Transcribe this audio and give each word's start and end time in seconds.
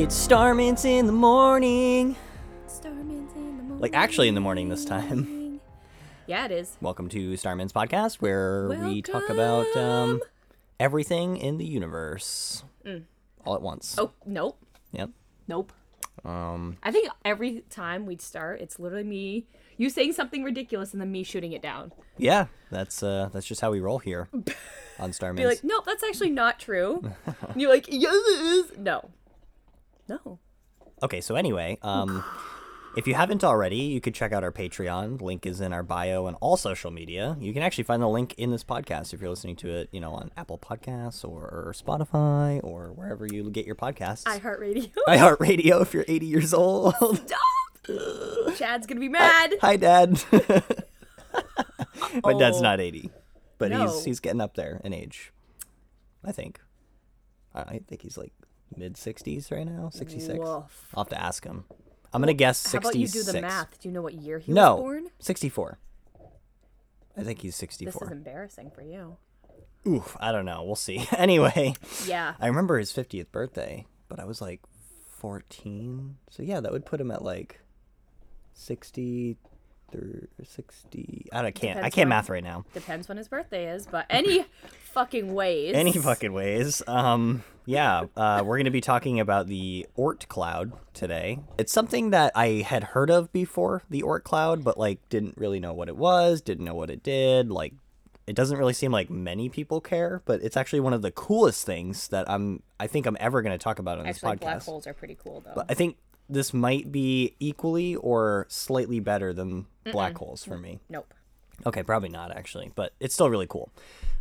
It's 0.00 0.14
Starmints 0.14 0.86
in 0.86 1.04
the 1.04 1.12
morning. 1.12 2.16
Starmints 2.66 3.34
in 3.34 3.58
the 3.58 3.62
morning. 3.64 3.80
Like, 3.80 3.92
actually 3.92 4.28
in 4.28 4.34
the 4.34 4.40
morning 4.40 4.70
this 4.70 4.86
time. 4.86 5.60
Yeah, 6.26 6.46
it 6.46 6.52
is. 6.52 6.78
Welcome 6.80 7.10
to 7.10 7.36
Starmints 7.36 7.74
podcast, 7.74 8.14
where 8.14 8.68
we 8.68 9.02
talk 9.02 9.28
about 9.28 9.66
um, 9.76 10.22
everything 10.80 11.36
in 11.36 11.58
the 11.58 11.66
universe 11.66 12.64
all 13.44 13.54
at 13.54 13.60
once. 13.60 13.96
Oh, 13.98 14.12
nope. 14.24 14.58
Yep. 14.92 15.10
Nope. 15.48 15.70
Um, 16.24 16.78
I 16.82 16.92
think 16.92 17.10
every 17.22 17.64
time 17.68 18.06
we'd 18.06 18.22
start, 18.22 18.62
it's 18.62 18.78
literally 18.78 19.04
me, 19.04 19.48
you 19.76 19.90
saying 19.90 20.14
something 20.14 20.42
ridiculous, 20.42 20.92
and 20.94 21.02
then 21.02 21.12
me 21.12 21.24
shooting 21.24 21.52
it 21.52 21.60
down. 21.60 21.92
yeah, 22.16 22.46
that's 22.70 23.02
uh, 23.02 23.28
that's 23.34 23.46
just 23.46 23.60
how 23.60 23.70
we 23.70 23.80
roll 23.80 23.98
here 23.98 24.30
on 24.98 25.12
Starmints. 25.12 25.42
Be 25.42 25.46
like, 25.46 25.62
nope, 25.62 25.84
that's 25.84 26.02
actually 26.02 26.30
not 26.30 26.58
true. 26.58 27.02
and 27.26 27.60
you're 27.60 27.70
like, 27.70 27.84
yes, 27.86 28.14
it 28.14 28.40
is. 28.40 28.78
No. 28.78 29.10
No. 30.10 30.38
Okay, 31.02 31.20
so 31.20 31.36
anyway, 31.36 31.78
um, 31.82 32.24
if 32.96 33.06
you 33.06 33.14
haven't 33.14 33.44
already, 33.44 33.76
you 33.76 34.00
could 34.00 34.14
check 34.14 34.32
out 34.32 34.42
our 34.42 34.50
Patreon. 34.52 35.20
Link 35.22 35.46
is 35.46 35.60
in 35.60 35.72
our 35.72 35.82
bio 35.84 36.26
and 36.26 36.36
all 36.40 36.56
social 36.56 36.90
media. 36.90 37.36
You 37.40 37.52
can 37.52 37.62
actually 37.62 37.84
find 37.84 38.02
the 38.02 38.08
link 38.08 38.34
in 38.36 38.50
this 38.50 38.64
podcast 38.64 39.14
if 39.14 39.20
you're 39.20 39.30
listening 39.30 39.54
to 39.56 39.68
it, 39.70 39.88
you 39.92 40.00
know, 40.00 40.12
on 40.12 40.30
Apple 40.36 40.58
Podcasts 40.58 41.24
or 41.26 41.72
Spotify 41.76 42.60
or 42.64 42.92
wherever 42.92 43.24
you 43.24 43.48
get 43.50 43.64
your 43.66 43.76
podcasts. 43.76 44.24
iHeartRadio. 44.24 44.90
iHeartRadio 45.08 45.80
if 45.82 45.94
you're 45.94 46.04
80 46.08 46.26
years 46.26 46.52
old. 46.52 46.94
Stop. 46.96 48.56
Chad's 48.56 48.86
gonna 48.86 49.00
be 49.00 49.08
mad. 49.08 49.54
Hi, 49.62 49.76
Dad. 49.76 50.20
My 52.24 52.32
dad's 52.34 52.58
Oh. 52.58 52.62
not 52.62 52.80
80, 52.80 53.10
but 53.58 53.70
No. 53.70 53.82
he's 53.86 54.04
he's 54.04 54.20
getting 54.20 54.40
up 54.40 54.54
there 54.54 54.80
in 54.84 54.92
age. 54.92 55.32
I 56.24 56.32
think. 56.32 56.60
I 57.54 57.80
think 57.88 58.02
he's 58.02 58.18
like 58.18 58.32
mid 58.76 58.94
60s 58.94 59.50
right 59.50 59.66
now, 59.66 59.90
66. 59.90 60.38
Woof. 60.38 60.88
I'll 60.94 61.04
have 61.04 61.08
to 61.10 61.20
ask 61.20 61.44
him. 61.44 61.64
I'm 62.12 62.20
gonna 62.20 62.32
guess 62.34 62.58
66. 62.58 62.72
How 62.84 62.88
about 62.90 62.98
you 62.98 63.08
do 63.08 63.22
the 63.32 63.40
math? 63.40 63.80
Do 63.80 63.88
you 63.88 63.92
know 63.92 64.02
what 64.02 64.14
year 64.14 64.38
he 64.38 64.52
No, 64.52 64.74
was 64.76 64.80
born? 64.82 65.06
64. 65.20 65.78
I 67.16 67.22
think 67.22 67.40
he's 67.42 67.56
64. 67.56 67.92
This 67.92 68.02
is 68.02 68.10
embarrassing 68.10 68.70
for 68.70 68.82
you. 68.82 69.16
Oof, 69.86 70.16
I 70.20 70.32
don't 70.32 70.44
know. 70.44 70.62
We'll 70.64 70.76
see. 70.76 71.06
anyway, 71.16 71.74
Yeah. 72.06 72.34
I 72.40 72.46
remember 72.48 72.78
his 72.78 72.92
50th 72.92 73.30
birthday, 73.30 73.86
but 74.08 74.18
I 74.20 74.24
was 74.24 74.40
like 74.40 74.60
14. 75.18 76.16
So 76.30 76.42
yeah, 76.42 76.60
that 76.60 76.72
would 76.72 76.84
put 76.86 77.00
him 77.00 77.10
at 77.10 77.22
like 77.22 77.60
60 78.54 79.36
or 79.94 80.28
60. 80.42 81.26
I 81.32 81.42
don't, 81.42 81.54
can't. 81.54 81.80
I 81.80 81.90
can't 81.90 82.08
math 82.08 82.28
right 82.28 82.44
now. 82.44 82.64
Depends 82.74 83.08
when 83.08 83.16
his 83.16 83.28
birthday 83.28 83.72
is, 83.72 83.86
but 83.86 84.06
any 84.10 84.44
fucking 84.92 85.34
ways. 85.34 85.74
Any 85.74 85.92
fucking 85.92 86.32
ways. 86.32 86.82
Um, 86.86 87.44
yeah, 87.66 88.06
uh, 88.16 88.42
we're 88.44 88.56
going 88.56 88.64
to 88.64 88.70
be 88.70 88.80
talking 88.80 89.20
about 89.20 89.46
the 89.46 89.86
Oort 89.96 90.26
cloud 90.28 90.72
today. 90.92 91.38
It's 91.58 91.72
something 91.72 92.10
that 92.10 92.32
I 92.34 92.64
had 92.66 92.82
heard 92.82 93.10
of 93.10 93.32
before, 93.32 93.82
the 93.88 94.02
Oort 94.02 94.24
cloud, 94.24 94.64
but 94.64 94.78
like 94.78 95.06
didn't 95.08 95.36
really 95.36 95.60
know 95.60 95.72
what 95.72 95.88
it 95.88 95.96
was, 95.96 96.40
didn't 96.40 96.64
know 96.64 96.74
what 96.74 96.90
it 96.90 97.02
did. 97.02 97.50
Like, 97.50 97.74
it 98.26 98.36
doesn't 98.36 98.58
really 98.58 98.72
seem 98.72 98.92
like 98.92 99.10
many 99.10 99.48
people 99.48 99.80
care, 99.80 100.22
but 100.24 100.42
it's 100.42 100.56
actually 100.56 100.80
one 100.80 100.92
of 100.92 101.02
the 101.02 101.10
coolest 101.10 101.66
things 101.66 102.08
that 102.08 102.28
I'm. 102.30 102.62
I 102.78 102.86
think 102.86 103.06
I'm 103.06 103.16
ever 103.20 103.42
going 103.42 103.56
to 103.56 103.62
talk 103.62 103.78
about 103.78 103.98
on 103.98 104.06
this 104.06 104.16
Actually, 104.16 104.36
podcast. 104.36 104.40
black 104.40 104.62
holes 104.62 104.86
are 104.86 104.94
pretty 104.94 105.16
cool 105.22 105.40
though. 105.44 105.52
But 105.54 105.66
I 105.68 105.74
think 105.74 105.96
this 106.30 106.54
might 106.54 106.90
be 106.92 107.34
equally 107.40 107.96
or 107.96 108.46
slightly 108.48 109.00
better 109.00 109.32
than 109.32 109.66
black 109.90 110.16
holes 110.16 110.44
for 110.44 110.56
me. 110.56 110.80
nope. 110.88 111.12
Okay, 111.66 111.82
probably 111.82 112.08
not 112.08 112.34
actually, 112.34 112.70
but 112.74 112.94
it's 113.00 113.12
still 113.12 113.28
really 113.28 113.46
cool. 113.46 113.70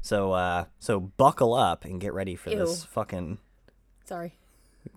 So 0.01 0.33
uh 0.33 0.65
so 0.79 0.99
buckle 0.99 1.53
up 1.53 1.85
and 1.85 2.01
get 2.01 2.13
ready 2.13 2.35
for 2.35 2.49
this 2.49 2.83
fucking 2.85 3.37
Sorry. 4.05 4.33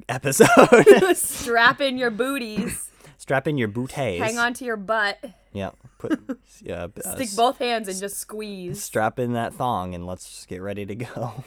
episode. 0.08 0.48
Strap 1.16 1.80
in 1.80 1.98
your 1.98 2.10
booties. 2.10 2.88
Strap 3.18 3.46
in 3.46 3.58
your 3.58 3.68
booties. 3.68 4.20
Hang 4.20 4.38
on 4.38 4.54
to 4.54 4.64
your 4.64 4.76
butt. 4.76 5.18
Yeah. 5.52 5.70
Put 5.98 6.18
yeah, 6.62 6.88
uh, 7.04 7.14
Stick 7.14 7.28
both 7.36 7.58
hands 7.58 7.86
and 7.86 8.00
just 8.00 8.18
squeeze. 8.18 8.82
strap 8.82 9.20
in 9.20 9.34
that 9.34 9.54
thong 9.54 9.94
and 9.94 10.04
let's 10.06 10.24
just 10.28 10.48
get 10.48 10.60
ready 10.62 10.84
to 10.86 10.94
go. 10.96 11.44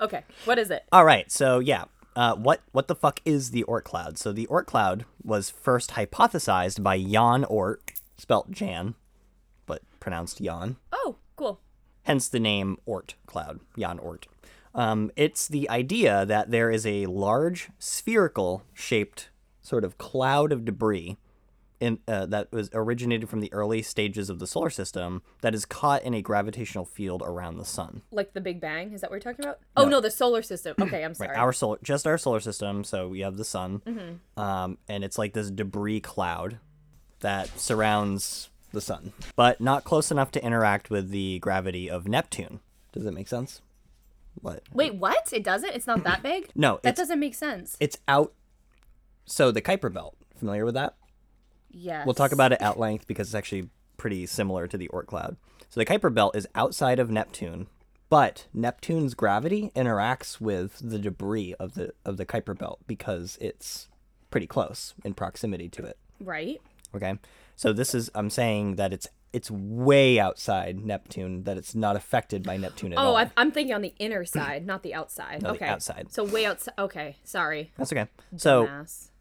Okay. 0.00 0.24
What 0.44 0.58
is 0.58 0.70
it? 0.70 0.84
All 0.92 1.04
right, 1.04 1.30
so 1.30 1.58
yeah, 1.58 1.84
uh, 2.16 2.34
what 2.34 2.60
what 2.72 2.88
the 2.88 2.94
fuck 2.94 3.20
is 3.24 3.50
the 3.50 3.64
Oort 3.64 3.84
cloud? 3.84 4.18
So 4.18 4.32
the 4.32 4.46
Oort 4.48 4.66
cloud 4.66 5.04
was 5.22 5.50
first 5.50 5.92
hypothesized 5.92 6.82
by 6.82 6.98
Jan 6.98 7.44
Oort, 7.44 7.78
spelt 8.16 8.50
Jan, 8.50 8.94
but 9.66 9.82
pronounced 10.00 10.42
Jan. 10.42 10.76
Oh, 10.92 11.16
cool. 11.36 11.60
hence 12.04 12.28
the 12.28 12.40
name 12.40 12.78
Oort 12.86 13.14
cloud, 13.26 13.60
Jan 13.78 13.98
Oort. 13.98 14.24
Um, 14.74 15.10
it's 15.16 15.48
the 15.48 15.68
idea 15.68 16.24
that 16.26 16.50
there 16.50 16.70
is 16.70 16.86
a 16.86 17.06
large 17.06 17.68
spherical 17.78 18.62
shaped 18.72 19.28
sort 19.60 19.84
of 19.84 19.98
cloud 19.98 20.50
of 20.50 20.64
debris 20.64 21.18
in, 21.82 21.98
uh, 22.08 22.24
that 22.26 22.50
was 22.52 22.70
originated 22.72 23.28
from 23.28 23.40
the 23.40 23.52
early 23.52 23.82
stages 23.82 24.30
of 24.30 24.38
the 24.38 24.46
solar 24.46 24.70
system 24.70 25.20
that 25.42 25.54
is 25.54 25.64
caught 25.66 26.02
in 26.04 26.14
a 26.14 26.22
gravitational 26.22 26.84
field 26.84 27.22
around 27.26 27.58
the 27.58 27.64
sun. 27.64 28.02
Like 28.10 28.32
the 28.32 28.40
Big 28.40 28.60
Bang? 28.60 28.92
Is 28.92 29.00
that 29.00 29.10
what 29.10 29.16
you're 29.22 29.32
talking 29.32 29.44
about? 29.44 29.58
Oh 29.76 29.86
no, 29.88 30.00
the 30.00 30.10
solar 30.10 30.42
system. 30.42 30.74
Okay, 30.80 31.04
I'm 31.04 31.12
sorry. 31.14 31.30
Right, 31.30 31.38
our 31.38 31.52
solar, 31.52 31.78
just 31.82 32.06
our 32.06 32.16
solar 32.16 32.40
system. 32.40 32.84
So 32.84 33.08
we 33.08 33.20
have 33.20 33.36
the 33.36 33.44
sun, 33.44 34.20
um, 34.36 34.78
and 34.88 35.02
it's 35.04 35.18
like 35.18 35.32
this 35.34 35.50
debris 35.50 36.00
cloud 36.00 36.58
that 37.20 37.48
surrounds 37.58 38.48
the 38.72 38.80
sun, 38.80 39.12
but 39.36 39.60
not 39.60 39.84
close 39.84 40.10
enough 40.10 40.30
to 40.32 40.44
interact 40.44 40.88
with 40.88 41.10
the 41.10 41.38
gravity 41.40 41.90
of 41.90 42.08
Neptune. 42.08 42.60
Does 42.92 43.04
that 43.04 43.12
make 43.12 43.28
sense? 43.28 43.60
What? 44.40 44.62
Wait, 44.72 44.94
what? 44.94 45.30
It 45.32 45.44
doesn't? 45.44 45.74
It's 45.74 45.86
not 45.86 46.04
that 46.04 46.22
big? 46.30 46.48
No, 46.54 46.80
That 46.82 46.96
doesn't 46.96 47.20
make 47.20 47.34
sense. 47.34 47.76
it's 47.80 47.98
out. 48.08 48.32
So 49.26 49.50
the 49.52 49.60
Kuiper 49.62 49.92
Belt, 49.92 50.16
familiar 50.38 50.64
with 50.64 50.74
that? 50.74 50.94
Yes. 51.72 52.06
We'll 52.06 52.14
talk 52.14 52.32
about 52.32 52.52
it 52.52 52.62
at 52.62 52.78
length 52.78 53.06
because 53.06 53.28
it's 53.28 53.34
actually 53.34 53.68
pretty 53.96 54.26
similar 54.26 54.66
to 54.66 54.76
the 54.76 54.88
Oort 54.88 55.06
cloud. 55.06 55.36
So 55.68 55.80
the 55.80 55.86
Kuiper 55.86 56.12
Belt 56.12 56.36
is 56.36 56.46
outside 56.54 56.98
of 56.98 57.10
Neptune, 57.10 57.66
but 58.10 58.46
Neptune's 58.52 59.14
gravity 59.14 59.72
interacts 59.74 60.40
with 60.40 60.78
the 60.82 60.98
debris 60.98 61.54
of 61.58 61.74
the 61.74 61.94
of 62.04 62.18
the 62.18 62.26
Kuiper 62.26 62.56
Belt 62.56 62.80
because 62.86 63.38
it's 63.40 63.88
pretty 64.30 64.46
close 64.46 64.94
in 65.04 65.14
proximity 65.14 65.68
to 65.70 65.84
it. 65.84 65.96
Right? 66.20 66.60
Okay, 66.94 67.18
so 67.56 67.72
this 67.72 67.94
is 67.94 68.10
I'm 68.14 68.28
saying 68.28 68.76
that 68.76 68.92
it's 68.92 69.08
it's 69.32 69.50
way 69.50 70.18
outside 70.20 70.78
Neptune 70.84 71.44
that 71.44 71.56
it's 71.56 71.74
not 71.74 71.96
affected 71.96 72.42
by 72.42 72.56
Neptune 72.58 72.92
at 72.92 72.98
Oh, 72.98 73.02
all. 73.02 73.16
I, 73.16 73.30
I'm 73.36 73.50
thinking 73.50 73.74
on 73.74 73.80
the 73.80 73.94
inner 73.98 74.24
side, 74.24 74.66
not 74.66 74.82
the 74.82 74.92
outside. 74.94 75.40
the 75.40 75.50
okay. 75.52 75.66
outside. 75.66 76.12
So 76.12 76.24
way 76.24 76.44
outside. 76.44 76.74
Okay, 76.78 77.16
sorry. 77.24 77.72
That's 77.78 77.92
okay. 77.92 78.08
So 78.36 78.68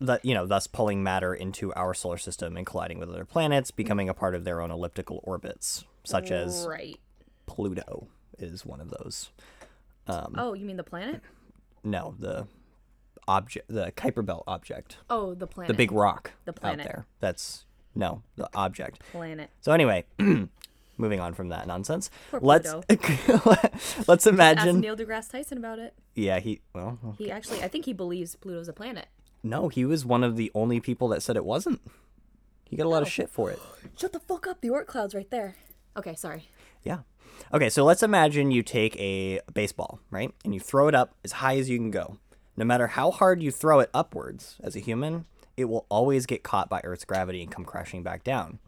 that 0.02 0.26
you 0.26 0.34
know, 0.34 0.46
thus 0.46 0.68
pulling 0.68 1.02
matter 1.02 1.34
into 1.34 1.74
our 1.76 1.94
solar 1.94 2.18
system 2.18 2.58
and 2.58 2.66
colliding 2.66 3.00
with 3.00 3.10
other 3.10 3.26
planets, 3.26 3.72
becoming 3.72 4.10
a 4.10 4.14
part 4.14 4.36
of 4.36 4.44
their 4.44 4.60
own 4.62 4.70
elliptical 4.72 5.22
orbits, 5.24 5.86
such 6.04 6.30
as 6.32 6.66
Right. 6.68 7.00
Pluto 7.46 8.08
is 8.38 8.66
one 8.66 8.82
of 8.82 8.90
those. 8.90 9.30
Um, 10.08 10.36
oh, 10.38 10.54
you 10.54 10.66
mean 10.66 10.78
the 10.78 10.84
planet? 10.84 11.22
No, 11.84 12.16
the 12.20 12.48
object, 13.28 13.68
the 13.70 13.92
Kuiper 13.92 14.26
Belt 14.26 14.44
object, 14.48 14.98
Oh, 15.10 15.34
the 15.36 15.48
planet. 15.48 15.68
the 15.70 15.74
big 15.78 15.92
rock 15.92 16.32
The 16.46 16.52
out 16.52 16.56
planet. 16.58 16.86
there. 16.86 17.06
That's 17.20 17.66
no, 17.96 18.22
the 18.35 18.50
object. 18.53 19.02
planet. 19.12 19.50
So 19.62 19.72
anyway, 19.72 20.06
moving 20.97 21.19
on 21.19 21.34
from 21.34 21.50
that 21.50 21.68
nonsense, 21.68 22.09
let's 22.31 22.74
let's 24.07 24.25
Ask 24.25 24.28
imagine. 24.28 24.79
Neil 24.79 24.96
deGrasse 24.96 25.31
Tyson 25.31 25.57
about 25.57 25.79
it. 25.79 25.94
Yeah, 26.16 26.40
he 26.40 26.62
well, 26.74 26.97
He 27.18 27.31
actually, 27.31 27.63
I 27.63 27.68
think 27.68 27.85
he 27.85 27.94
believes 27.94 28.35
Pluto's 28.35 28.68
a 28.68 28.74
planet. 28.74 29.07
no, 29.44 29.69
he 29.69 29.85
was 29.85 30.06
one 30.06 30.24
of 30.24 30.35
the 30.35 30.52
only 30.53 30.79
people 30.79 31.07
that 31.09 31.22
said 31.24 31.35
it 31.35 31.46
wasn't. 31.46 31.81
He 32.66 32.78
got 32.78 32.85
a 32.85 32.90
lot 32.90 33.02
of 33.02 33.09
shit 33.09 33.29
for 33.29 33.52
it. 33.52 33.59
Shut 33.97 34.14
the 34.14 34.20
fuck 34.20 34.47
up. 34.47 34.61
The 34.61 34.70
Oort 34.70 34.85
cloud's 34.85 35.14
right 35.14 35.29
there. 35.29 35.55
Okay, 35.97 36.16
sorry. 36.16 36.47
Yeah. 36.84 36.99
Okay, 37.53 37.70
so 37.70 37.84
let's 37.84 38.02
imagine 38.02 38.52
you 38.52 38.64
take 38.64 38.96
a 38.97 39.41
baseball, 39.53 39.99
right? 40.09 40.34
And 40.46 40.53
you 40.53 40.59
throw 40.61 40.87
it 40.87 40.96
up 40.96 41.14
as 41.26 41.34
high 41.34 41.58
as 41.58 41.70
you 41.70 41.78
can 41.78 41.91
go. 41.91 42.17
No 42.55 42.64
matter 42.64 42.87
how 42.87 43.11
hard 43.11 43.41
you 43.44 43.52
throw 43.52 43.79
it 43.82 43.90
upwards 43.94 44.55
as 44.64 44.76
a 44.76 44.79
human, 44.79 45.26
it 45.58 45.66
will 45.66 45.86
always 45.90 46.26
get 46.26 46.44
caught 46.44 46.70
by 46.70 46.82
Earth's 46.84 47.06
gravity 47.06 47.42
and 47.42 47.52
come 47.52 47.66
crashing 47.66 48.03
back 48.03 48.24
down. 48.24 48.59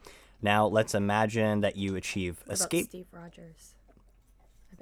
Now, 0.41 0.67
let's 0.67 0.93
imagine 0.93 1.61
that 1.61 1.77
you 1.77 1.95
achieve 1.95 2.43
What 2.45 2.55
escape. 2.55 2.87
Steve 2.87 3.07
Rogers. 3.11 3.75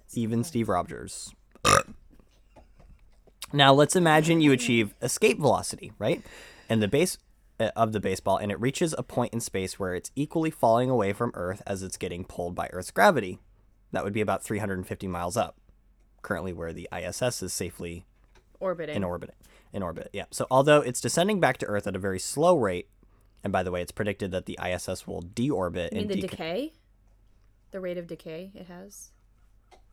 Steve 0.07 0.23
Even 0.23 0.43
Steve 0.43 0.69
Rogers. 0.69 1.33
now, 3.53 3.71
let's 3.73 3.95
imagine 3.95 4.41
you 4.41 4.51
achieve 4.51 4.95
escape 5.01 5.39
velocity, 5.39 5.93
right? 5.99 6.23
And 6.67 6.81
the 6.81 6.87
base 6.87 7.17
uh, 7.59 7.69
of 7.75 7.91
the 7.91 7.99
baseball, 7.99 8.37
and 8.37 8.51
it 8.51 8.59
reaches 8.59 8.95
a 8.97 9.03
point 9.03 9.33
in 9.33 9.39
space 9.39 9.77
where 9.77 9.93
it's 9.93 10.11
equally 10.15 10.49
falling 10.49 10.89
away 10.89 11.13
from 11.13 11.31
Earth 11.35 11.61
as 11.67 11.83
it's 11.83 11.97
getting 11.97 12.25
pulled 12.25 12.55
by 12.55 12.67
Earth's 12.73 12.91
gravity. 12.91 13.39
That 13.91 14.03
would 14.03 14.13
be 14.13 14.21
about 14.21 14.43
350 14.43 15.07
miles 15.07 15.37
up, 15.37 15.57
currently 16.23 16.53
where 16.53 16.73
the 16.73 16.89
ISS 16.91 17.43
is 17.43 17.53
safely 17.53 18.05
orbiting. 18.61 18.95
in 18.95 19.03
orbit. 19.03 19.33
In 19.73 19.83
orbit, 19.83 20.09
yeah. 20.13 20.25
So 20.31 20.47
although 20.51 20.81
it's 20.81 20.99
descending 21.01 21.39
back 21.39 21.57
to 21.59 21.65
Earth 21.65 21.87
at 21.87 21.95
a 21.95 21.99
very 21.99 22.19
slow 22.19 22.57
rate, 22.57 22.87
and 23.43 23.51
by 23.53 23.63
the 23.63 23.71
way, 23.71 23.81
it's 23.81 23.91
predicted 23.91 24.31
that 24.31 24.45
the 24.45 24.57
ISS 24.63 25.07
will 25.07 25.21
deorbit 25.21 25.91
you 25.93 25.99
mean 25.99 26.07
the 26.07 26.15
deca- 26.15 26.29
decay? 26.29 26.73
The 27.71 27.79
rate 27.79 27.97
of 27.97 28.07
decay 28.07 28.51
it 28.53 28.67
has? 28.67 29.11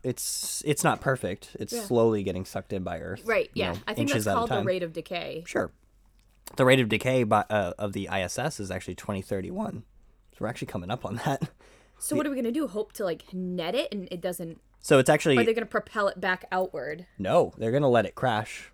it's 0.05 0.63
it's 0.65 0.85
not 0.85 1.01
perfect. 1.01 1.57
It's 1.59 1.73
Yeah. 1.73 1.83
slowly 1.83 2.23
getting 2.23 2.45
sucked 2.45 2.73
in 2.73 2.85
by 2.85 3.01
Earth. 3.01 3.23
Right. 3.25 3.51
Yeah. 3.55 3.73
know, 3.73 3.79
I 3.87 3.95
think 3.95 4.11
that's 4.13 4.25
called 4.25 4.49
the 4.51 4.63
rate 4.63 4.83
of 4.85 4.93
decay. 4.93 5.43
Sure. 5.47 5.73
The 6.57 6.65
rate 6.65 6.81
of 6.81 6.89
decay 6.89 7.25
by, 7.25 7.45
uh, 7.51 7.73
of 7.79 7.93
the 7.93 8.09
ISS 8.11 8.59
is 8.61 8.71
actually 8.71 8.95
2031. 8.95 9.83
So 10.33 10.37
we're 10.41 10.47
actually 10.49 10.69
coming 10.69 10.91
up 10.91 11.05
on 11.05 11.17
that. 11.25 11.43
So 11.99 12.17
what 12.17 12.27
are 12.27 12.31
we 12.31 12.37
gonna 12.37 12.53
do? 12.53 12.67
Hope 12.69 12.93
to 12.95 13.05
like 13.05 13.33
net 13.33 13.75
it 13.75 13.93
and 13.93 14.09
it 14.11 14.21
doesn't? 14.21 14.61
So 14.81 14.99
it's 14.99 15.11
actually 15.11 15.37
are 15.39 15.45
they 15.45 15.55
gonna 15.55 15.67
propel 15.67 16.09
it 16.09 16.21
back 16.21 16.45
outward 16.53 17.07
no. 17.19 17.53
They're 17.59 17.73
gonna 17.73 17.89
let 17.89 18.07
it 18.07 18.15
crash, 18.15 18.71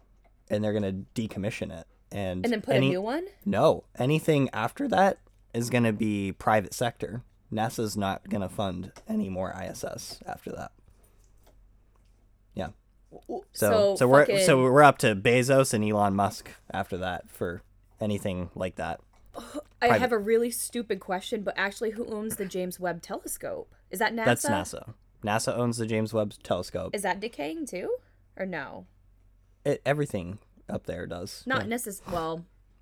and 0.50 0.62
they're 0.62 0.72
gonna 0.74 1.04
decommission 1.14 1.72
it, 1.76 1.86
and 2.12 2.44
and 2.44 2.52
then 2.52 2.60
put 2.62 2.74
any- 2.76 2.88
a 2.88 2.90
new 2.90 3.00
one? 3.02 3.26
No, 3.44 3.84
anything 3.98 4.50
after 4.52 4.86
that 4.88 5.18
is 5.54 5.70
gonna 5.70 5.92
be 5.92 6.32
private 6.32 6.74
sector. 6.74 7.22
NASA's 7.52 7.96
not 7.96 8.28
gonna 8.28 8.48
fund 8.48 8.92
any 9.08 9.28
more 9.28 9.52
ISS 9.52 10.20
after 10.26 10.50
that. 10.52 10.72
Yeah. 12.54 12.68
So 13.52 13.94
so, 13.96 14.08
we're 14.08 14.26
fucking- 14.26 14.44
so 14.44 14.60
we're 14.62 14.82
up 14.82 14.98
to 14.98 15.14
Bezos 15.14 15.72
and 15.72 15.84
Elon 15.84 16.14
Musk 16.14 16.50
after 16.72 16.96
that 16.98 17.30
for 17.30 17.62
anything 18.00 18.50
like 18.54 18.74
that. 18.76 19.00
I 19.82 19.88
private. 19.88 19.98
have 20.00 20.12
a 20.12 20.18
really 20.18 20.50
stupid 20.50 21.00
question, 21.00 21.42
but 21.42 21.54
actually, 21.56 21.90
who 21.90 22.06
owns 22.06 22.36
the 22.36 22.44
James 22.46 22.78
Webb 22.80 23.02
Telescope? 23.02 23.74
Is 23.90 23.98
that 23.98 24.12
NASA? 24.14 24.24
That's 24.24 24.46
NASA. 24.46 24.94
NASA 25.24 25.56
owns 25.56 25.76
the 25.78 25.86
James 25.86 26.12
Webb 26.12 26.34
Telescope. 26.42 26.94
Is 26.94 27.02
that 27.02 27.20
decaying 27.20 27.66
too, 27.66 27.96
or 28.36 28.46
no? 28.46 28.86
It, 29.64 29.80
everything 29.86 30.38
up 30.68 30.86
there 30.86 31.06
does. 31.06 31.42
Not 31.46 31.62
Yeah. 31.62 31.68
necessarily. 31.68 32.14
Well, 32.14 32.34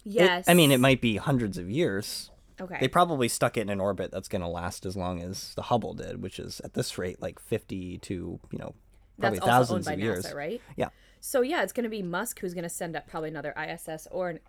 It- 0.05 0.13
yes. 0.13 0.45
I 0.49 0.55
mean, 0.55 0.71
it 0.73 0.81
might 0.81 1.01
be 1.01 1.17
hundreds 1.17 1.59
of 1.59 1.71
years. 1.71 2.31
Okay. 2.61 2.77
They 2.81 2.89
probably 2.89 3.29
stuck 3.29 3.57
it 3.57 3.63
in 3.63 3.71
an 3.71 3.81
orbit 3.81 4.11
that's 4.11 4.29
going 4.29 4.43
to 4.43 4.49
last 4.49 4.85
as 4.87 4.97
long 4.97 5.23
as 5.23 5.55
the 5.55 5.63
Hubble 5.63 5.95
did, 5.95 6.23
which 6.23 6.39
is 6.39 6.61
at 6.61 6.75
this 6.75 6.99
rate 6.99 7.21
like 7.23 7.39
50 7.41 7.99
to, 7.99 8.41
you 8.51 8.59
know, 8.59 8.75
probably 9.19 9.39
That's 9.39 9.49
also 9.49 9.51
thousands 9.75 9.77
owned 9.79 9.85
by 9.87 9.93
of 9.95 9.99
NASA, 9.99 10.03
years. 10.25 10.35
right? 10.35 10.61
Yeah. 10.77 10.89
So 11.21 11.41
yeah, 11.41 11.63
it's 11.63 11.73
gonna 11.73 11.89
be 11.89 12.03
Musk 12.03 12.41
who's 12.41 12.53
gonna 12.55 12.69
send 12.69 12.95
up 12.97 13.07
probably 13.07 13.29
another 13.31 13.55
ISS 13.57 14.09
or 14.11 14.31
an, 14.31 14.41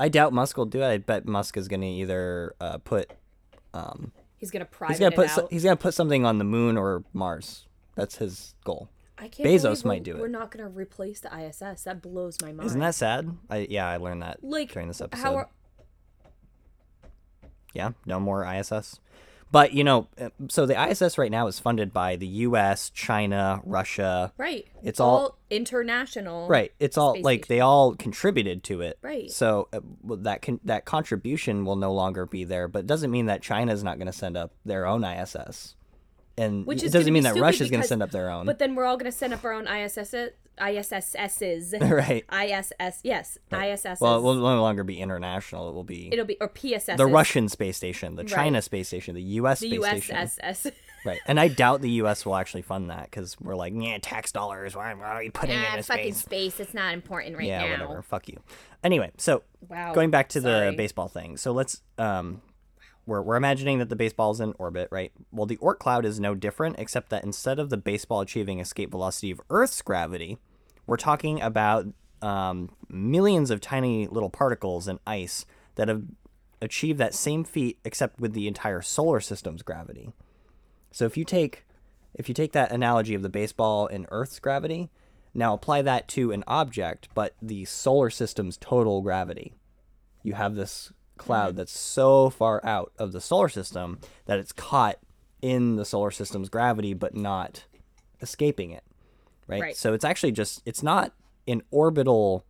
I 0.00 0.08
doubt 0.08 0.32
Musk 0.32 0.56
will 0.56 0.66
do 0.66 0.82
it. 0.82 0.86
I 0.86 0.98
bet 0.98 1.26
Musk 1.26 1.56
is 1.56 1.68
going 1.68 1.80
to 1.80 1.86
either 1.86 2.54
uh, 2.60 2.78
put 2.78 3.10
he's 4.36 4.50
gonna 4.50 4.64
private 4.64 4.92
he's 4.92 5.00
going 5.00 5.12
to 5.12 5.16
put. 5.16 5.30
So, 5.30 5.48
he's 5.50 5.64
going 5.64 5.76
to 5.76 5.82
put 5.82 5.94
something 5.94 6.24
on 6.24 6.38
the 6.38 6.44
moon 6.44 6.76
or 6.76 7.04
Mars. 7.12 7.66
That's 7.94 8.16
his 8.16 8.54
goal. 8.64 8.88
I 9.18 9.28
can't 9.28 9.48
Bezos 9.48 9.84
might 9.84 10.04
do 10.04 10.16
it. 10.16 10.20
We're 10.20 10.28
not 10.28 10.52
gonna 10.52 10.68
replace 10.68 11.18
the 11.20 11.36
ISS. 11.36 11.82
That 11.82 12.00
blows 12.00 12.36
my 12.40 12.52
mind. 12.52 12.66
Isn't 12.66 12.80
that 12.80 12.94
sad? 12.94 13.36
I 13.50 13.66
yeah, 13.68 13.88
I 13.88 13.96
learned 13.96 14.22
that 14.22 14.38
like 14.42 14.72
during 14.72 14.86
this 14.86 15.00
episode. 15.00 15.34
are, 15.34 15.50
Yeah, 17.74 17.90
no 18.06 18.20
more 18.20 18.44
ISS. 18.44 19.00
But 19.50 19.72
you 19.72 19.84
know, 19.84 20.08
uh, 20.20 20.30
so 20.48 20.66
the 20.66 20.80
ISS 20.90 21.16
right 21.18 21.30
now 21.30 21.46
is 21.46 21.58
funded 21.58 21.92
by 21.92 22.16
the 22.16 22.26
U.S., 22.26 22.90
China, 22.90 23.60
Russia. 23.64 24.32
right? 24.36 24.66
It's 24.82 25.00
all- 25.00 25.38
international. 25.50 26.48
Right. 26.48 26.72
It's 26.78 26.98
all 26.98 27.18
like 27.22 27.44
station. 27.44 27.56
they 27.56 27.60
all 27.60 27.94
contributed 27.94 28.62
to 28.64 28.82
it. 28.82 28.98
Right. 29.00 29.30
So 29.30 29.68
uh, 29.72 29.80
that 30.18 30.42
con- 30.42 30.60
that 30.64 30.84
contribution 30.84 31.64
will 31.64 31.76
no 31.76 31.92
longer 31.92 32.26
be 32.26 32.44
there, 32.44 32.68
but 32.68 32.80
it 32.80 32.86
doesn't 32.86 33.10
mean 33.10 33.26
that 33.26 33.40
China 33.42 33.72
is 33.72 33.82
not 33.82 33.96
going 33.98 34.06
to 34.06 34.12
send 34.12 34.36
up 34.36 34.52
their 34.64 34.86
own 34.86 35.04
ISS. 35.04 35.74
And 36.36 36.66
Which 36.66 36.84
it 36.84 36.92
doesn't 36.92 37.12
mean 37.12 37.24
that 37.24 37.36
Russia 37.36 37.64
is 37.64 37.70
going 37.70 37.82
to 37.82 37.88
send 37.88 38.02
up 38.02 38.12
their 38.12 38.30
own. 38.30 38.46
But 38.46 38.60
then 38.60 38.76
we're 38.76 38.84
all 38.84 38.96
gonna 38.96 39.10
send 39.10 39.34
up 39.34 39.44
our 39.44 39.52
own 39.52 39.66
ISS 39.66 40.14
ISS's. 40.60 41.74
right. 41.80 42.24
ISS. 42.32 43.00
Yes. 43.02 43.38
ISS. 43.52 44.00
Well, 44.00 44.18
it 44.18 44.22
will 44.22 44.34
no 44.34 44.60
longer 44.62 44.84
be 44.84 45.00
international. 45.00 45.68
It 45.68 45.74
will 45.74 45.84
be 45.84 46.08
It'll 46.12 46.24
be 46.24 46.36
or 46.40 46.48
PSS. 46.48 46.96
the 46.96 47.06
Russian 47.06 47.48
space 47.48 47.76
station, 47.76 48.16
the 48.16 48.24
China 48.24 48.56
Right. 48.58 48.64
space 48.64 48.88
station, 48.88 49.14
the 49.14 49.22
U.S. 49.22 49.60
The 49.60 49.76
space 49.76 50.04
station. 50.04 50.16
USSS. 50.16 50.72
Right. 51.04 51.20
And 51.26 51.38
I 51.38 51.46
doubt 51.48 51.80
the 51.80 51.90
U.S. 52.02 52.26
will 52.26 52.34
actually 52.34 52.62
fund 52.62 52.90
that 52.90 53.04
because 53.04 53.40
we're 53.40 53.54
like, 53.54 53.72
yeah, 53.76 53.98
tax 54.02 54.32
dollars. 54.32 54.74
Why 54.74 54.92
why 54.94 55.06
are 55.06 55.22
you 55.22 55.30
putting 55.30 55.56
it 55.58 55.66
Ah, 55.70 55.76
in 55.76 55.82
fucking 55.82 56.12
space? 56.14 56.56
space. 56.56 56.60
It's 56.60 56.74
not 56.74 56.92
important 56.92 57.36
right 57.38 57.46
yeah, 57.46 57.64
now. 57.64 57.70
whatever. 57.70 58.02
Fuck 58.02 58.28
you. 58.28 58.40
Anyway, 58.82 59.12
so 59.16 59.42
Wow. 59.68 59.92
going 59.94 60.10
back 60.10 60.28
to 60.30 60.40
Sorry. 60.40 60.70
the 60.70 60.76
baseball 60.76 61.08
thing. 61.08 61.36
So 61.36 61.52
let's 61.52 61.82
um 61.98 62.42
we're 63.06 63.22
we're 63.22 63.36
imagining 63.36 63.78
that 63.78 63.88
the 63.88 63.96
baseball's 63.96 64.40
in 64.40 64.54
orbit, 64.58 64.88
right? 64.90 65.12
Well, 65.32 65.46
the 65.46 65.56
Oort 65.58 65.78
cloud 65.78 66.04
is 66.04 66.18
no 66.20 66.34
different 66.34 66.76
except 66.78 67.10
that 67.10 67.24
instead 67.24 67.58
of 67.60 67.70
the 67.70 67.76
baseball 67.78 68.20
achieving 68.20 68.58
escape 68.60 68.90
velocity 68.90 69.30
of 69.30 69.40
Earth's 69.50 69.80
gravity, 69.80 70.36
we're 70.88 70.96
talking 70.96 71.40
about 71.40 71.86
um, 72.22 72.70
millions 72.88 73.50
of 73.50 73.60
tiny 73.60 74.08
little 74.08 74.30
particles 74.30 74.88
in 74.88 74.98
ice 75.06 75.44
that 75.76 75.86
have 75.86 76.02
achieved 76.60 76.98
that 76.98 77.14
same 77.14 77.44
feat 77.44 77.78
except 77.84 78.18
with 78.18 78.32
the 78.32 78.48
entire 78.48 78.82
solar 78.82 79.20
system's 79.20 79.62
gravity. 79.62 80.12
So 80.90 81.04
if 81.04 81.16
you 81.16 81.24
take 81.24 81.66
if 82.14 82.28
you 82.28 82.34
take 82.34 82.52
that 82.52 82.72
analogy 82.72 83.14
of 83.14 83.22
the 83.22 83.28
baseball 83.28 83.86
and 83.86 84.06
Earth's 84.10 84.40
gravity, 84.40 84.88
now 85.34 85.52
apply 85.52 85.82
that 85.82 86.08
to 86.08 86.32
an 86.32 86.42
object, 86.48 87.08
but 87.14 87.34
the 87.40 87.66
solar 87.66 88.08
system's 88.08 88.56
total 88.56 89.02
gravity. 89.02 89.52
You 90.22 90.32
have 90.32 90.54
this 90.54 90.90
cloud 91.18 91.56
that's 91.56 91.78
so 91.78 92.30
far 92.30 92.64
out 92.64 92.92
of 92.98 93.12
the 93.12 93.20
solar 93.20 93.50
system 93.50 94.00
that 94.24 94.38
it's 94.38 94.52
caught 94.52 94.98
in 95.42 95.76
the 95.76 95.84
solar 95.84 96.10
system's 96.10 96.48
gravity 96.48 96.94
but 96.94 97.14
not 97.14 97.64
escaping 98.22 98.70
it. 98.70 98.84
Right? 99.48 99.60
Right. 99.62 99.76
So 99.76 99.94
it's 99.94 100.04
actually 100.04 100.32
just 100.32 100.62
it's 100.66 100.82
not 100.82 101.12
an 101.48 101.62
orbital 101.70 102.44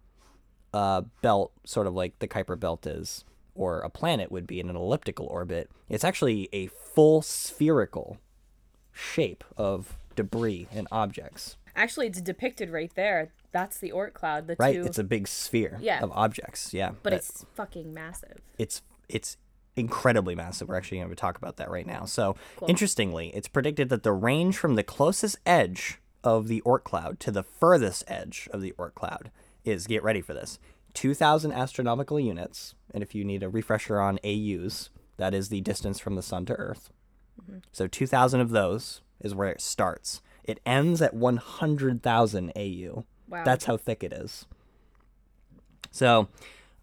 uh, 0.75 1.03
belt, 1.23 1.53
sort 1.65 1.87
of 1.87 1.95
like 1.95 2.19
the 2.19 2.29
Kuiper 2.29 2.59
belt 2.59 2.87
is, 2.87 3.25
or 3.55 3.81
a 3.81 3.89
planet 3.89 4.31
would 4.31 4.47
be 4.47 4.61
in 4.61 4.69
an 4.69 4.77
elliptical 4.77 5.27
orbit. 5.27 5.71
It's 5.89 6.05
actually 6.05 6.49
a 6.53 6.67
full 6.67 7.23
spherical 7.23 8.19
shape 8.93 9.45
of 9.57 9.97
debris 10.17 10.67
and 10.73 10.87
objects. 10.91 11.57
Actually, 11.77 12.09
it's 12.09 12.21
depicted 12.21 12.71
right 12.71 12.93
there. 12.97 13.31
That's 13.53 13.79
the 13.79 13.93
Oort 13.93 14.13
cloud. 14.13 14.49
The 14.49 14.57
Right? 14.59 14.75
two. 14.75 14.85
It's 14.85 14.99
a 14.99 15.05
big 15.05 15.29
sphere 15.29 15.79
Yeah. 15.81 16.03
of 16.03 16.11
objects. 16.13 16.75
Yeah. 16.75 16.91
but 17.03 17.11
that- 17.11 17.17
it's 17.17 17.47
fucking 17.55 17.95
massive. 17.95 18.41
it's 18.59 18.83
it's 19.09 19.37
incredibly 19.77 20.35
massive. 20.35 20.69
We're 20.69 20.75
actually 20.77 20.99
going 20.99 21.09
to 21.11 21.15
talk 21.17 21.39
about 21.39 21.57
that 21.59 21.71
right 21.71 21.87
now. 21.87 22.05
So, 22.05 22.35
interestingly, 22.67 23.29
it's 23.29 23.47
predicted 23.49 23.89
that 23.91 24.03
the 24.03 24.13
range 24.13 24.59
from 24.59 24.75
the 24.75 24.83
closest 24.83 25.37
edge 25.47 25.99
of 26.25 26.49
the 26.49 26.63
Oort 26.63 26.85
cloud 26.85 27.21
to 27.21 27.31
the 27.31 27.43
furthest 27.43 28.05
edge 28.09 28.49
of 28.53 28.61
the 28.61 28.73
Oort 28.73 28.95
cloud 28.95 29.31
is 29.65 29.87
get 29.87 30.03
ready 30.03 30.21
for 30.21 30.35
this 30.35 30.59
2000 30.95 31.53
astronomical 31.53 32.19
units. 32.19 32.75
And 32.93 33.03
if 33.03 33.15
you 33.15 33.25
need 33.25 33.43
a 33.43 33.49
refresher 33.49 34.01
on 34.01 34.19
AUs, 34.25 34.91
that 35.17 35.35
is 35.35 35.49
the 35.49 35.61
distance 35.61 35.99
from 35.99 36.15
the 36.15 36.23
sun 36.23 36.47
to 36.47 36.55
Earth. 36.55 36.91
So 37.73 37.87
2000 37.87 38.41
of 38.41 38.51
those 38.51 39.01
is 39.21 39.35
where 39.35 39.49
it 39.49 39.61
starts. 39.61 40.23
It 40.45 40.61
ends 40.65 41.03
at 41.03 41.15
100,000 41.15 42.53
AU. 42.57 43.05
Wow. 43.29 43.45
That's 43.45 43.67
how 43.67 43.77
thick 43.77 44.03
it 44.03 44.13
is. 44.13 44.47
So, 45.91 46.29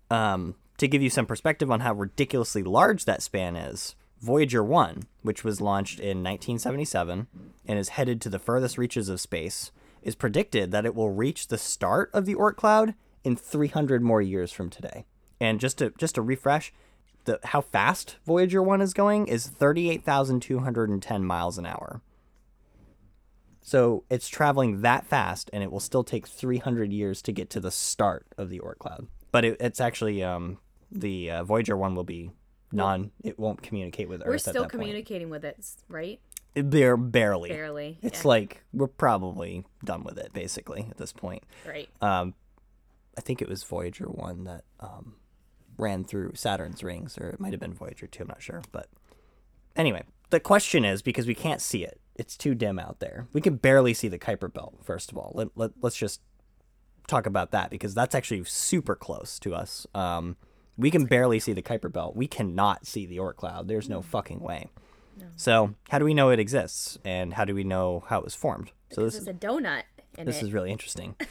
um, 0.09 0.55
to 0.77 0.87
give 0.87 1.01
you 1.01 1.09
some 1.09 1.25
perspective 1.25 1.71
on 1.71 1.79
how 1.79 1.93
ridiculously 1.93 2.63
large 2.63 3.05
that 3.05 3.21
span 3.21 3.55
is, 3.55 3.95
Voyager 4.25 4.63
1, 4.63 5.03
which 5.21 5.43
was 5.43 5.61
launched 5.61 5.99
in 5.99 6.23
1977 6.23 7.27
and 7.67 7.79
is 7.79 7.89
headed 7.89 8.19
to 8.19 8.29
the 8.29 8.39
furthest 8.39 8.75
reaches 8.75 9.07
of 9.07 9.21
space, 9.21 9.71
is 10.01 10.15
predicted 10.15 10.71
that 10.71 10.83
it 10.83 10.95
will 10.95 11.11
reach 11.11 11.47
the 11.47 11.59
start 11.59 12.09
of 12.11 12.25
the 12.25 12.33
Oort 12.33 12.55
cloud 12.55 12.95
in 13.23 13.35
300 13.35 14.01
more 14.01 14.23
years 14.23 14.51
from 14.51 14.71
today. 14.71 15.05
And 15.39 15.59
just 15.59 15.77
to 15.77 15.93
just 15.99 16.15
to 16.15 16.23
refresh, 16.23 16.73
the 17.25 17.39
how 17.43 17.61
fast 17.61 18.17
Voyager 18.25 18.63
1 18.63 18.81
is 18.81 18.95
going 18.95 19.27
is 19.27 19.45
38,210 19.45 21.23
miles 21.23 21.59
an 21.59 21.67
hour. 21.67 22.01
So 23.61 24.05
it's 24.09 24.27
traveling 24.27 24.81
that 24.81 25.05
fast, 25.05 25.51
and 25.53 25.61
it 25.61 25.71
will 25.71 25.79
still 25.79 26.03
take 26.03 26.25
300 26.25 26.91
years 26.91 27.21
to 27.21 27.31
get 27.31 27.51
to 27.51 27.59
the 27.59 27.71
start 27.71 28.25
of 28.39 28.49
the 28.49 28.59
Oort 28.59 28.79
cloud. 28.79 29.05
But 29.31 29.45
it, 29.45 29.57
it's 29.59 29.79
actually 29.79 30.23
um, 30.23 30.57
the 30.91 31.29
uh, 31.29 31.43
Voyager 31.43 31.77
one 31.77 31.93
will 31.93 32.03
be 32.03 32.31
non. 32.71 33.11
It 33.23 33.39
won't 33.39 33.61
communicate 33.61 34.09
with 34.09 34.21
Earth. 34.21 34.27
We're 34.27 34.37
still 34.37 34.65
communicating 34.65 35.29
with 35.29 35.45
it, 35.45 35.65
right? 35.87 36.19
Point. 36.55 36.71
They're 36.71 36.97
barely. 36.97 37.49
Barely. 37.49 37.99
It's 38.01 38.23
yeah. 38.23 38.29
like 38.29 38.63
we're 38.73 38.87
probably 38.87 39.65
done 39.83 40.03
with 40.03 40.17
it, 40.17 40.33
basically 40.33 40.87
at 40.89 40.97
this 40.97 41.11
point. 41.11 41.43
right. 41.67 41.89
Um, 42.01 42.33
I 43.17 43.21
think 43.21 43.41
it 43.41 43.49
was 43.49 43.63
Voyager 43.63 44.05
one 44.05 44.43
that 44.45 44.63
um, 44.79 45.15
ran 45.77 46.03
through 46.03 46.33
Saturn's 46.35 46.83
rings, 46.83 47.17
or 47.17 47.29
it 47.29 47.39
might 47.39 47.53
have 47.53 47.59
been 47.59 47.73
Voyager 47.73 48.07
two. 48.07 48.23
I'm 48.23 48.27
not 48.27 48.41
sure, 48.41 48.61
but 48.71 48.87
anyway, 49.75 50.03
the 50.29 50.39
question 50.39 50.85
is 50.85 51.01
because 51.01 51.27
we 51.27 51.35
can't 51.35 51.61
see 51.61 51.83
it; 51.83 51.99
it's 52.15 52.37
too 52.37 52.55
dim 52.55 52.79
out 52.79 52.99
there. 52.99 53.27
We 53.33 53.41
can 53.41 53.55
barely 53.55 53.93
see 53.93 54.07
the 54.07 54.19
Kuiper 54.19 54.51
Belt. 54.51 54.75
First 54.83 55.11
of 55.11 55.17
all, 55.17 55.31
let, 55.35 55.49
let 55.55 55.71
let's 55.81 55.97
just 55.97 56.21
talk 57.07 57.25
about 57.25 57.51
that 57.51 57.69
because 57.69 57.93
that's 57.93 58.15
actually 58.15 58.43
super 58.45 58.95
close 58.95 59.39
to 59.39 59.53
us. 59.53 59.85
Um, 59.93 60.37
we 60.77 60.91
can 60.91 61.05
barely 61.05 61.39
see 61.39 61.53
the 61.53 61.61
Kuiper 61.61 61.91
Belt. 61.91 62.15
We 62.15 62.27
cannot 62.27 62.85
see 62.85 63.05
the 63.05 63.17
Oort 63.17 63.35
cloud. 63.35 63.67
There's 63.67 63.89
no 63.89 64.01
fucking 64.01 64.39
way. 64.39 64.69
So 65.37 65.75
how 65.89 65.99
do 65.99 66.05
we 66.05 66.13
know 66.13 66.29
it 66.29 66.39
exists, 66.39 66.97
and 67.05 67.33
how 67.33 67.45
do 67.45 67.55
we 67.55 67.63
know 67.63 68.03
how 68.07 68.19
it 68.19 68.23
was 68.23 68.35
formed? 68.35 68.71
So 68.91 69.03
this 69.03 69.15
is 69.15 69.27
a 69.27 69.33
donut 69.33 69.83
in 70.17 70.25
this 70.25 70.41
it. 70.41 70.45
is 70.45 70.53
really 70.53 70.71
interesting. 70.71 71.15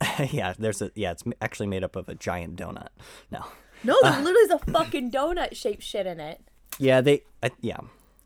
yeah, 0.30 0.54
there's 0.58 0.80
a 0.80 0.90
yeah, 0.94 1.12
it's 1.12 1.24
actually 1.40 1.66
made 1.66 1.82
up 1.82 1.96
of 1.96 2.08
a 2.08 2.14
giant 2.14 2.56
donut. 2.56 2.88
No. 3.30 3.44
No, 3.84 3.96
there 4.02 4.12
uh, 4.12 4.18
literally 4.20 4.40
is 4.40 4.50
a 4.50 4.58
fucking 4.72 5.10
donut 5.10 5.56
shaped 5.56 5.82
shit 5.82 6.06
in 6.06 6.20
it. 6.20 6.40
Yeah, 6.78 7.00
they 7.00 7.22
I, 7.42 7.50
yeah. 7.60 7.78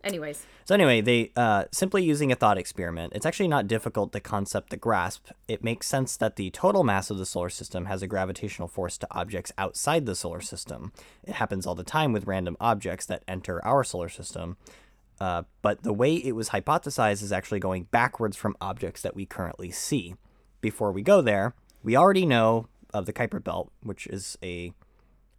Anyways, 0.04 0.46
So 0.64 0.74
anyway, 0.74 1.00
they 1.00 1.30
uh, 1.36 1.64
simply 1.70 2.02
using 2.02 2.32
a 2.32 2.34
thought 2.34 2.58
experiment. 2.58 3.12
It's 3.14 3.24
actually 3.24 3.48
not 3.48 3.68
difficult 3.68 4.12
to 4.12 4.20
concept 4.20 4.70
to 4.70 4.76
grasp. 4.76 5.28
It 5.46 5.62
makes 5.62 5.86
sense 5.86 6.16
that 6.16 6.36
the 6.36 6.50
total 6.50 6.82
mass 6.82 7.10
of 7.10 7.18
the 7.18 7.26
solar 7.26 7.50
system 7.50 7.86
has 7.86 8.02
a 8.02 8.08
gravitational 8.08 8.66
force 8.66 8.98
to 8.98 9.06
objects 9.12 9.52
outside 9.56 10.06
the 10.06 10.16
solar 10.16 10.40
system. 10.40 10.92
It 11.22 11.34
happens 11.34 11.66
all 11.66 11.76
the 11.76 11.84
time 11.84 12.12
with 12.12 12.26
random 12.26 12.56
objects 12.58 13.06
that 13.06 13.22
enter 13.28 13.64
our 13.64 13.84
solar 13.84 14.08
system. 14.08 14.56
Uh, 15.20 15.42
but 15.62 15.84
the 15.84 15.92
way 15.92 16.14
it 16.14 16.32
was 16.32 16.48
hypothesized 16.48 17.22
is 17.22 17.32
actually 17.32 17.60
going 17.60 17.84
backwards 17.84 18.36
from 18.36 18.56
objects 18.60 19.02
that 19.02 19.14
we 19.14 19.24
currently 19.24 19.70
see. 19.70 20.16
Before 20.60 20.90
we 20.90 21.02
go 21.02 21.20
there, 21.22 21.54
we 21.84 21.96
already 21.96 22.26
know 22.26 22.66
of 22.92 23.06
the 23.06 23.12
Kuiper 23.12 23.42
Belt, 23.42 23.70
which 23.82 24.06
is 24.08 24.36
a 24.42 24.72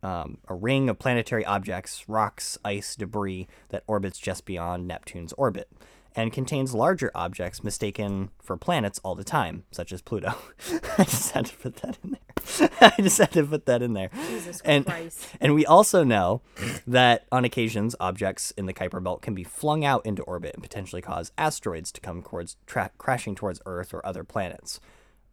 um, 0.04 0.38
a 0.48 0.54
ring 0.54 0.90
of 0.90 1.00
planetary 1.00 1.44
objects, 1.46 2.08
rocks, 2.08 2.58
ice, 2.64 2.96
debris 2.96 3.48
that 3.70 3.84
orbits 3.88 4.20
just 4.20 4.46
beyond 4.46 4.88
Neptune's 4.88 5.34
orbit, 5.34 5.70
and 6.16 6.32
contains 6.32 6.76
larger 6.76 7.10
objects 7.16 7.64
mistaken 7.64 8.30
for 8.40 8.56
planets 8.56 9.00
all 9.04 9.16
the 9.16 9.24
time, 9.24 9.64
such 9.72 9.92
as 9.92 10.02
Pluto. 10.04 10.36
I 10.98 11.06
just 11.06 11.32
had 11.32 11.48
to 11.48 11.56
put 11.58 11.78
that 11.78 11.98
in 12.04 12.12
there. 12.12 12.70
I 12.82 13.02
just 13.02 13.18
had 13.18 13.32
to 13.32 13.44
put 13.46 13.66
that 13.66 13.82
in 13.82 13.94
there. 13.94 14.10
Jesus 14.28 14.62
And 14.66 14.86
Christ. 14.86 15.28
and 15.42 15.56
we 15.56 15.66
also 15.66 16.04
know 16.04 16.42
that 16.86 17.26
on 17.32 17.46
occasions, 17.46 17.96
objects 18.00 18.52
in 18.52 18.68
the 18.68 18.74
Kuiper 18.74 19.02
Belt 19.04 19.22
can 19.24 19.34
be 19.34 19.44
flung 19.44 19.84
out 19.86 20.06
into 20.06 20.22
orbit 20.24 20.54
and 20.54 20.62
potentially 20.62 21.02
cause 21.02 21.32
asteroids 21.38 21.92
to 21.94 22.02
come 22.02 22.22
towards 22.22 22.58
tra- 22.68 22.92
crashing 23.00 23.34
towards 23.34 23.60
Earth 23.66 23.94
or 23.94 24.06
other 24.06 24.24
planets. 24.24 24.80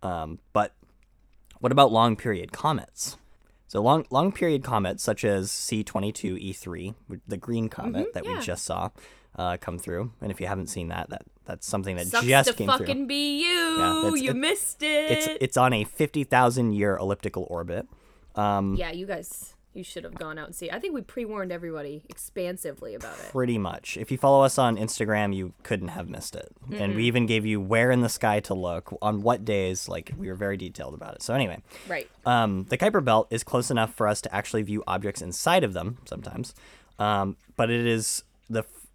Um, 0.03 0.39
but 0.55 0.75
what 1.59 1.73
about 1.73 1.93
long 1.93 2.17
period 2.17 2.53
comets? 2.53 3.19
So 3.71 3.81
long 3.81 4.05
long 4.11 4.33
period 4.33 4.65
comets 4.65 5.01
such 5.05 5.25
as 5.25 5.49
C22E3, 5.51 6.95
the 7.29 7.37
green 7.37 7.69
comet 7.69 8.13
that 8.15 8.25
Mm-hmm, 8.25 8.33
yeah. 8.33 8.39
we 8.41 8.45
just 8.45 8.65
saw 8.65 8.91
uh, 9.37 9.59
come 9.61 9.79
through, 9.79 10.11
and 10.21 10.33
if 10.33 10.41
you 10.41 10.49
haven't 10.49 10.67
seen 10.67 10.89
that, 10.89 11.09
that 11.11 11.23
that's 11.45 11.69
something 11.69 11.95
that 11.95 12.09
Sucks 12.09 12.27
just 12.27 12.49
to 12.51 12.55
came 12.57 12.67
fucking 12.67 12.87
through. 12.87 13.07
be 13.07 13.39
you. 13.45 13.77
that's- 13.79 14.23
you 14.23 14.31
it- 14.31 14.37
missed 14.37 14.83
it. 14.83 15.13
It's 15.13 15.29
it's 15.41 15.57
on 15.57 15.73
a 15.73 15.85
50,000 15.85 16.73
year 16.73 16.97
elliptical 16.97 17.47
orbit. 17.49 17.87
Um, 18.35 18.75
yeah, 18.75 18.91
you 18.91 19.07
guys, 19.07 19.55
you 19.73 19.85
should 19.85 20.03
have 20.05 20.15
gone 20.15 20.37
out 20.39 20.47
and 20.47 20.55
see. 20.55 20.71
I 20.71 20.79
think 20.81 20.95
we 20.95 21.01
pre-warned 21.01 21.53
everybody 21.53 22.03
expansively 22.09 22.95
about 22.95 23.19
it. 23.19 23.31
pretty 23.31 23.57
much. 23.59 23.97
If 23.97 24.11
you 24.11 24.19
follow 24.19 24.43
us 24.45 24.59
on 24.59 24.77
Instagram, 24.77 25.35
you 25.35 25.53
couldn't 25.63 25.89
have 25.89 26.09
missed 26.09 26.35
it. 26.35 26.51
And 26.73 26.97
we 26.97 27.05
even 27.05 27.27
gave 27.27 27.47
you 27.47 27.61
where 27.61 27.91
in 27.91 28.01
the 28.01 28.09
sky 28.09 28.41
to 28.41 28.55
look, 28.55 28.93
on 29.01 29.23
what 29.23 29.45
days. 29.45 29.89
Like 29.89 30.13
we 30.17 30.29
were 30.29 30.35
very 30.35 30.57
detailed 30.57 30.95
about 30.95 31.15
it. 31.15 31.23
So 31.23 31.35
anyway, 31.35 31.63
Right. 31.89 32.09
um, 32.27 32.65
the 32.69 32.77
Kuiper 32.77 33.05
Belt 33.05 33.29
is 33.31 33.45
close 33.45 33.71
enough 33.71 33.95
for 33.95 34.09
us 34.09 34.21
to 34.23 34.35
actually 34.35 34.63
view 34.63 34.83
objects 34.87 35.23
inside 35.23 35.63
of 35.65 35.73
them 35.73 35.99
sometimes, 36.05 36.55
um, 36.99 37.37
but 37.57 37.71
it 37.71 37.87
is 37.87 38.25
the 38.49 38.61
f- 38.61 38.87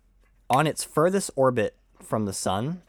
on 0.49 0.67
its 0.67 0.83
furthest 0.83 1.31
orbit 1.35 1.75
from 2.03 2.25
the 2.25 2.33
sun. 2.33 2.81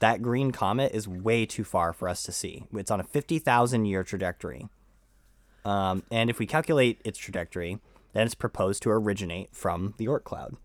That 0.00 0.20
green 0.20 0.50
comet 0.50 0.92
is 0.94 1.06
way 1.08 1.46
too 1.46 1.64
far 1.64 1.92
for 1.92 2.08
us 2.08 2.22
to 2.24 2.32
see. 2.32 2.64
It's 2.74 2.90
on 2.90 3.00
a 3.00 3.04
fifty 3.04 3.38
thousand 3.38 3.86
year 3.86 4.02
trajectory, 4.02 4.68
um, 5.64 6.02
and 6.10 6.30
if 6.30 6.38
we 6.38 6.46
calculate 6.46 7.00
its 7.04 7.18
trajectory, 7.18 7.78
then 8.12 8.26
it's 8.26 8.34
proposed 8.34 8.82
to 8.82 8.90
originate 8.90 9.54
from 9.54 9.94
the 9.96 10.06
Oort 10.06 10.24
cloud. 10.24 10.56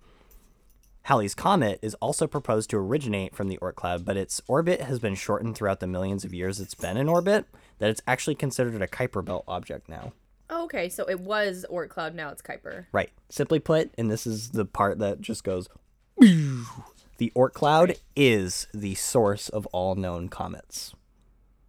Halley's 1.04 1.36
Comet 1.36 1.80
is 1.82 1.94
also 1.96 2.28
proposed 2.28 2.70
to 2.72 2.78
originate 2.78 3.34
from 3.34 3.48
the 3.48 3.58
Oort 3.60 3.76
cloud, 3.76 4.04
but 4.04 4.18
its 4.18 4.42
orbit 4.48 4.82
has 4.82 5.00
been 5.00 5.16
shortened 5.16 5.56
throughout 5.56 5.80
the 5.80 5.88
millions 5.88 6.26
of 6.26 6.34
years 6.34 6.60
it's 6.60 6.74
been 6.74 6.98
in 6.98 7.08
orbit, 7.08 7.46
that 7.80 7.90
it's 7.90 8.02
actually 8.06 8.36
considered 8.36 8.82
a 8.82 8.88
Kuiper 8.88 9.24
Belt 9.24 9.46
object 9.48 9.88
now. 9.88 10.12
Oh, 10.50 10.66
okay, 10.66 10.90
so 10.90 11.06
it 11.06 11.20
was 11.20 11.66
Oort 11.72 11.90
Cloud, 11.90 12.14
now 12.14 12.30
it's 12.30 12.42
Kuiper. 12.42 12.88
Right. 12.92 13.12
Simply 13.30 13.60
put, 13.60 13.92
and 13.98 14.12
this 14.12 14.28
is 14.28 14.50
the 14.50 14.66
part 14.66 15.00
that 15.00 15.22
just 15.22 15.44
goes 15.44 15.70
the 16.18 17.32
Oort 17.36 17.54
cloud 17.54 17.96
is 18.16 18.68
the 18.74 18.96
source 18.96 19.50
of 19.50 19.66
all 19.68 19.96
known 19.96 20.30
comets. 20.30 20.94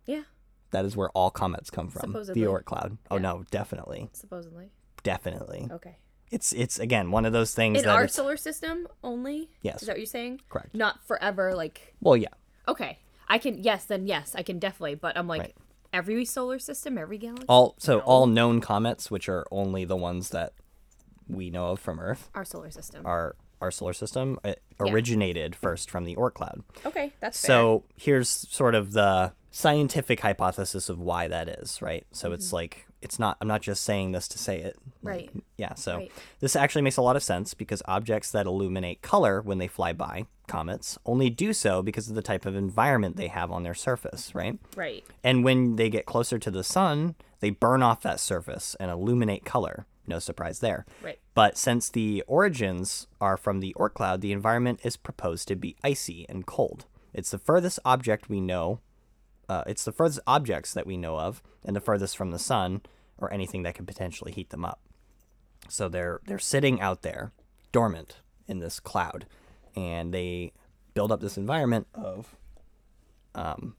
Yeah, 0.06 0.22
That 0.70 0.84
is 0.84 0.96
where 0.96 1.08
all 1.10 1.30
comets 1.30 1.70
come 1.70 1.88
from. 1.88 2.10
Supposedly. 2.12 2.42
The 2.42 2.48
Oort 2.48 2.64
cloud. 2.64 2.98
Oh 3.10 3.16
Yeah. 3.16 3.22
no, 3.22 3.44
definitely. 3.50 4.10
supposedly. 4.12 4.70
Definitely. 5.02 5.68
Okay. 5.70 5.96
It's 6.30 6.52
it's 6.52 6.78
again 6.78 7.10
one 7.10 7.24
of 7.24 7.32
those 7.32 7.54
things 7.54 7.82
In 7.82 7.88
our 7.88 8.04
it's- 8.04 8.14
solar 8.14 8.36
system 8.36 8.86
only? 9.02 9.50
Yes. 9.62 9.80
Is 9.82 9.86
that 9.86 9.92
what 9.94 9.98
you're 9.98 10.06
saying? 10.06 10.40
Correct. 10.50 10.74
Not 10.74 11.02
forever, 11.06 11.54
like, 11.54 11.94
well 12.00 12.16
yeah. 12.16 12.28
okay. 12.66 12.98
I 13.30 13.38
can, 13.38 13.62
yes, 13.62 13.84
then 13.84 14.06
yes, 14.06 14.34
I 14.34 14.42
can 14.42 14.58
definitely, 14.58 14.94
but 14.94 15.16
I'm 15.16 15.28
like, 15.28 15.40
Right. 15.42 15.54
every 15.92 16.24
solar 16.24 16.58
system, 16.58 16.96
every 16.96 17.18
galaxy? 17.18 17.44
All 17.48 17.74
so 17.78 18.00
all 18.00 18.26
known 18.26 18.60
comets, 18.60 19.10
which 19.10 19.28
are 19.28 19.46
only 19.50 19.84
the 19.84 19.96
ones 19.96 20.30
that 20.30 20.52
we 21.26 21.50
know 21.50 21.66
of 21.72 21.78
from 21.80 22.00
Earth, 22.00 22.30
Our 22.34 22.44
solar 22.44 22.70
system. 22.70 23.04
our 23.06 23.36
our 23.60 23.70
solar 23.70 23.92
system 23.92 24.38
uh, 24.44 24.54
Yeah. 24.84 24.92
originated 24.92 25.56
first 25.56 25.90
from 25.90 26.04
the 26.04 26.14
Oort 26.16 26.34
cloud. 26.34 26.62
okay, 26.86 27.12
that's 27.20 27.40
fair. 27.40 27.48
So 27.56 27.84
here's 27.96 28.28
sort 28.28 28.74
of 28.74 28.92
the 28.92 29.32
scientific 29.50 30.20
hypothesis 30.20 30.88
of 30.88 30.98
why 30.98 31.28
that 31.28 31.48
is, 31.48 31.80
right? 31.82 32.06
So 32.12 32.28
Mm-hmm. 32.28 32.34
it's 32.34 32.52
like 32.52 32.84
it's 33.00 33.18
not. 33.20 33.36
I'm 33.40 33.46
not 33.46 33.62
just 33.62 33.84
saying 33.84 34.10
this 34.10 34.26
to 34.28 34.38
say 34.38 34.58
it. 34.58 34.76
Right. 35.02 35.30
Yeah. 35.56 35.74
So 35.74 35.98
Right. 35.98 36.12
this 36.40 36.56
actually 36.56 36.82
makes 36.82 36.96
a 36.96 37.02
lot 37.02 37.14
of 37.14 37.22
sense 37.22 37.54
because 37.54 37.80
objects 37.86 38.32
that 38.32 38.44
illuminate 38.46 39.02
color 39.02 39.40
when 39.40 39.58
they 39.58 39.68
fly 39.68 39.92
by 39.92 40.26
comets 40.48 40.98
only 41.06 41.30
do 41.30 41.52
so 41.52 41.80
because 41.80 42.08
of 42.08 42.16
the 42.16 42.22
type 42.22 42.44
of 42.44 42.56
environment 42.56 43.16
they 43.16 43.28
have 43.28 43.52
on 43.52 43.62
their 43.62 43.74
surface, 43.74 44.34
right? 44.34 44.58
Right. 44.74 45.04
And 45.22 45.44
when 45.44 45.76
they 45.76 45.90
get 45.90 46.06
closer 46.06 46.38
to 46.40 46.50
the 46.50 46.64
sun, 46.64 47.14
they 47.38 47.50
burn 47.50 47.82
off 47.84 48.00
that 48.02 48.18
surface 48.18 48.74
and 48.80 48.90
illuminate 48.90 49.44
color. 49.44 49.86
No 50.06 50.18
surprise 50.18 50.58
there. 50.58 50.84
Right. 51.00 51.20
But 51.34 51.56
since 51.56 51.90
the 51.90 52.24
origins 52.26 53.06
are 53.20 53.36
from 53.36 53.60
the 53.60 53.76
Oort 53.78 53.94
cloud, 53.94 54.22
the 54.22 54.32
environment 54.32 54.80
is 54.82 54.96
proposed 54.96 55.46
to 55.48 55.54
be 55.54 55.76
icy 55.84 56.26
and 56.28 56.46
cold. 56.46 56.86
It's 57.14 57.30
the 57.30 57.38
furthest 57.38 57.78
object 57.84 58.28
we 58.28 58.40
know. 58.40 58.80
Uh, 59.48 59.64
it's 59.66 59.84
the 59.84 59.92
furthest 59.92 60.20
objects 60.26 60.74
that 60.74 60.86
we 60.86 60.96
know 60.96 61.18
of, 61.18 61.42
and 61.64 61.74
the 61.74 61.80
furthest 61.80 62.16
from 62.16 62.30
the 62.30 62.38
sun 62.38 62.82
or 63.16 63.32
anything 63.32 63.62
that 63.62 63.74
could 63.74 63.86
potentially 63.86 64.32
heat 64.32 64.50
them 64.50 64.64
up. 64.64 64.80
So 65.68 65.88
they're 65.88 66.20
they're 66.26 66.38
sitting 66.38 66.80
out 66.80 67.02
there, 67.02 67.32
dormant 67.72 68.16
in 68.46 68.58
this 68.58 68.80
cloud, 68.80 69.26
and 69.74 70.12
they 70.12 70.52
build 70.94 71.12
up 71.12 71.20
this 71.20 71.36
environment 71.36 71.86
of 71.94 72.36
um, 73.34 73.76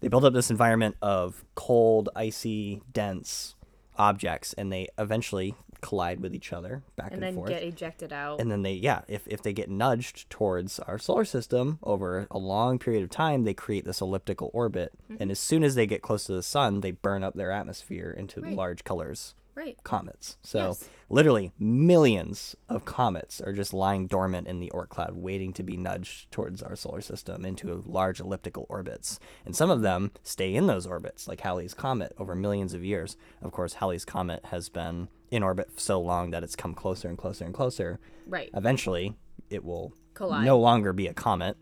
they 0.00 0.08
build 0.08 0.24
up 0.24 0.32
this 0.32 0.50
environment 0.50 0.96
of 1.02 1.44
cold, 1.54 2.08
icy, 2.16 2.82
dense 2.92 3.54
objects, 3.96 4.52
and 4.54 4.72
they 4.72 4.88
eventually 4.98 5.54
collide 5.80 6.20
with 6.20 6.34
each 6.34 6.52
other 6.52 6.82
back 6.96 7.06
And 7.12 7.14
and, 7.14 7.22
then 7.22 7.34
forth. 7.34 7.48
get 7.50 7.62
ejected 7.62 8.12
out. 8.12 8.40
and 8.40 8.50
then 8.50 8.62
they, 8.62 8.74
yeah, 8.74 9.02
if, 9.08 9.26
if 9.26 9.42
they 9.42 9.52
get 9.52 9.68
nudged 9.70 10.28
towards 10.30 10.78
our 10.80 10.98
solar 10.98 11.24
system 11.24 11.78
over 11.82 12.26
a 12.30 12.38
long 12.38 12.78
period 12.78 13.02
of 13.02 13.10
time, 13.10 13.44
they 13.44 13.54
create 13.54 13.84
this 13.84 14.00
elliptical 14.00 14.50
orbit. 14.52 14.92
Mm-hmm. 15.10 15.22
And 15.22 15.30
as 15.30 15.38
soon 15.38 15.62
as 15.64 15.74
they 15.74 15.86
get 15.86 16.02
close 16.02 16.24
to 16.24 16.32
the 16.32 16.42
sun, 16.42 16.80
they 16.80 16.90
burn 16.92 17.24
up 17.24 17.34
their 17.34 17.50
atmosphere 17.50 18.10
into 18.10 18.40
Right. 18.40 18.54
large 18.56 18.84
colors 18.84 19.34
right. 19.54 19.76
comets. 19.84 20.38
So 20.42 20.68
Yes. 20.68 20.88
literally 21.10 21.52
millions 21.58 22.56
of 22.68 22.84
comets 22.84 23.40
are 23.40 23.52
just 23.52 23.74
lying 23.74 24.06
dormant 24.06 24.46
in 24.46 24.60
the 24.60 24.70
Oort 24.74 24.88
cloud, 24.88 25.14
waiting 25.16 25.52
to 25.54 25.62
be 25.62 25.76
nudged 25.76 26.30
towards 26.30 26.62
our 26.62 26.76
solar 26.76 27.00
system 27.02 27.44
into 27.44 27.82
large 27.86 28.20
elliptical 28.20 28.64
orbits. 28.70 29.18
And 29.44 29.54
some 29.54 29.68
of 29.70 29.82
them 29.82 30.12
stay 30.22 30.54
in 30.54 30.66
those 30.66 30.86
orbits, 30.86 31.28
like 31.28 31.40
Halley's 31.40 31.74
Comet, 31.74 32.12
over 32.18 32.34
millions 32.34 32.72
of 32.74 32.84
years. 32.84 33.16
Of 33.42 33.52
course, 33.52 33.74
Halley's 33.74 34.04
Comet 34.06 34.46
has 34.46 34.68
been 34.68 35.08
in 35.30 35.42
orbit 35.42 35.80
so 35.80 36.00
long 36.00 36.30
that 36.30 36.42
it's 36.42 36.56
come 36.56 36.74
closer 36.74 37.08
and 37.08 37.16
closer 37.16 37.44
and 37.44 37.54
closer. 37.54 38.00
Right. 38.26 38.50
Eventually, 38.54 39.14
it 39.48 39.64
will 39.64 39.92
Collide. 40.14 40.44
no 40.44 40.58
longer 40.58 40.92
be 40.92 41.06
a 41.06 41.14
comet. 41.14 41.56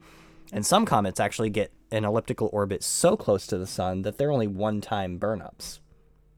And 0.52 0.64
some 0.64 0.86
comets 0.86 1.20
actually 1.20 1.50
get 1.50 1.72
an 1.90 2.04
elliptical 2.04 2.48
orbit 2.52 2.82
so 2.82 3.16
close 3.16 3.46
to 3.48 3.58
the 3.58 3.66
sun 3.66 4.02
that 4.02 4.16
they're 4.18 4.30
only 4.30 4.46
one-time 4.46 5.18
burn-ups. 5.18 5.80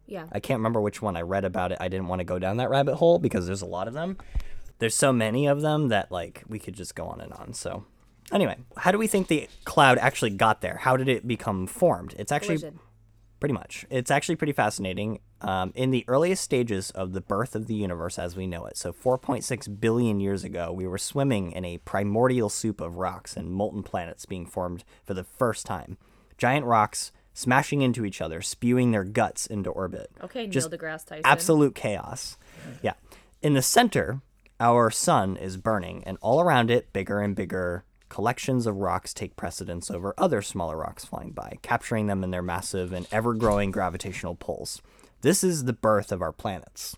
Yeah. 0.06 0.26
I 0.32 0.40
can't 0.40 0.58
remember 0.58 0.80
which 0.80 1.00
one 1.00 1.16
I 1.16 1.22
read 1.22 1.44
about 1.44 1.70
it. 1.70 1.78
I 1.80 1.88
didn't 1.88 2.08
want 2.08 2.18
to 2.18 2.24
go 2.24 2.40
down 2.40 2.56
that 2.56 2.70
rabbit 2.70 2.96
hole 2.96 3.20
because 3.20 3.46
there's 3.46 3.62
a 3.62 3.66
lot 3.66 3.86
of 3.86 3.94
them. 3.94 4.18
There's 4.80 4.94
so 4.94 5.12
many 5.12 5.46
of 5.46 5.60
them 5.60 5.88
that 5.88 6.10
like 6.10 6.42
we 6.48 6.58
could 6.58 6.74
just 6.74 6.96
go 6.96 7.06
on 7.06 7.20
and 7.20 7.32
on. 7.32 7.52
So 7.54 7.84
anyway, 8.32 8.56
how 8.76 8.90
do 8.90 8.98
we 8.98 9.06
think 9.06 9.28
the 9.28 9.48
cloud 9.64 9.98
actually 9.98 10.30
got 10.30 10.62
there? 10.62 10.78
How 10.78 10.96
did 10.96 11.08
it 11.08 11.28
become 11.28 11.68
formed? 11.68 12.14
It's 12.18 12.32
actually 12.32 12.58
Collision. 12.58 12.80
Pretty 13.40 13.54
much. 13.54 13.84
It's 13.90 14.10
actually 14.10 14.36
pretty 14.36 14.52
fascinating. 14.52 15.20
Um, 15.40 15.72
in 15.74 15.90
the 15.90 16.04
earliest 16.06 16.44
stages 16.44 16.90
of 16.90 17.12
the 17.12 17.20
birth 17.20 17.56
of 17.56 17.66
the 17.66 17.74
universe 17.74 18.18
as 18.18 18.36
we 18.36 18.46
know 18.46 18.66
it, 18.66 18.76
so 18.76 18.92
4.6 18.92 19.80
billion 19.80 20.20
years 20.20 20.44
ago, 20.44 20.72
we 20.72 20.86
were 20.86 20.98
swimming 20.98 21.52
in 21.52 21.64
a 21.64 21.78
primordial 21.78 22.50
soup 22.50 22.80
of 22.80 22.96
rocks 22.96 23.36
and 23.36 23.50
molten 23.50 23.82
planets 23.82 24.26
being 24.26 24.46
formed 24.46 24.84
for 25.02 25.14
the 25.14 25.24
first 25.24 25.66
time. 25.66 25.96
Giant 26.36 26.66
rocks 26.66 27.10
smashing 27.32 27.80
into 27.80 28.04
each 28.04 28.20
other, 28.20 28.42
spewing 28.42 28.90
their 28.90 29.04
guts 29.04 29.46
into 29.46 29.70
orbit 29.70 30.10
Okay, 30.22 30.42
Neil 30.42 30.50
just 30.50 30.70
deGrasse 30.70 31.06
Tyson. 31.06 31.22
absolute 31.24 31.74
chaos. 31.74 32.36
Yeah. 32.82 32.94
In 33.40 33.54
the 33.54 33.62
center, 33.62 34.20
our 34.58 34.90
sun 34.90 35.36
is 35.38 35.56
burning, 35.56 36.02
and 36.04 36.18
all 36.20 36.40
around 36.42 36.70
it, 36.70 36.92
bigger 36.92 37.20
and 37.20 37.34
bigger 37.34 37.84
collections 38.10 38.66
of 38.66 38.76
rocks 38.76 39.14
take 39.14 39.36
precedence 39.36 39.90
over 39.90 40.12
other 40.18 40.42
smaller 40.42 40.76
rocks 40.76 41.06
flying 41.06 41.30
by, 41.30 41.56
capturing 41.62 42.08
them 42.08 42.22
in 42.22 42.30
their 42.30 42.42
massive 42.42 42.92
and 42.92 43.06
ever 43.10 43.32
growing 43.32 43.70
gravitational 43.70 44.34
pulls. 44.34 44.82
This 45.22 45.42
is 45.42 45.64
the 45.64 45.72
birth 45.72 46.12
of 46.12 46.20
our 46.20 46.32
planets. 46.32 46.96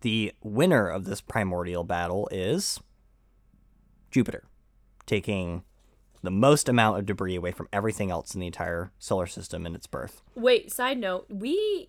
The 0.00 0.32
winner 0.42 0.88
of 0.88 1.04
this 1.04 1.20
primordial 1.20 1.84
battle 1.84 2.28
is 2.32 2.80
Jupiter, 4.10 4.44
taking 5.06 5.62
the 6.22 6.30
most 6.30 6.68
amount 6.68 6.98
of 6.98 7.06
debris 7.06 7.36
away 7.36 7.52
from 7.52 7.68
everything 7.72 8.10
else 8.10 8.34
in 8.34 8.40
the 8.40 8.46
entire 8.46 8.90
solar 8.98 9.26
system 9.26 9.66
in 9.66 9.74
its 9.74 9.86
birth. 9.86 10.22
Wait, 10.34 10.72
side 10.72 10.98
note, 10.98 11.26
we 11.28 11.88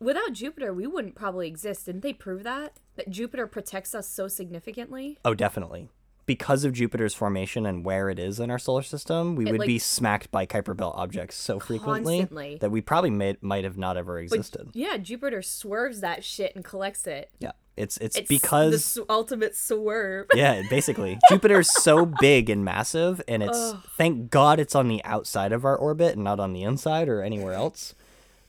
without 0.00 0.32
Jupiter, 0.32 0.74
we 0.74 0.86
wouldn't 0.86 1.14
probably 1.14 1.46
exist. 1.46 1.86
Didn't 1.86 2.02
they 2.02 2.12
prove 2.12 2.42
that? 2.42 2.74
That 2.96 3.08
Jupiter 3.08 3.46
protects 3.46 3.94
us 3.94 4.08
so 4.08 4.28
significantly? 4.28 5.18
Oh, 5.24 5.34
definitely. 5.34 5.88
Because 6.24 6.64
of 6.64 6.72
Jupiter's 6.72 7.14
formation 7.14 7.66
and 7.66 7.84
where 7.84 8.08
it 8.08 8.18
is 8.18 8.38
in 8.38 8.50
our 8.50 8.58
solar 8.58 8.82
system, 8.82 9.34
we 9.34 9.44
would 9.44 9.58
like- 9.58 9.66
be 9.66 9.78
smacked 9.78 10.30
by 10.30 10.46
Kuiper 10.46 10.76
Belt 10.76 10.94
objects 10.96 11.36
so 11.36 11.58
frequently 11.58 12.18
Constantly. 12.20 12.58
that 12.60 12.70
we 12.70 12.80
probably 12.80 13.10
may, 13.10 13.36
might 13.40 13.64
have 13.64 13.76
not 13.76 13.96
ever 13.96 14.18
existed. 14.20 14.68
Yeah, 14.72 14.98
Jupiter 14.98 15.42
swerves 15.42 16.00
that 16.00 16.22
shit 16.24 16.54
and 16.54 16.64
collects 16.64 17.06
it. 17.08 17.30
yeah, 17.40 17.52
it's 17.76 17.96
it's, 17.96 18.16
It's 18.16 18.28
because 18.28 18.94
the 18.94 19.04
ultimate 19.08 19.56
swerve. 19.56 20.28
yeah, 20.34 20.62
basically. 20.70 21.18
Jupiter's 21.28 21.70
so 21.82 22.06
big 22.06 22.48
and 22.48 22.64
massive, 22.64 23.20
and 23.26 23.42
it's 23.42 23.74
thank 23.96 24.30
God 24.30 24.60
it's 24.60 24.76
on 24.76 24.86
the 24.86 25.04
outside 25.04 25.50
of 25.52 25.64
our 25.64 25.76
orbit 25.76 26.14
and 26.14 26.22
not 26.22 26.38
on 26.38 26.52
the 26.52 26.62
inside 26.62 27.08
or 27.08 27.20
anywhere 27.22 27.54
else, 27.54 27.94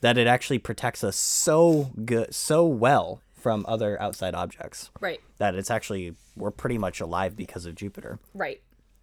that 0.02 0.18
it 0.20 0.28
actually 0.28 0.60
protects 0.60 1.04
us 1.04 1.16
so 1.16 1.90
good, 2.06 2.36
so 2.36 2.68
well 2.68 3.22
from 3.44 3.66
other 3.68 4.02
outside 4.02 4.34
objects 4.34 4.90
right, 5.02 5.20
that 5.38 5.54
it's 5.54 5.70
actually 5.70 6.16
we're 6.38 6.50
pretty 6.50 6.78
much 6.78 7.02
alive 7.02 7.36
because 7.36 7.66
of 7.66 7.76
Jupiter. 7.76 8.20
right. 8.34 8.62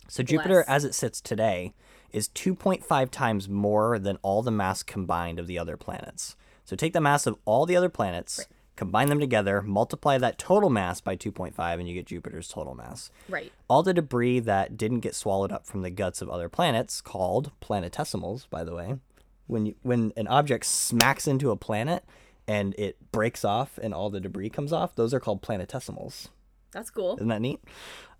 So 0.08 0.24
Jupiter, 0.24 0.64
as 0.66 0.84
it 0.84 0.92
sits 0.96 1.20
today, 1.20 1.72
is 2.10 2.28
2.5 2.30 3.10
times 3.10 3.48
more 3.48 3.96
than 3.96 4.18
all 4.22 4.42
the 4.42 4.50
mass 4.50 4.82
combined 4.82 5.38
of 5.38 5.46
the 5.46 5.56
other 5.56 5.76
planets. 5.76 6.34
So 6.64 6.74
take 6.74 6.94
the 6.94 7.00
mass 7.00 7.28
of 7.28 7.36
all 7.44 7.64
the 7.64 7.76
other 7.76 7.88
planets, 7.88 8.44
combine 8.74 9.08
them 9.08 9.20
together, 9.20 9.62
multiply 9.62 10.18
that 10.18 10.36
total 10.36 10.68
mass 10.68 11.00
by 11.00 11.16
2.5, 11.16 11.54
and 11.58 11.88
you 11.88 11.94
get 11.94 12.06
Jupiter's 12.06 12.48
total 12.48 12.74
mass. 12.74 13.12
Right. 13.28 13.52
All 13.68 13.84
the 13.84 13.94
debris 13.94 14.40
that 14.40 14.76
didn't 14.76 15.00
get 15.00 15.14
swallowed 15.14 15.52
up 15.52 15.64
from 15.64 15.82
the 15.82 15.90
guts 15.90 16.20
of 16.20 16.28
other 16.28 16.48
planets, 16.48 17.00
called 17.00 17.52
planetesimals, 17.60 18.48
by 18.50 18.64
the 18.64 18.74
way, 18.74 18.96
when 19.46 19.66
you, 19.66 19.74
when 19.82 20.12
an 20.16 20.26
object 20.26 20.66
smacks 20.66 21.28
into 21.28 21.52
a 21.52 21.56
planet 21.56 22.04
and 22.50 22.74
it 22.76 22.96
breaks 23.12 23.44
off 23.44 23.78
and 23.80 23.94
all 23.94 24.10
the 24.10 24.18
debris 24.18 24.50
comes 24.50 24.72
off, 24.72 24.96
those 24.96 25.14
are 25.14 25.20
called 25.20 25.40
planetesimals. 25.40 26.30
That's 26.72 26.90
cool. 26.90 27.14
Isn't 27.14 27.28
that 27.28 27.40
neat? 27.40 27.60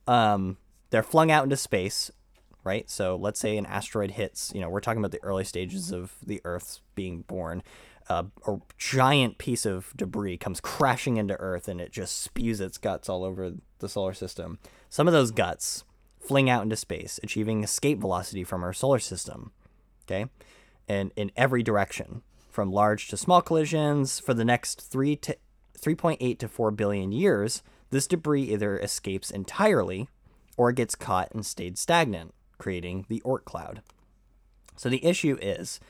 Um, 0.06 0.56
they're 0.90 1.02
flung 1.02 1.32
out 1.32 1.42
into 1.42 1.56
space, 1.56 2.12
right? 2.62 2.88
So 2.88 3.16
let's 3.16 3.40
say 3.40 3.56
an 3.56 3.66
asteroid 3.66 4.12
hits, 4.12 4.52
you 4.54 4.60
know, 4.60 4.68
we're 4.68 4.80
talking 4.80 5.00
about 5.00 5.10
the 5.10 5.22
early 5.24 5.42
stages 5.42 5.90
of 5.90 6.14
the 6.24 6.40
Earth's 6.44 6.80
being 6.94 7.22
born. 7.22 7.64
Uh, 8.08 8.24
a 8.46 8.58
giant 8.78 9.38
piece 9.38 9.66
of 9.66 9.92
debris 9.96 10.36
comes 10.36 10.60
crashing 10.60 11.16
into 11.16 11.34
Earth 11.40 11.66
and 11.66 11.80
it 11.80 11.90
just 11.90 12.22
spews 12.22 12.60
its 12.60 12.78
guts 12.78 13.08
all 13.08 13.24
over 13.24 13.54
the 13.80 13.88
solar 13.88 14.14
system. 14.14 14.60
Some 14.88 15.08
of 15.08 15.12
those 15.12 15.32
guts 15.32 15.82
fling 16.20 16.48
out 16.48 16.62
into 16.62 16.76
space, 16.76 17.18
achieving 17.24 17.64
escape 17.64 17.98
velocity 17.98 18.44
from 18.44 18.62
our 18.62 18.72
solar 18.72 19.00
system. 19.00 19.50
Okay? 20.06 20.26
And 20.86 21.10
in 21.16 21.32
every 21.36 21.64
direction, 21.64 22.22
from 22.50 22.72
large 22.72 23.08
to 23.08 23.16
small 23.16 23.40
collisions, 23.40 24.18
for 24.18 24.34
the 24.34 24.44
next 24.44 24.80
three 24.80 25.16
to 25.16 25.36
3.8 25.78 26.38
to 26.38 26.48
4 26.48 26.70
billion 26.72 27.12
years, 27.12 27.62
this 27.90 28.06
debris 28.06 28.42
either 28.42 28.78
escapes 28.78 29.30
entirely 29.30 30.08
or 30.56 30.72
gets 30.72 30.94
caught 30.94 31.32
and 31.32 31.46
stayed 31.46 31.78
stagnant, 31.78 32.34
creating 32.58 33.06
the 33.08 33.22
Oort 33.24 33.44
cloud. 33.44 33.82
So 34.76 34.88
the 34.88 35.04
issue 35.04 35.38
is 35.40 35.80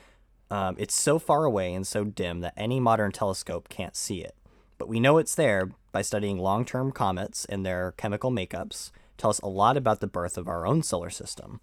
um, 0.51 0.77
it's 0.79 0.95
so 0.95 1.19
far 1.19 1.45
away 1.45 1.75
and 1.75 1.87
so 1.87 2.05
dim 2.05 2.41
that 2.41 2.55
any 2.57 2.81
modern 2.81 3.13
telescope 3.13 3.69
can't 3.69 3.97
see 3.97 4.21
it. 4.21 4.35
But 4.79 4.89
we 4.89 5.01
know 5.01 5.19
it's 5.19 5.35
there 5.35 5.71
by 5.93 6.03
studying 6.03 6.39
long 6.39 6.65
term 6.65 6.93
comets 6.93 7.45
and 7.45 7.65
their 7.65 7.93
chemical 7.93 8.31
makeups, 8.31 8.91
tell 9.19 9.31
us 9.31 9.41
a 9.41 9.49
lot 9.49 9.77
about 9.77 10.01
the 10.01 10.07
birth 10.07 10.39
of 10.39 10.49
our 10.49 10.67
own 10.67 10.83
solar 10.83 11.11
system. 11.11 11.61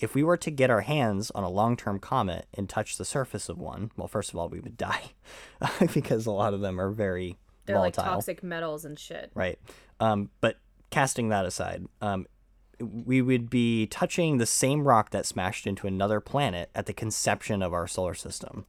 If 0.00 0.14
we 0.14 0.22
were 0.22 0.36
to 0.36 0.50
get 0.50 0.70
our 0.70 0.82
hands 0.82 1.30
on 1.32 1.42
a 1.44 1.48
long 1.48 1.76
term 1.76 1.98
comet 1.98 2.46
and 2.54 2.68
touch 2.68 2.96
the 2.96 3.04
surface 3.04 3.48
of 3.48 3.58
one, 3.58 3.90
well, 3.96 4.08
first 4.08 4.30
of 4.30 4.36
all, 4.36 4.48
we 4.48 4.60
would 4.60 4.76
die 4.78 5.12
because 5.94 6.26
a 6.26 6.30
lot 6.30 6.54
of 6.54 6.60
them 6.60 6.80
are 6.80 6.90
very 6.90 7.36
They're 7.66 7.76
volatile 7.76 8.04
like 8.04 8.12
toxic 8.12 8.42
metals 8.42 8.84
and 8.84 8.98
shit. 8.98 9.30
right? 9.34 9.58
Um, 10.00 10.30
but 10.40 10.58
casting 10.90 11.28
that 11.30 11.44
aside, 11.44 11.86
um, 12.00 12.26
we 12.80 13.20
would 13.20 13.50
be 13.50 13.86
touching 13.86 14.38
the 14.38 14.46
same 14.46 14.86
rock 14.86 15.10
that 15.10 15.26
smashed 15.26 15.66
into 15.66 15.86
another 15.86 16.20
planet 16.20 16.70
at 16.74 16.86
the 16.86 16.92
conception 16.92 17.62
of 17.62 17.72
our 17.72 17.88
solar 17.88 18.14
system. 18.14 18.66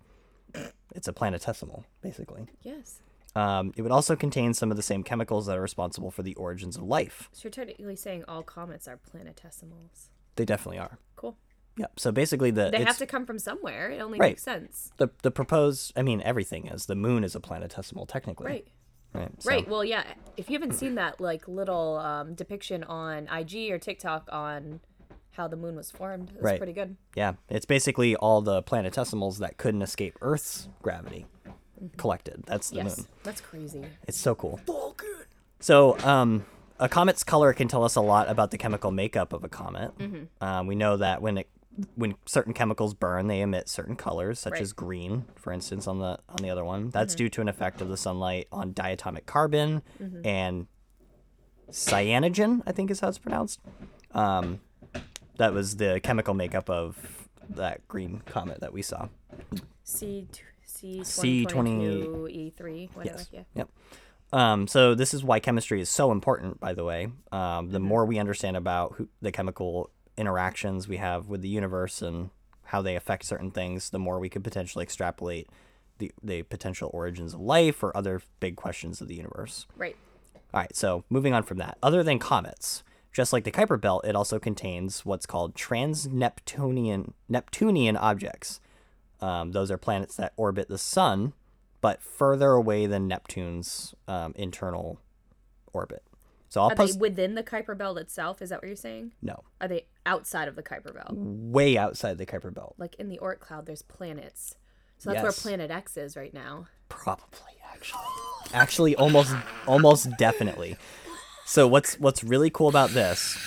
It's 0.96 1.08
a 1.08 1.14
planetesimal, 1.14 1.84
basically. 2.02 2.48
Yes. 2.64 3.02
Um, 3.36 3.72
it 3.78 3.84
would 3.84 3.92
also 3.92 4.16
contain 4.16 4.56
some 4.56 4.72
of 4.72 4.78
the 4.78 4.84
same 4.84 5.04
chemicals 5.04 5.46
that 5.46 5.58
are 5.58 5.62
responsible 5.62 6.10
for 6.10 6.24
the 6.24 6.34
origins 6.36 6.76
of 6.76 6.82
life. 6.84 7.30
So 7.32 7.42
you're 7.44 7.52
technically 7.52 7.96
saying 7.96 8.24
all 8.28 8.42
comets 8.42 8.88
are 8.88 8.98
planetesimals. 8.98 10.10
They 10.40 10.46
definitely 10.46 10.80
are. 10.80 10.98
Cool. 11.18 11.36
Yeah. 11.76 11.88
So 11.98 12.14
basically, 12.14 12.50
the 12.50 12.70
They 12.72 12.82
have 12.86 12.98
to 13.00 13.06
come 13.06 13.26
from 13.26 13.40
somewhere. 13.40 13.90
It 13.92 14.00
only 14.00 14.18
Right. 14.20 14.30
makes 14.30 14.42
sense. 14.44 14.94
the 14.96 15.10
the 15.22 15.32
proposed. 15.32 15.92
I 15.98 16.02
mean, 16.02 16.22
everything 16.22 16.68
is. 16.68 16.86
The 16.86 16.96
moon 16.96 17.26
is 17.26 17.36
a 17.36 17.42
planetesimal, 17.42 18.08
technically. 18.08 18.46
Right. 18.48 18.68
Right. 19.14 19.32
so- 19.44 19.50
Right. 19.50 19.68
Well, 19.68 19.84
yeah. 19.84 20.04
If 20.38 20.50
you 20.50 20.54
haven't 20.58 20.76
seen 20.76 20.96
that 20.96 21.20
like 21.20 21.46
little 21.50 21.98
um, 21.98 22.36
depiction 22.36 22.86
on 22.86 23.28
IG 23.28 23.70
or 23.70 23.78
TikTok 23.80 24.30
on 24.32 24.80
how 25.32 25.50
the 25.50 25.58
moon 25.58 25.76
was 25.76 25.92
formed, 25.92 26.32
it's 26.32 26.42
Right. 26.42 26.58
pretty 26.58 26.74
good. 26.74 26.96
Yeah, 27.16 27.34
it's 27.50 27.66
basically 27.66 28.16
all 28.16 28.42
the 28.42 28.64
planetesimals 28.64 29.40
that 29.40 29.58
couldn't 29.58 29.82
escape 29.82 30.16
Earth's 30.22 30.70
gravity 30.82 31.26
collected. 31.98 32.44
That's 32.46 32.70
the 32.70 32.78
Yes. 32.78 32.98
moon. 32.98 33.08
That's 33.24 33.42
crazy. 33.42 33.84
It's 34.08 34.18
so 34.18 34.36
cool. 34.36 34.62
Vulcan. 34.66 35.26
So, 35.60 35.98
um, 36.00 36.46
a 36.80 36.88
comet's 36.90 37.24
color 37.24 37.54
can 37.54 37.68
tell 37.68 37.84
us 37.84 37.96
a 37.96 38.02
lot 38.02 38.30
about 38.30 38.52
the 38.52 38.58
chemical 38.58 38.92
makeup 38.92 39.34
of 39.34 39.44
a 39.44 39.50
comet. 39.50 39.98
Mm-hmm. 39.98 40.44
Um, 40.44 40.68
we 40.68 40.76
know 40.76 40.98
that 40.98 41.22
when 41.22 41.38
it 41.38 41.50
when 41.96 42.16
certain 42.26 42.54
chemicals 42.54 42.94
burn, 42.94 43.28
they 43.28 43.40
emit 43.42 43.70
certain 43.70 43.96
colors, 43.96 44.38
such 44.40 44.54
Right. 44.54 44.62
as 44.62 44.74
green, 44.74 45.26
for 45.36 45.54
instance, 45.54 45.88
on 45.88 46.00
the 46.00 46.20
on 46.28 46.38
the 46.42 46.50
other 46.50 46.66
one. 46.66 46.90
That's 46.90 47.14
Mm-hmm. 47.14 47.18
due 47.18 47.30
to 47.30 47.42
an 47.42 47.48
effect 47.50 47.80
of 47.82 47.88
the 47.90 47.98
sunlight 47.98 48.48
on 48.52 48.74
diatomic 48.74 49.26
carbon 49.26 49.82
Mm-hmm. 50.02 50.26
and 50.26 50.68
cyanogen. 51.72 52.62
I 52.66 52.72
think 52.72 52.92
is 52.92 53.00
how 53.00 53.10
it's 53.10 53.18
pronounced. 53.18 53.60
Um, 54.14 54.60
that 55.38 55.54
was 55.54 55.78
the 55.78 56.00
chemical 56.04 56.34
makeup 56.34 56.70
of 56.70 57.30
that 57.50 57.88
green 57.88 58.22
comet 58.26 58.60
that 58.62 58.74
we 58.74 58.82
saw. 58.82 59.08
C 59.84 60.28
C 60.64 61.00
C20 61.02 62.30
E 62.30 62.50
three. 62.56 62.90
Yes. 63.04 63.30
Yeah. 63.32 63.44
Yep. 63.56 63.70
Um, 64.32 64.68
so 64.68 64.94
this 64.94 65.14
is 65.14 65.24
why 65.24 65.40
chemistry 65.40 65.82
is 65.82 65.90
so 65.90 66.12
important, 66.12 66.60
by 66.60 66.74
the 66.74 66.84
way. 66.84 67.08
Um, 67.32 67.72
the 67.72 67.80
more 67.80 68.06
we 68.06 68.20
understand 68.20 68.58
about 68.58 68.94
who, 68.96 69.10
the 69.22 69.32
chemical 69.32 69.90
interactions 70.18 70.88
we 70.88 70.98
have 70.98 71.28
with 71.28 71.42
the 71.42 71.50
universe 71.50 72.02
and 72.02 72.30
how 72.66 72.82
they 72.82 72.96
affect 72.96 73.26
certain 73.26 73.52
things, 73.52 73.90
the 73.90 74.00
more 74.00 74.20
we 74.20 74.30
could 74.30 74.44
potentially 74.44 74.84
extrapolate 74.84 75.50
the, 75.98 76.12
the 76.22 76.44
potential 76.44 76.92
origins 76.94 77.34
of 77.34 77.40
life 77.40 77.82
or 77.82 77.96
other 77.98 78.22
big 78.40 78.56
questions 78.56 79.02
of 79.02 79.08
the 79.08 79.16
universe. 79.16 79.66
Right. 79.76 79.96
All 80.54 80.60
right, 80.60 80.76
so 80.76 81.04
moving 81.10 81.34
on 81.34 81.44
from 81.44 81.58
that, 81.58 81.78
other 81.82 82.04
than 82.04 82.20
comets, 82.20 82.84
just 83.12 83.34
like 83.34 83.44
the 83.44 83.52
Kuiper 83.52 83.80
Belt, 83.80 84.06
it 84.06 84.16
also 84.16 84.40
contains 84.40 85.06
what's 85.06 85.26
called 85.26 85.56
trans-Neptunian 85.56 87.14
Neptunian 87.28 87.98
objects. 87.98 88.60
Um, 89.22 89.52
those 89.52 89.72
are 89.72 89.78
planets 89.78 90.16
that 90.16 90.34
orbit 90.38 90.70
the 90.70 90.78
sun, 90.78 91.34
but 91.82 92.02
further 92.02 92.52
away 92.52 92.86
than 92.86 93.08
Neptune's 93.08 93.94
um, 94.08 94.34
internal 94.36 95.00
orbit. 95.74 96.04
So 96.50 96.62
I'll 96.62 96.72
Are 96.72 96.76
post 96.76 96.94
they 96.96 97.00
within 97.00 97.36
the 97.36 97.44
Kuiper 97.44 97.78
Belt 97.78 97.98
itself? 98.00 98.42
Is 98.42 98.50
that 98.50 98.62
what 98.62 98.68
you're 98.68 98.76
saying? 98.76 99.12
no 99.22 99.44
Are 99.62 99.68
they 99.68 99.86
outside 100.06 100.48
of 100.48 100.56
the 100.56 100.64
Kuiper 100.64 100.94
Belt? 100.94 101.12
way 101.14 101.78
outside 101.78 102.18
the 102.18 102.26
Kuiper 102.26 102.54
Belt, 102.54 102.74
Like 102.78 102.96
in 102.96 103.08
the 103.10 103.20
Oort 103.20 103.40
cloud, 103.40 103.66
there's 103.68 103.84
planets. 103.84 104.56
So 104.98 105.10
that's 105.12 105.24
Yes. 105.24 105.46
where 105.46 105.58
Planet 105.58 105.72
X 105.72 105.96
is 105.96 106.18
right 106.18 106.34
now. 106.34 106.68
probably 106.90 107.54
actually, 107.72 108.02
actually 108.54 108.96
almost 108.96 109.34
almost 109.68 110.10
definitely. 110.18 110.76
So 111.46 111.68
what's 111.68 112.00
what's 112.00 112.24
really 112.24 112.50
cool 112.50 112.68
about 112.68 112.90
this? 112.92 113.38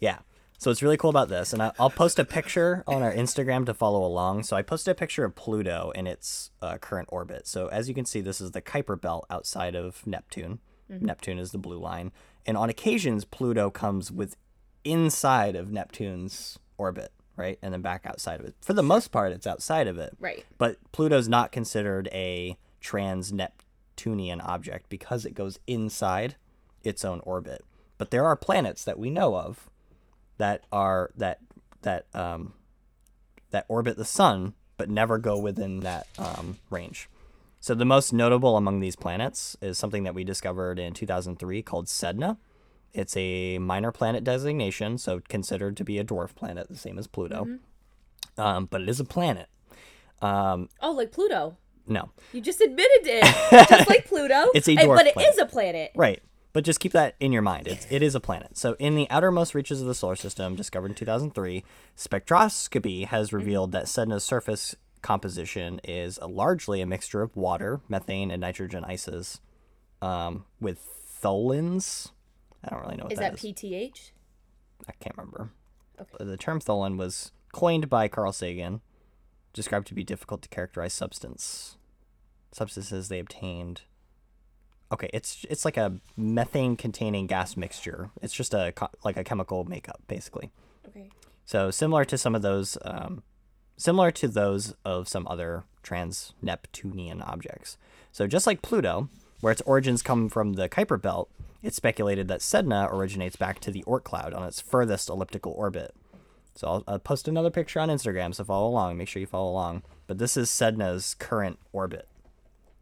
Yeah. 0.00 0.18
So 0.62 0.70
it's 0.70 0.80
really 0.80 0.96
cool 0.96 1.10
about 1.10 1.28
this, 1.28 1.52
and 1.52 1.60
I, 1.60 1.72
I'll 1.76 1.90
post 1.90 2.20
a 2.20 2.24
picture 2.24 2.84
on 2.86 3.02
our 3.02 3.12
Instagram 3.12 3.66
to 3.66 3.74
follow 3.74 4.04
along. 4.04 4.44
So 4.44 4.56
I 4.56 4.62
posted 4.62 4.92
a 4.92 4.94
picture 4.94 5.24
of 5.24 5.34
Pluto 5.34 5.90
in 5.96 6.06
its 6.06 6.52
uh, 6.62 6.78
current 6.78 7.08
orbit. 7.10 7.48
So 7.48 7.66
as 7.66 7.88
you 7.88 7.96
can 7.96 8.04
see, 8.04 8.20
this 8.20 8.40
is 8.40 8.52
the 8.52 8.62
Kuiper 8.62 9.00
Belt 9.00 9.26
outside 9.28 9.74
of 9.74 10.06
Neptune. 10.06 10.60
Neptune 10.88 11.40
is 11.40 11.50
the 11.50 11.58
blue 11.58 11.80
line, 11.80 12.12
and 12.46 12.56
on 12.56 12.70
occasions 12.70 13.24
Pluto 13.24 13.70
comes 13.70 14.12
with 14.12 14.36
inside 14.84 15.56
of 15.56 15.72
Neptune's 15.72 16.60
orbit, 16.78 17.10
right, 17.34 17.58
and 17.60 17.74
then 17.74 17.82
back 17.82 18.06
outside 18.06 18.38
of 18.38 18.46
it. 18.46 18.54
For 18.60 18.72
the 18.72 18.84
most 18.84 19.08
part, 19.08 19.32
it's 19.32 19.48
outside 19.48 19.88
of 19.88 19.98
it. 19.98 20.16
Right. 20.20 20.44
But 20.58 20.76
Pluto's 20.92 21.28
not 21.28 21.50
considered 21.50 22.08
a 22.12 22.56
trans 22.80 23.32
Neptunian 23.32 24.40
object 24.40 24.88
because 24.88 25.26
it 25.26 25.34
goes 25.34 25.58
inside 25.66 26.36
its 26.84 27.04
own 27.04 27.18
orbit. 27.24 27.64
But 27.98 28.12
there 28.12 28.26
are 28.26 28.36
planets 28.36 28.84
that 28.84 28.96
we 28.96 29.10
know 29.10 29.34
of 29.34 29.68
that 30.42 30.64
are 30.72 31.10
that 31.16 31.38
that 31.82 32.06
um, 32.14 32.52
that 33.50 33.64
orbit 33.68 33.96
the 33.96 34.04
sun 34.04 34.54
but 34.76 34.90
never 34.90 35.18
go 35.18 35.38
within 35.38 35.80
that 35.80 36.06
um, 36.18 36.58
range. 36.68 37.08
So 37.60 37.74
the 37.76 37.84
most 37.84 38.12
notable 38.12 38.56
among 38.56 38.80
these 38.80 38.96
planets 38.96 39.56
is 39.62 39.78
something 39.78 40.02
that 40.02 40.14
we 40.16 40.24
discovered 40.24 40.80
in 40.80 40.94
2003 40.94 41.62
called 41.62 41.86
Sedna, 41.86 42.38
It's 42.92 43.16
a 43.16 43.58
minor 43.58 43.92
planet 43.92 44.24
designation, 44.24 44.98
so 44.98 45.20
considered 45.28 45.76
to 45.76 45.84
be 45.84 45.98
a 46.00 46.04
dwarf 46.04 46.34
planet, 46.34 46.66
the 46.68 46.76
same 46.76 46.98
as 46.98 47.06
Pluto. 47.06 47.44
Mm-hmm. 47.44 48.40
Um, 48.40 48.64
but 48.66 48.80
it 48.80 48.88
is 48.88 48.98
a 48.98 49.04
planet. 49.04 49.46
Um, 50.20 50.68
Oh, 50.80 50.90
like 50.90 51.12
Pluto. 51.12 51.56
no, 51.86 52.10
You 52.32 52.40
just 52.40 52.60
admitted 52.60 53.06
it. 53.06 53.68
just 53.68 53.88
like 53.92 54.06
Pluto. 54.06 54.46
It's 54.54 54.66
a 54.68 54.72
And- 54.72 54.80
dwarf 54.88 54.96
But 54.96 55.06
it 55.06 55.14
planet. 55.14 55.32
is 55.34 55.38
a 55.38 55.46
planet. 55.46 55.92
right. 55.94 56.20
But 56.52 56.64
just 56.64 56.80
keep 56.80 56.92
that 56.92 57.14
in 57.18 57.32
your 57.32 57.42
mind. 57.42 57.66
It's, 57.66 57.86
it 57.88 58.02
is 58.02 58.14
a 58.14 58.20
planet. 58.20 58.58
So, 58.58 58.76
in 58.78 58.94
the 58.94 59.08
outermost 59.08 59.54
reaches 59.54 59.80
of 59.80 59.86
the 59.86 59.94
solar 59.94 60.16
system, 60.16 60.54
discovered 60.54 60.90
in 60.90 60.94
2003, 60.94 61.64
spectroscopy 61.96 63.06
has 63.06 63.32
revealed 63.32 63.72
that 63.72 63.86
Sedna's 63.86 64.22
surface 64.22 64.76
composition 65.00 65.80
is 65.82 66.18
a, 66.22 66.26
largely 66.26 66.80
a 66.80 66.86
mixture 66.86 67.22
of 67.22 67.34
water, 67.36 67.80
methane, 67.88 68.30
and 68.30 68.40
nitrogen 68.40 68.84
ices 68.84 69.40
um, 70.00 70.44
with 70.60 70.78
tholins. 71.22 72.10
I 72.64 72.70
don't 72.70 72.82
really 72.82 72.96
know 72.96 73.04
what 73.04 73.12
Is 73.12 73.18
that 73.18 73.32
that 73.32 73.44
is. 73.44 73.54
PTH? 73.54 74.10
I 74.88 74.92
can't 75.00 75.16
remember. 75.16 75.50
Okay. 76.00 76.24
The 76.24 76.36
term 76.36 76.60
tholin 76.60 76.96
was 76.96 77.32
coined 77.52 77.88
by 77.88 78.08
Carl 78.08 78.32
Sagan, 78.32 78.80
described 79.52 79.86
to 79.88 79.94
be 79.94 80.04
difficult 80.04 80.42
to 80.42 80.48
characterize 80.48 80.92
substance. 80.92 81.76
Substances 82.52 83.08
they 83.08 83.18
obtained. 83.18 83.82
Okay, 84.92 85.08
it's 85.12 85.46
it's 85.48 85.64
like 85.64 85.78
a 85.78 85.94
methane 86.16 86.76
containing 86.76 87.26
gas 87.26 87.56
mixture. 87.56 88.10
It's 88.20 88.34
just 88.34 88.52
a 88.52 88.74
like 89.04 89.16
a 89.16 89.24
chemical 89.24 89.64
makeup 89.64 90.02
basically. 90.06 90.50
Okay. 90.86 91.08
So 91.44 91.70
similar 91.70 92.04
to 92.04 92.18
some 92.18 92.34
of 92.34 92.42
those, 92.42 92.76
um, 92.84 93.22
similar 93.76 94.10
to 94.12 94.28
those 94.28 94.74
of 94.84 95.08
some 95.08 95.26
other 95.28 95.64
trans 95.82 96.34
Neptunian 96.42 97.22
objects. 97.22 97.78
So 98.12 98.26
just 98.26 98.46
like 98.46 98.62
Pluto, 98.62 99.08
where 99.40 99.52
its 99.52 99.62
origins 99.62 100.02
come 100.02 100.28
from 100.28 100.54
the 100.54 100.68
Kuiper 100.68 101.00
Belt, 101.00 101.30
it's 101.62 101.76
speculated 101.76 102.28
that 102.28 102.40
Sedna 102.40 102.92
originates 102.92 103.36
back 103.36 103.60
to 103.60 103.70
the 103.70 103.82
Oort 103.84 104.04
cloud 104.04 104.34
on 104.34 104.46
its 104.46 104.60
furthest 104.60 105.08
elliptical 105.08 105.52
orbit. 105.52 105.94
So 106.54 106.68
I'll, 106.68 106.84
I'll 106.86 106.98
post 106.98 107.28
another 107.28 107.50
picture 107.50 107.80
on 107.80 107.88
Instagram, 107.88 108.34
so 108.34 108.44
follow 108.44 108.68
along. 108.68 108.98
Make 108.98 109.08
sure 109.08 109.20
you 109.20 109.26
follow 109.26 109.50
along. 109.50 109.82
But 110.06 110.18
this 110.18 110.36
is 110.36 110.50
Sedna's 110.50 111.14
current 111.14 111.58
orbit. 111.72 112.06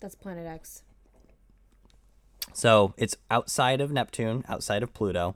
That's 0.01 0.16
Planet 0.16 0.46
X. 0.46 0.83
So 2.53 2.94
it's 2.96 3.16
outside 3.31 3.81
of 3.81 3.90
Neptune, 3.92 4.44
outside 4.48 4.83
of 4.83 4.92
Pluto, 4.92 5.35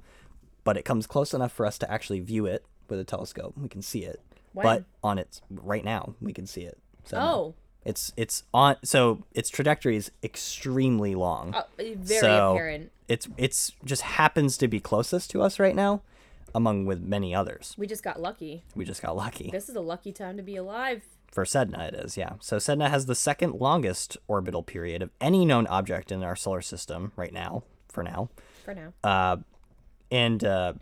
but 0.65 0.77
it 0.77 0.85
comes 0.85 1.07
close 1.07 1.33
enough 1.35 1.53
for 1.53 1.67
us 1.67 1.79
to 1.79 1.91
actually 1.91 2.21
view 2.21 2.47
it 2.47 2.65
with 2.89 2.99
a 2.99 3.05
telescope. 3.05 3.55
We 3.57 3.69
can 3.69 3.83
see 3.83 4.05
it. 4.05 4.21
When? 4.53 4.65
But 4.65 4.85
on 5.03 5.19
its 5.19 5.41
right 5.51 5.85
now, 5.85 6.15
we 6.21 6.33
can 6.33 6.47
see 6.47 6.63
it. 6.63 6.79
So 7.05 7.19
Oh. 7.19 7.55
it's 7.85 8.13
it's 8.17 8.45
on 8.55 8.77
so 8.85 9.23
its 9.33 9.51
trajectory 9.51 9.97
is 9.97 10.11
extremely 10.23 11.15
long. 11.15 11.55
Uh, 11.55 11.65
very 11.79 12.21
So- 12.21 12.53
apparent. 12.55 12.91
It's 13.09 13.29
it's 13.37 13.73
just 13.85 14.03
happens 14.03 14.57
to 14.59 14.69
be 14.69 14.81
closest 14.81 15.31
to 15.33 15.43
us 15.43 15.59
right 15.59 15.75
now, 15.77 16.01
among 16.55 16.87
with 16.87 17.03
many 17.03 17.35
others. 17.35 17.75
We 17.77 17.87
just 17.87 18.03
got 18.03 18.21
lucky. 18.21 18.63
We 18.75 18.85
just 18.87 19.03
got 19.03 19.15
lucky. 19.17 19.51
This 19.51 19.69
is 19.69 19.77
a 19.77 19.81
lucky 19.83 20.11
time 20.13 20.37
to 20.39 20.43
be 20.43 20.57
alive. 20.57 21.03
For 21.35 21.45
Sedna, 21.45 21.89
it 21.89 21.95
is, 21.95 22.17
yeah. 22.17 22.35
So 22.41 22.59
Sedna 22.59 22.89
has 22.89 23.07
the 23.07 23.15
second 23.17 23.55
longest 23.57 24.17
orbital 24.29 24.63
period 24.63 25.03
of 25.03 25.11
any 25.21 25.45
known 25.45 25.67
object 25.67 26.13
in 26.13 26.23
our 26.23 26.37
solar 26.37 26.61
system 26.63 27.11
right 27.17 27.33
now, 27.33 27.65
for 27.89 28.05
now. 28.05 28.31
For 28.65 28.73
now. 28.73 28.93
Uh, 29.03 29.39
and 30.13 30.45
uh, 30.45 30.75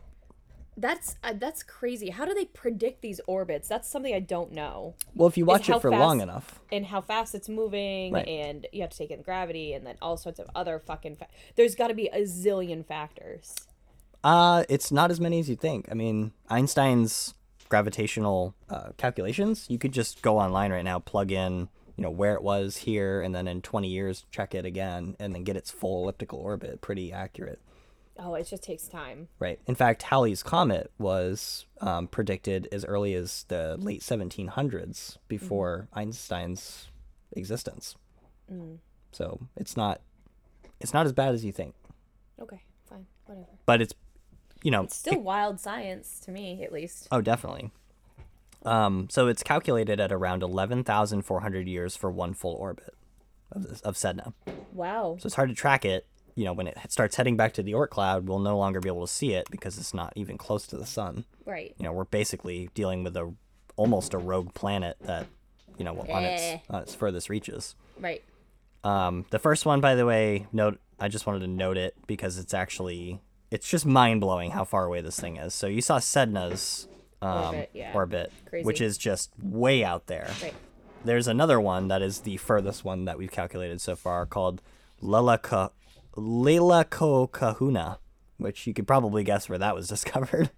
That's 0.77 1.17
uh, 1.25 1.33
that's 1.39 1.63
crazy. 1.63 2.11
How 2.11 2.27
do 2.27 2.35
they 2.35 2.45
predict 2.45 3.01
these 3.01 3.19
orbits? 3.27 3.67
That's 3.67 3.89
something 3.89 4.15
I 4.15 4.21
don't 4.21 4.53
know. 4.53 4.95
well, 5.15 5.27
if 5.27 5.39
you 5.39 5.47
watch 5.47 5.71
it 5.71 5.81
for 5.81 5.91
long 5.91 6.21
enough, 6.21 6.61
And 6.71 6.85
how 6.87 7.01
fast 7.01 7.35
it's 7.35 7.49
moving, 7.49 8.13
Right. 8.13 8.29
and 8.29 8.67
you 8.73 8.83
have 8.83 8.91
to 8.91 8.99
take 8.99 9.11
in 9.11 9.23
gravity, 9.23 9.73
and 9.73 9.87
then 9.87 9.97
all 10.03 10.19
sorts 10.19 10.39
of 10.39 10.51
other 10.55 10.79
fucking. 10.79 11.17
Fa- 11.17 11.29
There's 11.57 11.75
got 11.75 11.89
to 11.89 11.95
be 11.95 12.09
a 12.09 12.23
zillion 12.25 12.85
factors. 12.85 13.55
uh, 14.23 14.65
it's 14.69 14.93
not 14.93 15.11
as 15.11 15.19
many 15.19 15.39
as 15.41 15.49
you 15.49 15.57
think. 15.57 15.89
I 15.91 15.95
mean, 15.95 16.33
Einstein's 16.51 17.35
gravitational 17.73 18.55
uh, 18.69 18.91
calculations, 18.99 19.65
you 19.71 19.79
could 19.79 19.93
just 19.93 20.21
go 20.21 20.39
online 20.39 20.71
right 20.71 20.85
now, 20.85 20.99
plug 20.99 21.33
in, 21.33 21.71
you 21.97 22.03
know, 22.05 22.11
where 22.11 22.35
it 22.35 22.43
was 22.43 22.77
here, 22.77 23.23
and 23.23 23.35
then 23.35 23.49
in 23.49 23.63
20 23.63 23.89
years, 23.89 24.27
check 24.31 24.55
it 24.55 24.67
again, 24.67 25.17
and 25.19 25.35
then 25.35 25.43
get 25.43 25.57
its 25.57 25.71
full 25.71 26.03
elliptical 26.03 26.39
orbit. 26.39 26.83
Pretty 26.83 27.11
accurate. 27.15 27.59
Oh, 28.19 28.35
it 28.35 28.47
just 28.47 28.63
takes 28.63 28.89
time. 28.89 29.29
Right. 29.39 29.59
In 29.67 29.75
fact, 29.75 30.03
Halley's 30.03 30.43
Comet 30.43 30.91
was 30.99 31.65
um, 31.81 32.09
predicted 32.09 32.69
as 32.71 32.85
early 32.85 33.15
as 33.15 33.47
the 33.49 33.79
late 33.79 34.03
1700s 34.03 35.17
before 35.29 35.89
Einstein's 35.95 36.91
existence. 37.35 37.97
So 39.13 39.41
it's 39.57 39.79
not 39.79 40.03
it's 40.79 40.93
not 40.93 41.07
as 41.07 41.15
bad 41.15 41.33
as 41.35 41.43
you 41.43 41.53
think, 41.53 41.75
Okay, 42.39 42.61
fine, 42.87 43.07
whatever. 43.25 43.47
but 43.65 43.81
it's 43.81 43.95
you 44.63 44.71
know 44.71 44.83
It's 44.85 44.97
still 44.97 45.21
wild 45.21 45.61
science 45.61 46.21
to 46.25 46.31
me, 46.31 46.63
at 46.65 46.73
least. 46.73 47.09
oh 47.13 47.21
definitely. 47.21 47.71
Um, 48.65 49.09
so 49.11 49.27
it's 49.27 49.43
calculated 49.43 49.99
at 49.99 50.13
around 50.13 50.43
11,400 50.45 51.67
years 51.67 51.97
for 51.97 52.11
one 52.11 52.33
full 52.33 52.55
orbit 52.55 52.95
of 53.51 53.69
this, 53.69 53.81
of 53.81 53.97
Sedna. 53.97 54.33
Wow. 54.73 55.17
So 55.19 55.27
it's 55.27 55.35
hard 55.35 55.49
to 55.49 55.55
track 55.55 55.85
it. 55.85 56.07
You 56.37 56.45
know, 56.45 56.53
when 56.53 56.67
it 56.69 56.79
starts 56.89 57.17
heading 57.17 57.37
back 57.37 57.53
to 57.55 57.63
the 57.63 57.73
Oort 57.73 57.91
cloud, 57.91 58.27
we'll 58.29 58.39
no 58.39 58.57
longer 58.57 58.79
be 58.81 58.89
able 58.89 59.05
to 59.07 59.13
see 59.13 59.33
it 59.35 59.49
because 59.51 59.77
it's 59.79 59.93
not 59.93 60.13
even 60.17 60.39
close 60.39 60.67
to 60.69 60.77
the 60.77 60.87
sun. 60.87 61.25
Right. 61.45 61.75
you 61.77 61.85
know 61.85 61.93
we're 61.93 62.05
basically 62.05 62.71
dealing 62.73 63.03
with 63.03 63.17
a 63.17 63.35
almost 63.77 64.15
a 64.15 64.19
rogue 64.19 64.55
planet 64.55 64.97
that 65.03 65.27
you 65.77 65.85
know 65.85 65.99
on 65.99 66.23
Eh. 66.23 66.55
its 66.55 66.71
on 66.71 66.83
its 66.83 66.95
furthest 66.95 67.29
reaches 67.29 67.75
Right. 67.99 68.23
um 68.85 69.25
the 69.31 69.41
first 69.41 69.67
one 69.67 69.81
by 69.81 69.97
the 69.97 70.07
way 70.07 70.47
note 70.53 70.79
i 71.01 71.09
just 71.09 71.27
wanted 71.27 71.41
to 71.41 71.49
note 71.49 71.77
it 71.77 71.97
because 72.07 72.39
it's 72.39 72.55
actually 72.55 73.21
it's 73.53 73.69
just 73.69 73.87
mind-blowing 73.87 74.51
how 74.51 74.65
far 74.65 74.85
away 74.85 75.01
this 75.01 75.19
thing 75.21 75.37
is 75.37 75.55
so 75.55 75.67
you 75.67 75.81
saw 75.81 75.99
sedna's 75.99 76.89
um, 77.21 77.55
Orbit, 77.55 77.71
yeah. 77.73 77.93
orbit 77.95 78.33
which 78.63 78.81
is 78.81 78.99
just 78.99 79.31
way 79.41 79.85
out 79.85 80.07
there 80.09 80.29
Right. 80.43 80.55
there's 81.05 81.29
another 81.29 81.61
one 81.61 81.89
that 81.89 82.03
is 82.03 82.21
the 82.21 82.37
furthest 82.39 82.85
one 82.85 83.05
that 83.05 83.17
we've 83.19 83.31
calculated 83.31 83.81
so 83.81 83.95
far 83.95 84.27
called 84.27 84.61
Lelaka 85.03 85.71
Kahuna, 87.31 87.99
which 88.39 88.67
you 88.67 88.75
could 88.75 88.87
probably 88.87 89.25
guess 89.25 89.49
where 89.49 89.59
that 89.59 89.75
was 89.75 89.89
discovered. 89.95 90.51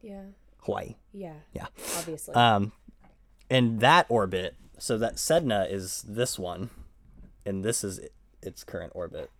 Yeah. 0.00 0.22
Hawaii. 0.58 0.96
Yeah. 1.12 1.34
Yeah. 1.52 1.66
Obviously. 1.98 2.34
Um, 2.34 2.72
and 3.50 3.80
that 3.80 4.06
orbit, 4.08 4.54
so 4.78 4.98
that 4.98 5.16
Sedna 5.16 5.70
is 5.70 6.04
this 6.08 6.38
one, 6.38 6.70
and 7.44 7.64
this 7.64 7.84
is 7.84 8.00
its 8.42 8.64
current 8.64 8.92
orbit. 8.94 9.30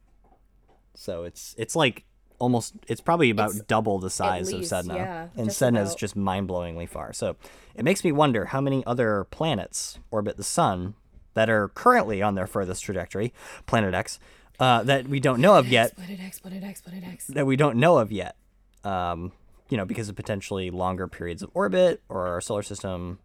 So 0.94 1.24
it's 1.24 1.54
it's 1.56 1.74
like 1.74 2.04
almost 2.42 2.74
it's 2.88 3.00
probably 3.00 3.30
about 3.30 3.50
It's 3.50 3.60
double 3.62 4.00
the 4.00 4.10
size 4.10 4.52
least, 4.52 4.72
of 4.72 4.84
Sedna, 4.84 4.96
yeah, 4.96 5.28
and 5.36 5.48
Sedna 5.48 5.82
is 5.82 5.94
just 5.94 6.16
mind-blowingly 6.16 6.88
far. 6.88 7.12
So 7.12 7.36
it 7.76 7.84
makes 7.84 8.02
me 8.02 8.10
wonder 8.10 8.46
how 8.46 8.60
many 8.60 8.84
other 8.84 9.24
planets 9.30 10.00
orbit 10.10 10.36
the 10.36 10.44
sun 10.44 10.94
that 11.34 11.48
are 11.48 11.68
currently 11.68 12.20
on 12.20 12.34
their 12.34 12.48
furthest 12.48 12.82
trajectory, 12.82 13.32
Planet 13.66 13.94
X, 13.94 14.18
uh, 14.58 14.82
that 14.82 15.06
we 15.06 15.20
don't 15.20 15.40
know 15.40 15.56
of 15.56 15.68
yet. 15.68 15.94
Planet 15.96 16.20
X, 16.20 16.40
Planet 16.40 16.64
X, 16.64 16.80
Planet 16.80 17.04
X. 17.04 17.26
That 17.28 17.46
we 17.46 17.56
don't 17.56 17.76
know 17.76 17.98
of 17.98 18.10
yet. 18.10 18.36
Um, 18.84 19.32
you 19.68 19.76
know, 19.76 19.84
because 19.84 20.08
of 20.08 20.16
potentially 20.16 20.70
longer 20.70 21.06
periods 21.06 21.42
of 21.42 21.50
orbit 21.54 22.02
or 22.08 22.26
our 22.26 22.40
solar 22.40 22.62
system 22.62 23.20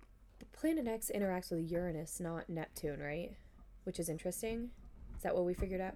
Planet 0.53 0.87
X 0.87 1.11
interacts 1.13 1.51
with 1.51 1.71
Uranus, 1.71 2.19
not 2.19 2.49
Neptune, 2.49 2.99
right? 2.99 3.31
Which 3.83 3.99
is 3.99 4.09
interesting. 4.09 4.69
Is 5.15 5.23
that 5.23 5.35
what 5.35 5.45
we 5.45 5.53
figured 5.53 5.81
out? 5.81 5.95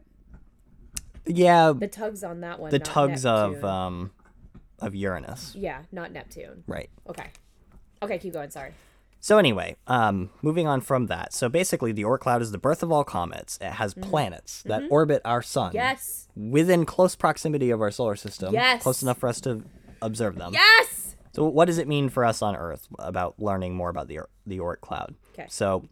Yeah, 1.26 1.74
The 1.78 1.88
tugs 1.88 2.24
on 2.24 2.42
that 2.42 2.60
one. 2.60 2.72
the 2.72 2.80
tugs 2.80 3.26
of 3.26 3.64
um 3.64 4.12
of 4.80 4.96
Uranus. 4.96 5.54
yeah, 5.56 5.84
not 5.92 6.12
Neptune. 6.12 6.64
Right. 6.68 6.90
Okay. 7.08 7.28
Okay, 8.02 8.18
keep 8.18 8.34
going. 8.34 8.50
Sorry. 8.50 8.74
So 9.20 9.38
anyway, 9.38 9.76
um 9.86 10.32
moving 10.42 10.66
on 10.68 10.82
from 10.82 11.06
that. 11.08 11.34
So 11.34 11.48
basically 11.50 11.92
the 11.92 12.04
Oort 12.04 12.20
cloud 12.20 12.42
is 12.42 12.52
the 12.52 12.58
birth 12.58 12.82
of 12.82 12.92
all 12.92 13.04
comets. 13.04 13.60
It 13.62 13.74
has 13.74 13.94
Mm-hmm. 13.94 14.10
planets 14.10 14.64
that 14.64 14.82
orbit 14.90 15.22
our 15.24 15.42
sun 15.44 15.72
Yes. 15.74 16.28
within 16.36 16.86
close 16.86 17.16
proximity 17.16 17.70
of 17.70 17.82
our 17.82 17.92
solar 17.92 18.16
system. 18.16 18.54
Yes. 18.54 18.82
Close 18.82 19.04
enough 19.04 19.20
for 19.20 19.30
us 19.30 19.40
to 19.42 19.64
observe 20.02 20.38
them. 20.38 20.54
Yes. 20.54 21.16
So 21.34 21.46
what 21.48 21.66
does 21.66 21.78
it 21.78 21.88
mean 21.88 22.10
for 22.10 22.26
us 22.26 22.42
on 22.42 22.56
Earth 22.56 22.88
about 22.98 23.36
learning 23.40 23.76
more 23.76 23.90
about 23.90 24.08
the 24.08 24.16
Oort- 24.16 24.28
the 24.48 24.58
Oort 24.58 24.82
cloud? 24.82 25.14
'Kay. 25.34 25.46
So 25.50 25.86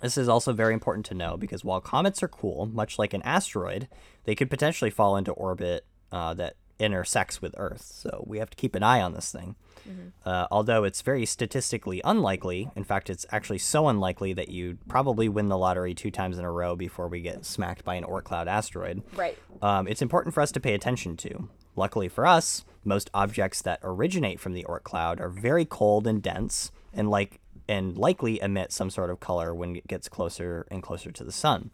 this 0.00 0.18
is 0.18 0.28
also 0.28 0.52
very 0.52 0.74
important 0.74 1.06
to 1.06 1.14
know 1.14 1.36
because 1.36 1.64
while 1.64 1.80
comets 1.80 2.22
are 2.22 2.28
cool, 2.28 2.66
much 2.66 2.98
like 2.98 3.14
an 3.14 3.22
asteroid, 3.22 3.88
they 4.24 4.34
could 4.34 4.50
potentially 4.50 4.90
fall 4.90 5.16
into 5.16 5.32
orbit 5.32 5.84
uh, 6.12 6.34
that 6.34 6.56
intersects 6.78 7.40
with 7.40 7.54
Earth. 7.56 7.80
So 7.82 8.22
we 8.26 8.38
have 8.38 8.50
to 8.50 8.56
keep 8.56 8.74
an 8.74 8.82
eye 8.82 9.00
on 9.00 9.14
this 9.14 9.32
thing. 9.32 9.56
Uh, 10.24 10.48
although 10.50 10.82
it's 10.82 11.00
very 11.00 11.24
statistically 11.24 12.00
unlikely, 12.04 12.68
in 12.74 12.82
fact, 12.82 13.08
it's 13.08 13.24
actually 13.30 13.58
so 13.58 13.86
unlikely 13.86 14.32
that 14.32 14.48
you'd 14.48 14.78
probably 14.88 15.28
win 15.28 15.48
the 15.48 15.56
lottery 15.56 15.94
two 15.94 16.10
times 16.10 16.38
in 16.38 16.44
a 16.44 16.50
row 16.50 16.74
before 16.74 17.06
we 17.06 17.20
get 17.20 17.44
smacked 17.46 17.84
by 17.84 17.94
an 17.94 18.02
Oort 18.02 18.24
cloud 18.24 18.48
asteroid 18.48 19.04
Right. 19.14 19.38
um, 19.62 19.86
it's 19.86 20.02
important 20.02 20.34
for 20.34 20.40
us 20.40 20.50
to 20.52 20.60
pay 20.60 20.74
attention 20.74 21.16
to. 21.18 21.48
Luckily 21.76 22.08
for 22.08 22.26
us, 22.26 22.64
most 22.84 23.10
objects 23.14 23.62
that 23.62 23.78
originate 23.84 24.40
from 24.40 24.54
the 24.54 24.64
Oort 24.68 24.82
cloud 24.82 25.20
are 25.20 25.28
very 25.28 25.64
cold 25.64 26.04
and 26.08 26.20
dense, 26.20 26.72
and 26.92 27.08
like 27.08 27.38
and 27.68 27.96
likely 27.98 28.40
emit 28.40 28.72
some 28.72 28.90
sort 28.90 29.10
of 29.10 29.20
color 29.20 29.54
when 29.54 29.76
it 29.76 29.86
gets 29.86 30.08
closer 30.08 30.66
and 30.70 30.82
closer 30.82 31.10
to 31.10 31.24
the 31.24 31.32
sun. 31.32 31.70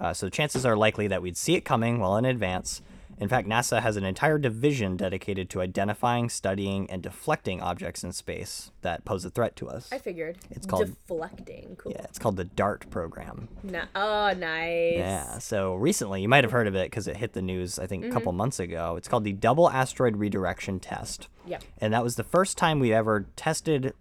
Uh, 0.00 0.12
so 0.14 0.28
chances 0.28 0.64
are 0.64 0.76
likely 0.76 1.06
that 1.08 1.20
we'd 1.22 1.36
see 1.36 1.54
it 1.54 1.60
coming 1.64 1.98
well 2.00 2.16
in 2.16 2.24
advance, 2.24 2.80
In 3.22 3.28
fact, 3.28 3.46
NASA 3.46 3.82
has 3.82 3.98
an 3.98 4.04
entire 4.04 4.38
division 4.38 4.96
dedicated 4.96 5.50
to 5.50 5.60
identifying, 5.60 6.30
studying, 6.30 6.88
and 6.90 7.02
deflecting 7.02 7.60
objects 7.60 8.02
in 8.02 8.12
space 8.12 8.70
that 8.80 9.04
pose 9.04 9.26
a 9.26 9.30
threat 9.30 9.56
to 9.56 9.68
us. 9.68 9.90
I 9.92 9.98
figured. 9.98 10.38
It's 10.50 10.64
called- 10.66 10.86
deflecting. 10.86 11.76
Cool. 11.76 11.92
Yeah, 11.92 12.04
it's 12.04 12.18
called 12.18 12.38
the 12.38 12.44
DART 12.46 12.88
program. 12.88 13.48
Na- 13.62 13.84
oh, 13.94 14.32
nice. 14.32 14.96
Yeah. 14.96 15.36
So 15.38 15.74
recently, 15.74 16.22
you 16.22 16.30
might 16.30 16.44
have 16.44 16.50
heard 16.52 16.66
of 16.66 16.74
it 16.74 16.86
because 16.90 17.06
it 17.06 17.18
hit 17.18 17.34
the 17.34 17.42
news, 17.42 17.78
I 17.78 17.86
think, 17.86 18.06
a 18.06 18.10
couple 18.10 18.32
months 18.32 18.58
ago. 18.58 18.96
It's 18.96 19.06
called 19.06 19.24
the 19.24 19.34
Double 19.34 19.68
Asteroid 19.68 20.16
Redirection 20.16 20.80
Test. 20.80 21.28
Yep. 21.44 21.62
And 21.78 21.92
that 21.92 22.02
was 22.02 22.16
the 22.16 22.24
first 22.24 22.56
time 22.56 22.80
we 22.80 22.94
ever 22.94 23.26
tested 23.36 23.92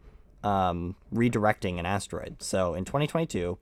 um, 0.43 0.95
redirecting 1.13 1.79
an 1.79 1.85
asteroid. 1.85 2.41
So 2.41 2.73
in 2.73 2.85
2022, 2.85 3.57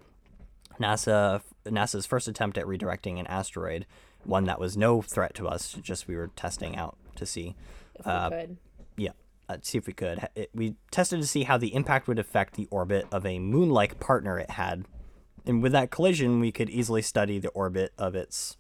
NASA 0.79 1.41
NASA's 1.65 2.05
first 2.05 2.27
attempt 2.27 2.57
at 2.57 2.65
redirecting 2.65 3.19
an 3.19 3.27
asteroid, 3.27 3.85
one 4.23 4.45
that 4.45 4.59
was 4.59 4.77
no 4.77 5.01
threat 5.01 5.33
to 5.35 5.47
us, 5.47 5.73
just 5.81 6.07
we 6.07 6.15
were 6.15 6.27
testing 6.35 6.75
out 6.75 6.97
to 7.15 7.25
see. 7.25 7.55
If 7.99 8.05
we 8.05 8.11
Uh, 8.11 8.29
could. 8.29 8.57
Yeah, 8.95 9.11
uh, 9.49 9.57
see 9.61 9.77
if 9.77 9.87
we 9.87 9.93
could. 9.93 10.27
It, 10.35 10.49
we 10.53 10.75
tested 10.91 11.19
to 11.21 11.27
see 11.27 11.43
how 11.43 11.57
the 11.57 11.73
impact 11.73 12.07
would 12.07 12.19
affect 12.19 12.53
the 12.55 12.67
orbit 12.69 13.05
of 13.11 13.25
a 13.25 13.39
moon-like 13.39 13.99
partner 13.99 14.37
it 14.39 14.51
had, 14.51 14.85
and 15.45 15.61
with 15.63 15.71
that 15.71 15.89
collision, 15.91 16.39
we 16.39 16.51
could 16.51 16.69
easily 16.69 17.01
study 17.01 17.39
the 17.39 17.49
orbit 17.49 17.91
of 17.97 18.15
its 18.15 18.57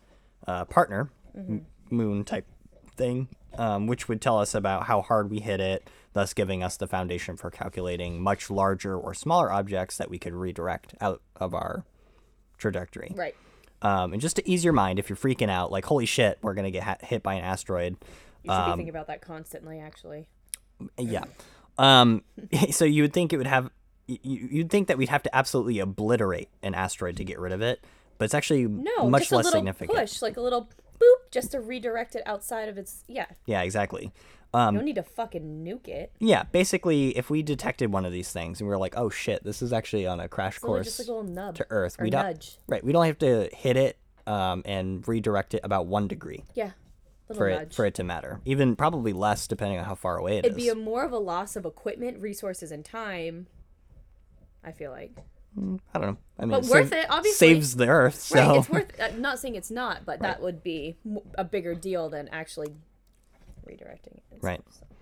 uh, 0.47 0.65
partner, 0.65 1.09
m- 1.35 1.65
moon 1.89 2.23
type 2.23 2.45
thing, 2.95 3.27
um, 3.57 3.85
which 3.87 4.07
would 4.07 4.21
tell 4.21 4.39
us 4.39 4.55
about 4.55 4.83
how 4.83 5.01
hard 5.01 5.29
we 5.29 5.39
hit 5.39 5.59
it, 5.59 5.87
thus 6.17 6.33
giving 6.33 6.63
us 6.63 6.77
the 6.77 6.87
foundation 6.87 7.37
for 7.37 7.51
calculating 7.51 8.21
much 8.21 8.49
larger 8.49 8.97
or 8.97 9.13
smaller 9.13 9.51
objects 9.51 9.97
that 9.97 10.09
we 10.09 10.17
could 10.17 10.33
redirect 10.33 10.95
out 10.99 11.21
of 11.35 11.53
our 11.53 11.85
trajectory. 12.57 13.13
Right. 13.15 13.35
Um, 13.83 14.13
and 14.13 14.21
just 14.21 14.35
to 14.37 14.49
ease 14.49 14.63
your 14.63 14.73
mind, 14.73 14.97
if 14.97 15.09
you're 15.09 15.15
freaking 15.17 15.49
out, 15.51 15.71
like 15.71 15.85
holy 15.85 16.07
shit, 16.07 16.39
we're 16.41 16.55
gonna 16.55 16.71
get 16.71 16.83
ha- 16.83 16.97
hit 17.01 17.21
by 17.21 17.35
an 17.35 17.43
asteroid. 17.43 17.97
You 18.43 18.51
should 18.51 18.65
be 18.65 18.71
thinking 18.71 18.89
about 18.89 19.07
that 19.07 19.21
constantly, 19.21 19.79
actually. 19.79 20.27
Yeah. 20.97 21.25
Um, 21.77 22.23
so 22.71 22.83
you 22.85 23.03
would 23.03 23.13
think 23.13 23.31
it 23.31 23.37
would 23.37 23.45
have, 23.45 23.69
you, 24.07 24.17
you'd 24.51 24.71
think 24.71 24.87
that 24.87 24.97
we'd 24.97 25.09
have 25.09 25.21
to 25.23 25.35
absolutely 25.35 25.79
obliterate 25.79 26.49
an 26.63 26.73
asteroid 26.73 27.17
to 27.17 27.23
get 27.23 27.39
rid 27.39 27.51
of 27.51 27.61
it, 27.61 27.83
but 28.17 28.25
it's 28.25 28.33
actually 28.33 28.65
No, 28.65 29.07
much 29.09 29.23
just 29.23 29.31
a 29.33 29.35
less 29.35 29.45
little 29.45 29.59
significant. 29.59 29.99
push, 29.99 30.21
like 30.23 30.37
a 30.37 30.41
little 30.41 30.69
boop, 30.99 31.31
just 31.31 31.51
to 31.51 31.59
redirect 31.59 32.15
it 32.15 32.23
outside 32.25 32.69
of 32.69 32.77
its. 32.79 33.03
Yeah. 33.07 33.27
Yeah, 33.45 33.61
exactly. 33.61 34.11
You 34.53 34.59
Um, 34.59 34.75
don't 34.75 34.85
need 34.85 34.95
to 34.95 35.03
fucking 35.03 35.63
nuke 35.65 35.87
it. 35.87 36.11
yeah, 36.19 36.43
basically, 36.43 37.15
if 37.17 37.29
we 37.29 37.43
detected 37.43 37.91
one 37.91 38.05
of 38.05 38.11
these 38.11 38.31
things 38.31 38.59
and 38.61 38.67
we 38.67 38.71
were 38.73 38.77
like, 38.79 38.97
"Oh 38.97 39.09
shit, 39.09 39.43
this 39.43 39.61
is 39.61 39.73
actually 39.73 40.07
on 40.07 40.19
a 40.19 40.27
crash 40.29 40.57
course 40.59 40.85
just 40.85 40.99
like 40.99 41.07
a 41.07 41.11
little 41.11 41.29
nub 41.29 41.55
to 41.55 41.67
Earth," 41.69 41.97
we 41.99 42.09
don't 42.09 42.23
nudge. 42.23 42.57
right. 42.67 42.83
We 42.83 42.91
don't 42.93 43.05
have 43.05 43.17
to 43.19 43.49
hit 43.53 43.75
it 43.77 43.97
um, 44.25 44.61
and 44.65 45.05
redirect 45.07 45.53
it 45.53 45.61
about 45.63 45.85
one 45.87 46.07
degree 46.07 46.43
Yeah. 46.53 46.71
Little 47.29 47.41
for 47.41 47.49
nudge. 47.49 47.61
it 47.67 47.73
for 47.73 47.85
it 47.85 47.93
to 47.95 48.03
matter. 48.05 48.39
Even 48.45 48.75
probably 48.77 49.11
less 49.13 49.47
depending 49.47 49.79
on 49.79 49.85
how 49.85 49.95
far 49.95 50.17
away 50.17 50.37
it 50.37 50.45
is. 50.45 50.51
It'd 50.51 50.55
be 50.57 50.69
a 50.69 50.75
more 50.75 51.03
of 51.03 51.11
a 51.11 51.17
loss 51.19 51.55
of 51.57 51.65
equipment, 51.65 52.19
resources, 52.21 52.71
and 52.71 52.85
time. 52.85 53.47
I 54.63 54.71
feel 54.71 54.91
like. 54.91 55.11
I 55.57 55.99
don't 55.99 56.01
know. 56.11 56.17
I 56.39 56.45
mean, 56.45 56.51
But 56.51 56.65
it 56.65 56.69
worth 56.69 56.91
it, 56.93 57.05
obviously. 57.09 57.47
Saves 57.55 57.75
the 57.77 57.87
Earth, 57.87 58.15
so 58.21 58.35
Right, 58.37 58.57
it's 58.59 58.69
worth. 58.69 58.91
I'm 59.01 59.21
not 59.27 59.39
saying 59.39 59.55
it's 59.55 59.71
not, 59.71 60.05
but 60.05 60.19
that 60.21 60.41
would 60.41 60.61
be 60.63 60.97
a 61.37 61.43
bigger 61.43 61.73
deal 61.75 62.09
than 62.09 62.27
actually 62.29 62.75
redirecting 63.67 64.17
it. 64.17 64.23
Right. 64.41 64.61
stuff, 64.71 64.87
so. 64.89 64.95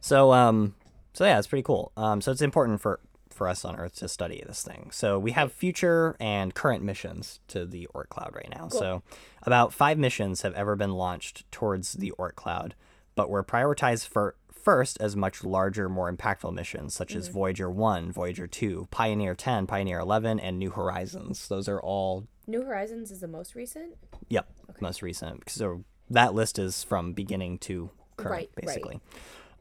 So 0.00 0.32
um 0.32 0.74
so 1.12 1.24
yeah, 1.24 1.38
it's 1.38 1.48
pretty 1.48 1.62
cool. 1.62 1.92
Um 1.96 2.20
so 2.20 2.30
it's 2.32 2.42
important 2.42 2.80
for 2.80 3.00
for 3.30 3.46
us 3.46 3.64
on 3.64 3.76
Earth 3.76 3.94
to 3.96 4.08
study 4.08 4.42
this 4.46 4.62
thing. 4.62 4.90
So 4.92 5.18
we 5.18 5.30
have 5.30 5.52
future 5.52 6.16
and 6.18 6.54
current 6.54 6.82
missions 6.82 7.38
to 7.48 7.64
the 7.64 7.86
Oort 7.94 8.08
cloud 8.08 8.34
right 8.34 8.52
now. 8.52 8.66
So 8.68 9.02
about 9.42 9.72
5 9.72 9.96
missions 9.96 10.42
have 10.42 10.54
ever 10.54 10.74
been 10.74 10.92
launched 10.92 11.48
towards 11.52 11.92
the 11.92 12.12
Oort 12.18 12.34
cloud, 12.34 12.74
but 13.14 13.30
were 13.30 13.44
prioritized 13.44 14.08
for 14.08 14.34
first 14.50 15.00
as 15.00 15.14
much 15.14 15.44
larger, 15.44 15.88
more 15.88 16.12
impactful 16.12 16.52
missions 16.52 16.94
such 16.94 17.14
as 17.14 17.28
Voyager 17.28 17.70
1, 17.70 18.10
Voyager 18.12 18.46
2, 18.46 18.88
Pioneer 18.90 19.34
10, 19.34 19.66
Pioneer 19.66 20.00
11 20.00 20.40
and 20.40 20.58
New 20.58 20.70
Horizons. 20.70 21.48
Those 21.48 21.68
are 21.68 21.80
all 21.80 22.26
New 22.46 22.62
Horizons 22.62 23.10
is 23.10 23.20
the 23.20 23.28
most 23.28 23.54
recent. 23.54 23.96
Yep, 24.28 24.48
most 24.80 25.00
recent. 25.02 25.48
So 25.48 25.84
that 26.10 26.34
list 26.34 26.58
is 26.58 26.82
from 26.84 27.12
beginning 27.12 27.58
to 27.58 27.90
current, 28.16 28.30
Right, 28.32 28.50
right. 28.56 28.66
basically. 28.66 29.00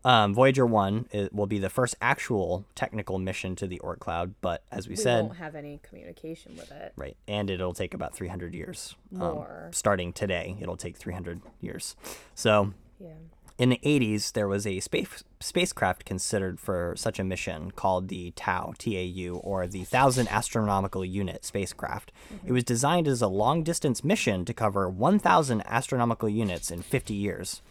Um, 0.06 0.34
Voyager 0.34 0.66
One 0.66 1.08
it 1.12 1.34
will 1.34 1.48
be 1.48 1.60
the 1.60 1.70
first 1.70 1.96
actual 2.02 2.64
technical 2.76 3.18
mission 3.20 3.56
to 3.58 3.68
the 3.68 3.80
Oort 3.84 4.00
cloud, 4.00 4.36
but 4.42 4.64
as 4.72 4.88
we, 4.88 4.96
said 4.96 5.00
We 5.00 5.04
said, 5.04 5.26
won't 5.26 5.38
have 5.38 5.56
any 5.56 5.80
communication 5.84 6.56
with 6.56 6.72
it. 6.72 6.94
right, 6.96 7.18
and 7.28 7.50
it'll 7.50 7.74
take 7.74 7.94
about 7.94 8.16
300 8.16 8.54
years. 8.54 8.96
Um, 9.14 9.18
More. 9.20 9.70
starting 9.74 10.14
today, 10.14 10.56
it'll 10.62 10.78
take 10.78 10.96
300 10.98 11.42
years. 11.60 11.96
So 12.36 12.74
Yeah. 13.00 13.10
In 13.58 13.70
the 13.70 13.80
80s, 13.84 14.34
there 14.34 14.48
was 14.48 14.68
a 14.68 14.80
space 14.80 15.24
spacecraft 15.40 16.06
considered 16.06 16.60
for 16.60 16.94
such 16.96 17.18
a 17.18 17.24
mission 17.24 17.72
called 17.72 18.08
the 18.08 18.32
TAU, 18.32 18.74
TAU, 18.78 19.40
or 19.44 19.66
the 19.68 19.84
Thousand 19.84 20.28
Astronomical 20.28 21.04
Unit 21.04 21.44
spacecraft. 21.44 22.12
It 22.46 22.52
was 22.52 22.64
designed 22.64 23.08
as 23.08 23.22
a 23.22 23.28
long 23.28 23.64
distance 23.64 24.04
mission 24.04 24.46
to 24.46 24.54
cover 24.54 24.88
1,000 24.90 25.64
astronomical 25.66 26.30
units 26.30 26.70
in 26.70 26.84
50 26.84 27.14
years. 27.16 27.62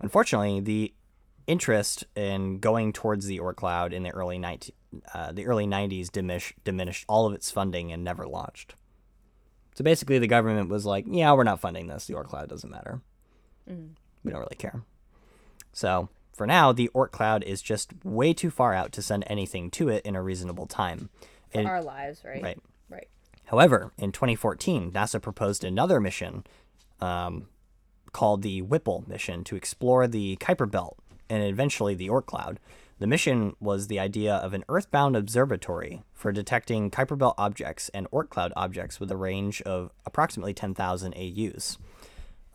Unfortunately, 0.00 0.60
the 0.60 0.92
interest 1.46 2.04
in 2.14 2.58
going 2.58 2.92
towards 2.92 3.26
the 3.26 3.38
Oort 3.38 3.56
cloud 3.56 3.94
in 3.94 4.02
the 4.02 4.10
early 4.10 4.38
19, 4.38 4.74
uh, 5.14 5.32
the 5.32 5.46
early 5.46 5.66
90s 5.66 6.10
diminish, 6.10 6.54
diminished 6.64 7.06
all 7.08 7.26
of 7.26 7.32
its 7.32 7.50
funding 7.50 7.90
and 7.90 8.04
never 8.04 8.26
launched. 8.26 8.74
So 9.74 9.84
basically, 9.84 10.18
the 10.18 10.26
government 10.26 10.68
was 10.70 10.86
like, 10.86 11.04
"Yeah, 11.08 11.32
we're 11.32 11.44
not 11.44 11.60
funding 11.60 11.86
this. 11.86 12.06
The 12.06 12.14
Oort 12.14 12.26
cloud 12.26 12.48
doesn't 12.48 12.70
matter. 12.70 13.00
We 13.66 14.30
don't 14.30 14.40
really 14.40 14.56
care." 14.56 14.82
So 15.76 16.08
for 16.32 16.46
now, 16.46 16.72
the 16.72 16.90
Oort 16.94 17.10
cloud 17.10 17.44
is 17.44 17.60
just 17.60 17.92
way 18.02 18.32
too 18.32 18.48
far 18.48 18.72
out 18.72 18.92
to 18.92 19.02
send 19.02 19.24
anything 19.26 19.70
to 19.72 19.90
it 19.90 20.06
in 20.06 20.16
a 20.16 20.22
reasonable 20.22 20.66
time. 20.66 21.10
For 21.52 21.58
And- 21.58 21.68
our 21.68 21.82
lives, 21.82 22.24
right? 22.24 22.42
right. 22.42 22.58
Right. 22.88 23.08
However, 23.44 23.92
in 23.98 24.10
2014, 24.10 24.90
NASA 24.90 25.20
proposed 25.20 25.64
another 25.64 26.00
mission 26.00 26.44
um, 27.02 27.48
called 28.12 28.40
the 28.40 28.62
Whipple 28.62 29.04
mission 29.06 29.44
to 29.44 29.54
explore 29.56 30.08
the 30.08 30.36
Kuiper 30.36 30.70
Belt 30.70 30.96
and 31.28 31.42
eventually 31.42 31.94
the 31.94 32.08
Oort 32.08 32.24
cloud. 32.24 32.58
The 32.98 33.06
mission 33.06 33.54
was 33.60 33.88
the 33.88 34.00
idea 34.00 34.34
of 34.34 34.54
an 34.54 34.64
Earthbound 34.70 35.14
observatory 35.14 36.02
for 36.14 36.32
detecting 36.32 36.90
Kuiper 36.90 37.18
Belt 37.18 37.34
objects 37.36 37.90
and 37.90 38.10
Oort 38.12 38.30
cloud 38.30 38.54
objects 38.56 38.98
with 38.98 39.10
a 39.10 39.16
range 39.18 39.60
of 39.62 39.90
approximately 40.06 40.54
10,000 40.54 41.12
AUs. 41.14 41.76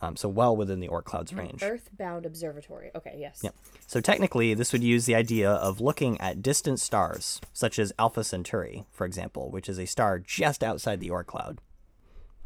Um, 0.02 0.16
so 0.16 0.28
well 0.28 0.56
within 0.56 0.80
the 0.80 0.88
Oort 0.88 1.04
cloud's 1.04 1.32
range. 1.32 1.62
Earthbound 1.62 2.26
Observatory. 2.26 2.90
Okay. 2.94 3.14
Yes. 3.18 3.40
Yep. 3.44 3.54
So 3.86 4.00
technically, 4.00 4.52
this 4.52 4.72
would 4.72 4.82
use 4.82 5.06
the 5.06 5.14
idea 5.14 5.48
of 5.50 5.80
looking 5.80 6.20
at 6.20 6.42
distant 6.42 6.80
stars, 6.80 7.40
such 7.52 7.78
as 7.78 7.92
Alpha 8.00 8.24
Centauri, 8.24 8.84
for 8.90 9.06
example, 9.06 9.48
which 9.50 9.68
is 9.68 9.78
a 9.78 9.86
star 9.86 10.18
just 10.18 10.64
outside 10.64 10.98
the 10.98 11.08
Oort 11.10 11.26
cloud, 11.26 11.58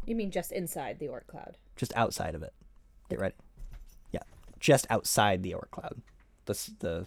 You 0.05 0.15
mean 0.15 0.31
just 0.31 0.53
inside 0.53 0.99
the 0.99 1.07
Oort 1.07 1.27
cloud? 1.27 1.57
just 1.77 1.93
outside 1.97 2.35
of 2.35 2.43
it. 2.43 2.53
Get 3.09 3.19
ready. 3.21 3.35
Yeah, 4.13 4.21
just 4.61 4.87
outside 4.91 5.43
the 5.43 5.53
Oort 5.53 5.71
cloud. 5.71 6.03
The 6.45 6.71
the 6.81 7.07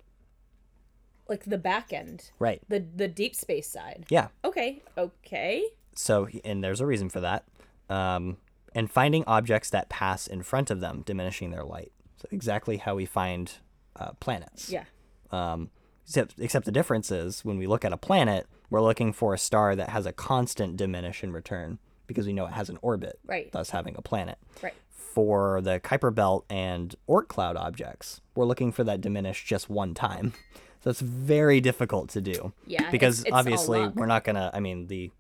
Like 1.27 1.43
the 1.45 1.57
back 1.59 1.93
end, 1.93 2.31
right. 2.39 2.59
the 2.67 2.79
the 2.95 3.07
deep 3.07 3.35
space 3.35 3.69
side. 3.69 4.05
Yeah. 4.09 4.29
Okay. 4.43 4.81
Okay. 4.97 5.63
So 5.95 6.27
and 6.43 6.63
there's 6.63 6.81
a 6.81 6.85
reason 6.87 7.09
for 7.09 7.19
that. 7.19 7.45
Um, 7.87 8.37
and 8.73 8.89
finding 8.91 9.23
objects 9.25 9.69
that 9.71 9.89
pass 9.89 10.27
in 10.27 10.43
front 10.43 10.69
of 10.71 10.79
them, 10.79 11.03
diminishing 11.05 11.51
their 11.51 11.63
light. 11.63 11.91
So 12.17 12.27
exactly 12.31 12.77
how 12.77 12.95
we 12.95 13.05
find 13.05 13.51
uh, 13.95 14.11
planets. 14.19 14.69
Yeah. 14.69 14.83
Um, 15.31 15.69
except, 16.05 16.35
except 16.39 16.65
the 16.65 16.71
difference 16.71 17.11
is 17.11 17.45
when 17.45 17.57
we 17.57 17.67
look 17.67 17.85
at 17.85 17.93
a 17.93 17.97
planet, 17.97 18.47
we're 18.69 18.81
looking 18.81 19.13
for 19.13 19.33
a 19.33 19.37
star 19.37 19.75
that 19.75 19.89
has 19.89 20.05
a 20.05 20.11
constant 20.11 20.77
diminish 20.77 21.23
in 21.23 21.31
return 21.31 21.79
because 22.07 22.25
we 22.27 22.33
know 22.33 22.45
it 22.47 22.53
has 22.53 22.69
an 22.69 22.77
orbit, 22.81 23.19
Right. 23.25 23.51
thus 23.51 23.69
having 23.69 23.95
a 23.97 24.01
planet. 24.01 24.37
Right. 24.61 24.73
For 24.89 25.61
the 25.61 25.79
Kuiper 25.79 26.13
Belt 26.13 26.45
and 26.49 26.95
Oort 27.07 27.27
cloud 27.27 27.57
objects, 27.57 28.21
we're 28.35 28.45
looking 28.45 28.71
for 28.71 28.83
that 28.83 29.01
diminish 29.01 29.45
just 29.45 29.69
one 29.69 29.93
time. 29.93 30.33
So 30.81 30.89
it's 30.89 31.01
very 31.01 31.59
difficult 31.59 32.07
to 32.11 32.21
do. 32.21 32.53
Yeah, 32.65 32.89
Because 32.89 33.19
it's- 33.19 33.25
it's 33.27 33.35
obviously 33.35 33.85
we're 33.89 34.05
not 34.05 34.23
gonna. 34.23 34.49
I 34.53 34.61
mean 34.61 34.87
the. 34.87 35.11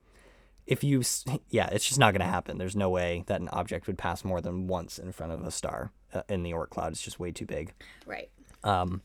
If 0.69 0.83
you, 0.83 1.01
yeah, 1.49 1.67
it's 1.71 1.87
just 1.87 1.99
not 1.99 2.13
going 2.13 2.21
to 2.21 2.31
happen. 2.31 2.59
There's 2.59 2.75
no 2.75 2.91
way 2.91 3.23
that 3.25 3.41
an 3.41 3.49
object 3.49 3.87
would 3.87 3.97
pass 3.97 4.23
more 4.23 4.39
than 4.39 4.67
once 4.67 4.99
in 4.99 5.11
front 5.11 5.31
of 5.31 5.43
a 5.43 5.49
star 5.49 5.91
uh, 6.13 6.21
in 6.29 6.43
the 6.43 6.51
Oort 6.51 6.69
cloud. 6.69 6.91
It's 6.91 7.01
just 7.01 7.19
way 7.19 7.31
too 7.31 7.47
big. 7.47 7.73
Right. 8.05 8.29
um, 8.63 9.01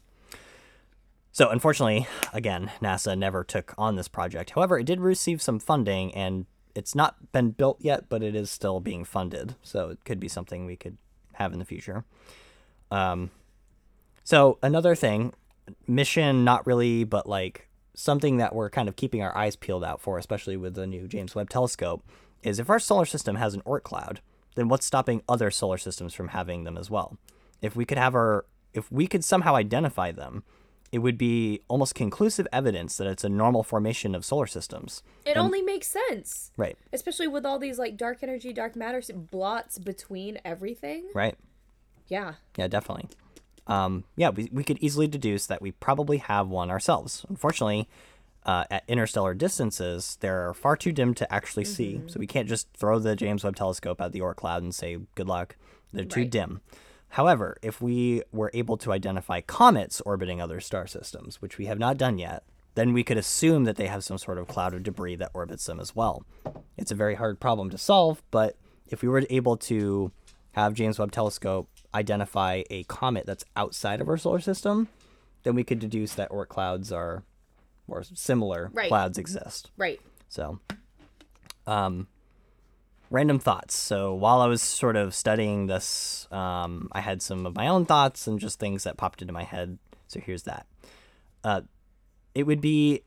So, 1.33 1.49
unfortunately, 1.49 2.07
again, 2.35 2.71
NASA 2.83 3.17
never 3.17 3.43
took 3.43 3.73
on 3.79 3.97
this 3.97 4.09
project. 4.09 4.51
However, 4.51 4.79
it 4.79 4.85
did 4.85 5.01
receive 5.01 5.41
some 5.41 5.59
funding 5.59 6.15
and 6.15 6.45
it's 6.75 6.95
not 6.95 7.33
been 7.33 7.53
built 7.53 7.79
yet, 7.81 8.09
but 8.11 8.23
it 8.23 8.35
is 8.37 8.51
still 8.51 8.79
being 8.81 9.05
funded. 9.05 9.55
So, 9.63 9.89
it 9.89 10.05
could 10.05 10.21
be 10.21 10.29
something 10.29 10.67
we 10.67 10.77
could 10.77 10.99
have 11.33 11.55
in 11.55 11.59
the 11.61 11.65
future. 11.65 12.05
Um, 12.91 13.31
so, 14.23 14.59
another 14.63 14.95
thing, 14.95 15.33
mission, 15.87 16.45
not 16.45 16.67
really, 16.67 17.05
but 17.05 17.27
like 17.27 17.69
something 17.95 18.37
that 18.39 18.55
we're 18.55 18.71
kind 18.71 18.89
of 18.89 18.97
keeping 18.97 19.23
our 19.23 19.37
eyes 19.37 19.57
peeled 19.57 19.85
out 19.85 20.01
for, 20.01 20.19
especially 20.19 20.57
with 20.57 20.75
the 20.75 20.87
new 20.87 21.07
James 21.09 21.35
Webb 21.35 21.51
Telescope, 21.51 22.05
is 22.43 22.59
if 22.59 22.69
our 22.69 22.79
solar 22.79 23.05
system 23.05 23.37
has 23.37 23.55
an 23.55 23.63
Oort 23.63 23.83
cloud, 23.83 24.21
then 24.55 24.69
what's 24.69 24.87
stopping 24.87 25.23
other 25.29 25.51
solar 25.51 25.79
systems 25.79 26.15
from 26.15 26.29
having 26.29 26.65
them 26.65 26.77
as 26.77 26.91
well? 26.91 27.17
If 27.63 27.75
we 27.75 27.85
could 27.85 27.99
have 27.99 28.15
our, 28.15 28.45
if 28.73 28.91
we 28.91 29.07
could 29.07 29.25
somehow 29.25 29.55
identify 29.55 30.13
them, 30.13 30.45
it 30.93 30.99
would 30.99 31.19
be 31.19 31.61
almost 31.67 31.95
conclusive 31.95 32.47
evidence 32.53 32.97
that 32.99 33.09
it's 33.09 33.25
a 33.25 33.29
normal 33.29 33.65
formation 33.65 34.15
of 34.15 34.25
solar 34.25 34.47
systems. 34.47 35.03
It 35.25 35.37
only 35.37 35.61
makes 35.61 35.89
sense. 35.89 36.53
Right. 36.57 36.77
Especially 36.93 37.27
with 37.27 37.45
all 37.45 37.59
these 37.59 37.81
like 37.81 37.97
dark 37.97 38.23
energy, 38.23 38.53
dark 38.53 38.77
matter 38.77 39.03
blots 39.13 39.79
between 39.79 40.39
everything. 40.45 41.09
Right. 41.13 41.35
Yeah. 42.07 42.35
Yeah, 42.57 42.69
definitely. 42.69 43.09
Um, 43.67 44.05
yeah, 44.17 44.31
we, 44.31 44.49
we 44.53 44.65
could 44.65 44.79
easily 44.81 45.07
deduce 45.07 45.47
that 45.47 45.63
we 45.63 45.73
probably 45.73 46.19
have 46.19 46.49
one 46.49 46.71
ourselves. 46.71 47.25
Unfortunately, 47.29 47.89
uh, 48.45 48.65
at 48.71 48.85
interstellar 48.89 49.33
distances, 49.35 50.19
they're 50.21 50.53
far 50.53 50.77
too 50.77 50.93
dim 50.93 51.15
to 51.15 51.33
actually 51.33 51.65
see. 51.65 52.03
So 52.09 52.21
we 52.21 52.27
can't 52.27 52.49
just 52.49 52.69
throw 52.77 52.99
the 52.99 53.17
James 53.17 53.43
Webb 53.43 53.57
Telescope 53.57 54.01
at 54.01 54.13
the 54.13 54.21
Oort 54.21 54.37
cloud 54.37 54.63
and 54.63 54.75
say, 54.75 54.99
good 55.15 55.27
luck. 55.27 55.57
They're 55.93 56.05
too 56.05 56.21
Right. 56.21 56.31
dim. 56.31 56.61
However, 57.11 57.57
if 57.63 57.81
we 57.81 58.23
were 58.33 58.51
able 58.53 58.77
to 58.79 58.93
identify 58.93 59.41
comets 59.41 60.01
orbiting 60.03 60.43
other 60.43 60.61
star 60.61 60.87
systems, 60.87 61.41
which 61.41 61.57
we 61.59 61.67
have 61.67 61.79
not 61.79 61.97
done 61.97 62.19
yet, 62.19 62.43
then 62.75 62.93
we 62.93 63.05
could 63.05 63.17
assume 63.17 63.65
that 63.65 63.77
they 63.77 63.87
have 63.87 64.03
some 64.03 64.19
sort 64.19 64.37
of 64.37 64.49
cloud 64.49 64.75
of 64.75 64.83
debris 64.83 65.15
that 65.17 65.31
orbits 65.33 65.65
them 65.65 65.79
as 65.79 65.95
well. 65.95 66.27
It's 66.77 66.91
a 66.91 66.97
very 66.97 67.15
hard 67.15 67.39
problem 67.39 67.71
to 67.71 67.79
solve, 67.79 68.21
but 68.33 68.57
if 68.89 69.01
we 69.01 69.09
were 69.09 69.25
able 69.31 69.57
to 69.59 70.11
have 70.53 70.75
James 70.75 70.99
Webb 70.99 71.13
Telescope 71.13 71.69
identify 71.95 72.63
a 72.71 72.83
comet 72.85 73.25
that's 73.27 73.45
outside 73.57 74.01
of 74.01 74.09
our 74.09 74.17
solar 74.17 74.41
system, 74.41 74.89
then 75.45 75.55
we 75.55 75.65
could 75.65 75.79
deduce 75.79 76.15
that 76.15 76.31
Oort 76.31 76.49
clouds 76.49 76.91
are 76.93 77.23
or 77.87 78.03
similar 78.03 78.71
Right. 78.73 78.89
clouds 78.89 79.19
exist. 79.19 79.71
Right. 79.77 80.01
So, 80.29 80.59
um, 81.67 82.09
random 83.11 83.39
thoughts. 83.39 83.77
So 83.77 84.15
while 84.15 84.41
I 84.41 84.47
was 84.47 84.63
sort 84.63 84.97
of 84.97 85.15
studying 85.15 85.67
this, 85.67 86.27
um, 86.33 86.89
I 86.93 87.01
had 87.01 87.23
some 87.23 87.47
of 87.47 87.55
my 87.55 87.69
own 87.69 87.85
thoughts 87.87 88.27
and 88.27 88.41
just 88.41 88.59
things 88.59 88.85
that 88.85 88.97
popped 88.97 89.21
into 89.23 89.33
my 89.35 89.45
head. 89.45 89.79
So 90.09 90.19
here's 90.21 90.45
that. 90.45 90.67
Uh, 91.45 91.61
it 92.35 92.45
would 92.45 92.61
be 92.61 93.03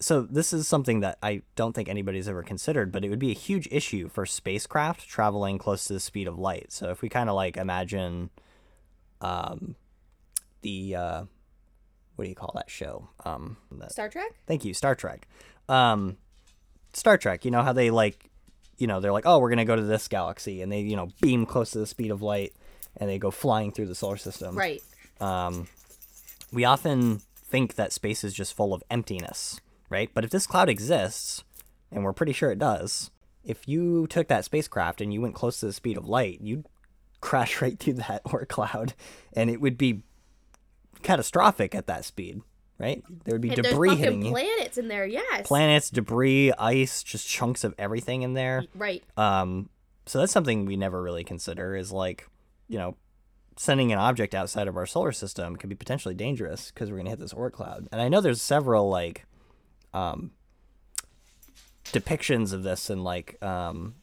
so 0.00 0.22
this 0.22 0.52
is 0.52 0.66
something 0.66 1.00
that 1.00 1.18
I 1.22 1.42
don't 1.56 1.74
think 1.74 1.88
anybody's 1.88 2.26
ever 2.26 2.42
considered, 2.42 2.90
but 2.90 3.04
it 3.04 3.10
would 3.10 3.18
be 3.18 3.30
a 3.30 3.34
huge 3.34 3.68
issue 3.70 4.08
for 4.08 4.24
spacecraft 4.24 5.06
traveling 5.06 5.58
close 5.58 5.84
to 5.84 5.92
the 5.92 6.00
speed 6.00 6.26
of 6.26 6.38
light. 6.38 6.72
So 6.72 6.90
if 6.90 7.02
we 7.02 7.08
kind 7.08 7.28
of 7.28 7.36
like 7.36 7.56
imagine, 7.56 8.30
um, 9.20 9.76
the 10.62 10.96
uh, 10.96 11.24
what 12.16 12.24
do 12.24 12.28
you 12.28 12.34
call 12.34 12.52
that 12.54 12.70
show? 12.70 13.08
Um, 13.24 13.58
the, 13.70 13.88
Star 13.90 14.08
Trek? 14.08 14.32
Thank 14.46 14.64
you, 14.64 14.74
Star 14.74 14.94
Trek. 14.94 15.28
Um, 15.68 16.16
Star 16.92 17.16
Trek, 17.18 17.44
you 17.44 17.50
know 17.50 17.62
how 17.62 17.72
they 17.72 17.90
like, 17.90 18.30
you 18.78 18.86
know, 18.86 19.00
they're 19.00 19.12
like, 19.12 19.26
oh, 19.26 19.38
we're 19.38 19.50
gonna 19.50 19.64
go 19.64 19.76
to 19.76 19.82
this 19.82 20.08
galaxy, 20.08 20.62
and 20.62 20.72
they, 20.72 20.80
you 20.80 20.96
know, 20.96 21.08
beam 21.20 21.46
close 21.46 21.70
to 21.72 21.78
the 21.78 21.86
speed 21.86 22.10
of 22.10 22.22
light, 22.22 22.54
and 22.96 23.08
they 23.08 23.18
go 23.18 23.30
flying 23.30 23.70
through 23.70 23.86
the 23.86 23.94
solar 23.94 24.16
system. 24.16 24.56
Right. 24.56 24.82
Um, 25.20 25.68
we 26.52 26.64
often 26.64 27.20
think 27.34 27.74
that 27.74 27.92
space 27.92 28.24
is 28.24 28.32
just 28.32 28.54
full 28.54 28.72
of 28.72 28.82
emptiness, 28.90 29.60
right? 29.90 30.10
But 30.14 30.24
if 30.24 30.30
this 30.30 30.46
cloud 30.46 30.68
exists, 30.68 31.44
and 31.92 32.04
we're 32.04 32.12
pretty 32.12 32.32
sure 32.32 32.50
it 32.50 32.58
does, 32.58 33.10
if 33.44 33.68
you 33.68 34.06
took 34.06 34.28
that 34.28 34.44
spacecraft 34.44 35.00
and 35.00 35.12
you 35.12 35.20
went 35.20 35.34
close 35.34 35.60
to 35.60 35.66
the 35.66 35.72
speed 35.72 35.98
of 35.98 36.08
light, 36.08 36.40
you'd 36.40 36.64
crash 37.20 37.60
right 37.62 37.78
through 37.78 37.94
that 37.94 38.24
Oort 38.24 38.48
cloud, 38.48 38.94
and 39.34 39.50
it 39.50 39.60
would 39.60 39.76
be 39.76 40.02
catastrophic 41.02 41.74
at 41.74 41.86
that 41.86 42.04
speed, 42.04 42.42
right? 42.78 43.02
There 43.24 43.34
would 43.34 43.40
be 43.40 43.50
And 43.50 43.62
debris 43.62 43.96
hitting 43.96 44.22
you 44.22 44.32
planets 44.32 44.78
in 44.78 44.88
there, 44.88 45.06
yes. 45.06 45.46
planets, 45.46 45.90
debris, 45.90 46.52
ice, 46.52 47.02
just 47.02 47.28
chunks 47.28 47.64
of 47.64 47.74
everything 47.78 48.22
in 48.22 48.34
there. 48.34 48.64
right. 48.74 49.02
Um, 49.16 49.68
so 50.06 50.18
that's 50.18 50.32
something 50.32 50.66
we 50.66 50.76
never 50.76 51.00
really 51.02 51.24
consider 51.24 51.76
is 51.76 51.92
like, 51.92 52.28
you 52.68 52.78
know, 52.78 52.96
sending 53.56 53.92
an 53.92 53.98
object 53.98 54.34
outside 54.34 54.68
of 54.68 54.76
our 54.76 54.86
solar 54.86 55.12
system 55.12 55.54
could 55.56 55.68
be 55.68 55.76
potentially 55.76 56.14
dangerous 56.14 56.70
because 56.70 56.90
we're 56.90 56.96
gonna 56.96 57.10
hit 57.10 57.18
this 57.20 57.34
Oort 57.34 57.52
cloud. 57.52 57.88
And 57.92 58.00
I 58.00 58.08
know 58.08 58.20
there's 58.20 58.42
several 58.42 58.88
like, 58.88 59.26
um, 59.94 60.30
depictions 61.84 62.52
of 62.52 62.62
this 62.62 62.90
in 62.90 63.02
like, 63.02 63.42
um, 63.42 63.94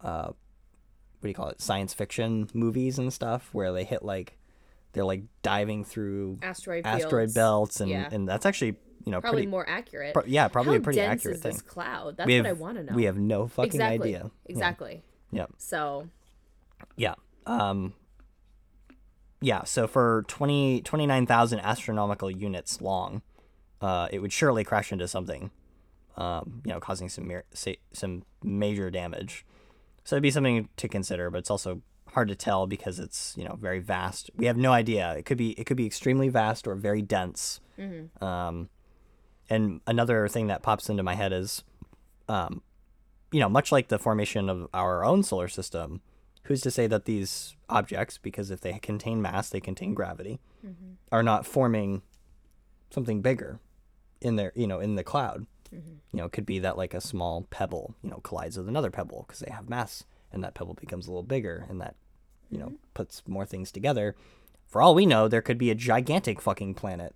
uh, 0.00 0.26
what 0.26 1.22
do 1.22 1.28
you 1.28 1.34
call 1.34 1.48
it? 1.48 1.60
Science 1.60 1.94
fiction 1.94 2.48
movies 2.54 2.98
and 2.98 3.12
stuff 3.12 3.48
where 3.52 3.72
they 3.72 3.84
hit 3.84 4.02
like, 4.02 4.36
they're 4.92 5.04
like 5.04 5.22
diving 5.42 5.84
through 5.84 6.38
Asteroid 6.42 6.86
asteroid 6.86 7.26
fields. 7.26 7.34
belts 7.34 7.80
and 7.80 7.90
Yeah. 7.90 8.08
and 8.10 8.26
that's 8.26 8.46
actually 8.46 8.76
you 9.04 9.12
know 9.12 9.20
Probably 9.20 9.38
pretty 9.42 9.50
more 9.50 9.68
accurate. 9.68 10.14
Pro- 10.14 10.24
yeah, 10.26 10.48
probably 10.48 10.74
How 10.76 10.78
a 10.80 10.82
pretty 10.82 10.98
dense 11.00 11.20
accurate 11.20 11.36
is 11.36 11.42
thing. 11.42 11.52
this 11.52 11.62
cloud? 11.62 12.16
That's 12.16 12.26
we 12.26 12.34
have, 12.34 12.44
what 12.46 12.50
I 12.50 12.52
want 12.54 12.76
to 12.78 12.82
know. 12.84 12.92
We 12.94 13.04
have 13.04 13.18
no 13.18 13.46
fucking 13.46 13.72
exactly. 13.72 14.16
idea. 14.16 14.30
Exactly. 14.46 15.02
Yeah. 15.32 15.46
So, 15.58 16.08
Yeah. 16.96 17.14
Um 17.46 17.92
Yeah, 19.42 19.64
so 19.64 19.86
for 19.86 20.24
20 20.28 20.80
29,000 20.82 21.60
astronomical 21.60 22.30
units 22.30 22.80
long, 22.80 23.20
uh 23.80 24.08
it 24.10 24.20
would 24.20 24.32
surely 24.32 24.64
crash 24.64 24.92
into 24.92 25.08
something. 25.08 25.50
Um, 26.16 26.62
you 26.64 26.72
know, 26.72 26.80
causing 26.80 27.08
some 27.10 27.28
mer- 27.28 27.44
some 27.92 28.22
major 28.42 28.90
damage. 28.90 29.44
So 30.04 30.16
it'd 30.16 30.22
be 30.22 30.30
something 30.30 30.68
to 30.76 30.88
consider, 30.88 31.30
but 31.30 31.38
it's 31.38 31.50
also 31.50 31.82
hard 32.08 32.28
to 32.28 32.34
tell 32.34 32.66
because 32.66 32.98
it's, 32.98 33.34
you 33.36 33.44
know, 33.44 33.56
very 33.60 33.80
vast. 33.80 34.30
We 34.34 34.46
have 34.46 34.56
no 34.56 34.72
idea. 34.72 35.12
It 35.14 35.26
could 35.26 35.36
be 35.36 35.50
it 35.52 35.64
could 35.66 35.76
be 35.76 35.84
extremely 35.86 36.28
vast 36.30 36.66
or 36.66 36.74
very 36.74 37.02
dense. 37.02 37.60
Um 38.22 38.70
and 39.50 39.80
another 39.86 40.26
thing 40.28 40.46
that 40.46 40.62
pops 40.62 40.88
into 40.88 41.02
my 41.02 41.14
head 41.14 41.32
is 41.32 41.62
um, 42.28 42.62
you 43.30 43.38
know, 43.40 43.48
much 43.48 43.70
like 43.70 43.88
the 43.88 43.98
formation 43.98 44.48
of 44.48 44.68
our 44.72 45.04
own 45.04 45.22
solar 45.22 45.46
system, 45.48 46.00
who's 46.44 46.60
to 46.62 46.70
say 46.70 46.86
that 46.88 47.04
these 47.04 47.54
objects, 47.68 48.18
because 48.18 48.50
if 48.50 48.60
they 48.60 48.72
contain 48.78 49.20
mass, 49.22 49.50
they 49.50 49.60
contain 49.60 49.94
gravity, 49.94 50.40
are 51.12 51.22
not 51.22 51.46
forming 51.46 52.02
something 52.90 53.20
bigger 53.20 53.60
in 54.20 54.36
their, 54.36 54.52
you 54.54 54.66
know, 54.66 54.80
in 54.80 54.94
the 54.94 55.04
cloud? 55.04 55.46
Mm-hmm. 55.74 55.94
You 56.12 56.18
know, 56.18 56.24
it 56.24 56.32
could 56.32 56.46
be 56.46 56.58
that 56.60 56.76
like 56.76 56.94
a 56.94 57.00
small 57.00 57.46
pebble, 57.50 57.94
you 58.02 58.10
know, 58.10 58.20
collides 58.22 58.56
with 58.56 58.68
another 58.68 58.90
pebble 58.90 59.24
because 59.26 59.40
they 59.40 59.50
have 59.50 59.68
mass, 59.68 60.04
and 60.32 60.42
that 60.44 60.54
pebble 60.54 60.74
becomes 60.74 61.06
a 61.06 61.10
little 61.10 61.22
bigger, 61.22 61.66
and 61.68 61.80
that, 61.80 61.96
you 62.50 62.58
know, 62.58 62.66
mm-hmm. 62.66 62.76
puts 62.94 63.22
more 63.26 63.46
things 63.46 63.72
together. 63.72 64.14
For 64.66 64.82
all 64.82 64.94
we 64.94 65.06
know, 65.06 65.28
there 65.28 65.42
could 65.42 65.58
be 65.58 65.70
a 65.70 65.74
gigantic 65.74 66.40
fucking 66.40 66.74
planet 66.74 67.14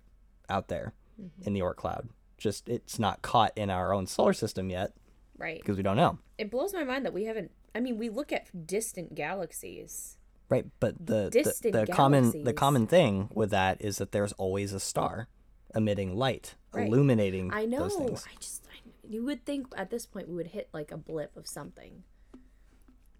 out 0.49 0.67
there 0.67 0.93
mm-hmm. 1.21 1.47
in 1.47 1.53
the 1.53 1.61
Oort 1.61 1.75
cloud. 1.75 2.09
Just 2.37 2.67
it's 2.67 2.97
not 2.97 3.21
caught 3.21 3.51
in 3.55 3.69
our 3.69 3.93
own 3.93 4.07
solar 4.07 4.33
system 4.33 4.69
yet 4.69 4.93
right. 5.37 5.59
because 5.59 5.77
we 5.77 5.83
don't 5.83 5.97
know. 5.97 6.19
It 6.37 6.49
blows 6.49 6.73
my 6.73 6.83
mind 6.83 7.05
that 7.05 7.13
we 7.13 7.25
haven't. 7.25 7.51
I 7.75 7.79
mean, 7.79 7.97
we 7.97 8.09
look 8.09 8.31
at 8.31 8.67
distant 8.67 9.15
galaxies. 9.15 10.17
Right, 10.49 10.65
but 10.81 10.95
the 11.05 11.29
the, 11.29 11.71
the 11.71 11.87
common 11.87 12.43
the 12.43 12.51
common 12.51 12.85
thing 12.85 13.29
with 13.33 13.51
that 13.51 13.81
is 13.81 13.99
that 13.99 14.11
there's 14.11 14.33
always 14.33 14.73
a 14.73 14.81
star 14.81 15.29
emitting 15.75 16.15
light, 16.15 16.55
Right. 16.73 16.87
illuminating 16.87 17.51
I 17.53 17.65
know. 17.65 17.79
those 17.79 17.95
things. 17.95 18.25
I 18.31 18.35
just. 18.39 18.65
I, 18.67 18.89
you 19.07 19.23
would 19.25 19.45
think 19.45 19.67
at 19.75 19.89
this 19.89 20.05
point 20.05 20.29
we 20.29 20.35
would 20.35 20.47
hit 20.47 20.69
like 20.73 20.91
a 20.91 20.97
blip 20.97 21.35
of 21.35 21.47
something. 21.47 22.03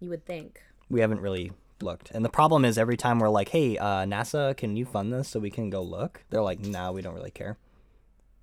You 0.00 0.08
would 0.10 0.24
think. 0.24 0.60
We 0.88 1.00
haven't 1.00 1.20
really 1.20 1.52
looked, 1.80 2.10
and 2.12 2.24
the 2.24 2.28
problem 2.30 2.64
is 2.64 2.78
every 2.78 2.96
time 2.96 3.18
we're 3.18 3.28
like, 3.28 3.50
"Hey, 3.50 3.76
uh, 3.78 4.04
NASA, 4.04 4.56
can 4.56 4.76
you 4.76 4.84
fund 4.84 5.12
this 5.12 5.28
so 5.28 5.40
we 5.40 5.50
can 5.50 5.70
go 5.70 5.82
look?" 5.82 6.24
They're 6.30 6.42
like, 6.42 6.60
"No, 6.60 6.92
we 6.92 7.02
don't 7.02 7.14
really 7.14 7.30
care." 7.30 7.58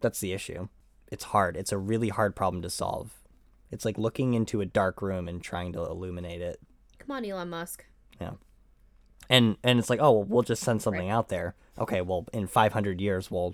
That's 0.02 0.19
the 0.19 0.34
issue. 0.34 0.67
It's 1.12 1.26
hard. 1.26 1.58
It's 1.58 1.72
a 1.72 1.78
really 1.78 2.10
hard 2.10 2.36
problem 2.36 2.62
to 2.62 2.69
solve. 2.69 3.19
It's 3.72 3.86
like 3.86 3.98
looking 3.98 4.34
into 4.34 4.62
a 4.62 4.65
dark 4.65 5.02
room 5.02 5.28
and 5.28 5.41
trying 5.43 5.74
to 5.74 5.80
illuminate 5.86 6.41
it. 6.41 6.60
Come 7.00 7.12
on, 7.12 7.26
Elon 7.26 7.50
Musk. 7.50 7.86
Yeah. 8.19 8.34
And 9.30 9.58
and 9.63 9.78
it's 9.80 9.89
like, 9.89 10.00
oh, 10.02 10.12
well, 10.12 10.24
we'll 10.24 10.43
just 10.43 10.63
send 10.63 10.82
something 10.82 11.10
out 11.10 11.30
there. 11.30 11.56
Okay, 11.78 12.02
well, 12.02 12.26
in 12.34 12.48
500 12.48 13.00
years, 13.00 13.30
we'll, 13.32 13.54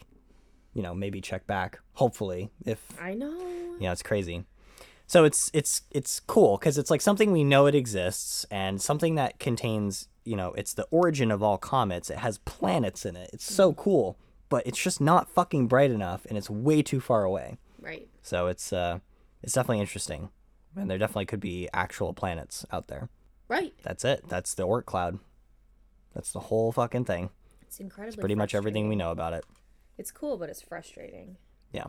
you 0.75 0.83
know, 0.83 0.93
maybe 0.93 1.21
check 1.21 1.47
back. 1.47 1.79
Hopefully, 1.93 2.51
if 2.65 2.79
I 3.01 3.15
know. 3.15 3.75
yeah 3.79 3.91
it's 3.91 4.03
crazy. 4.03 4.43
So 5.07 5.23
it's 5.23 5.49
it's 5.53 5.83
it's 5.91 6.19
cool 6.19 6.57
because 6.57 6.77
it's 6.77 6.91
like 6.91 7.01
something 7.01 7.31
we 7.31 7.43
know 7.43 7.65
it 7.65 7.75
exists 7.75 8.45
and 8.51 8.81
something 8.81 9.15
that 9.15 9.39
contains, 9.39 10.07
you 10.23 10.35
know, 10.35 10.53
it's 10.53 10.73
the 10.73 10.87
origin 10.91 11.31
of 11.31 11.41
all 11.41 11.57
comets. 11.57 12.09
It 12.09 12.17
has 12.17 12.39
planets 12.39 13.05
in 13.05 13.15
it. 13.15 13.29
It's 13.31 13.51
so 13.51 13.73
cool, 13.73 14.17
but 14.49 14.65
it's 14.67 14.81
just 14.81 14.99
not 14.99 15.29
fucking 15.29 15.67
bright 15.67 15.91
enough, 15.91 16.25
and 16.25 16.37
it's 16.37 16.49
way 16.49 16.81
too 16.81 16.99
far 16.99 17.23
away. 17.23 17.57
Right. 17.79 18.07
So 18.21 18.47
it's 18.47 18.73
uh, 18.73 18.99
it's 19.43 19.53
definitely 19.53 19.81
interesting, 19.81 20.29
and 20.75 20.89
there 20.89 20.97
definitely 20.97 21.27
could 21.27 21.39
be 21.39 21.69
actual 21.73 22.13
planets 22.13 22.65
out 22.71 22.87
there. 22.87 23.09
Right. 23.47 23.73
That's 23.83 24.03
it. 24.03 24.27
That's 24.27 24.55
the 24.55 24.67
Oort 24.67 24.85
cloud. 24.85 25.19
That's 26.15 26.31
the 26.31 26.39
whole 26.39 26.71
fucking 26.71 27.05
thing. 27.05 27.29
It's 27.61 27.79
incredibly. 27.79 28.19
Pretty 28.19 28.35
much 28.35 28.55
everything 28.55 28.89
we 28.89 28.95
know 28.95 29.11
about 29.11 29.33
it. 29.33 29.45
It's 29.97 30.11
cool, 30.11 30.37
but 30.37 30.49
it's 30.49 30.61
frustrating. 30.61 31.37
Yeah. 31.71 31.85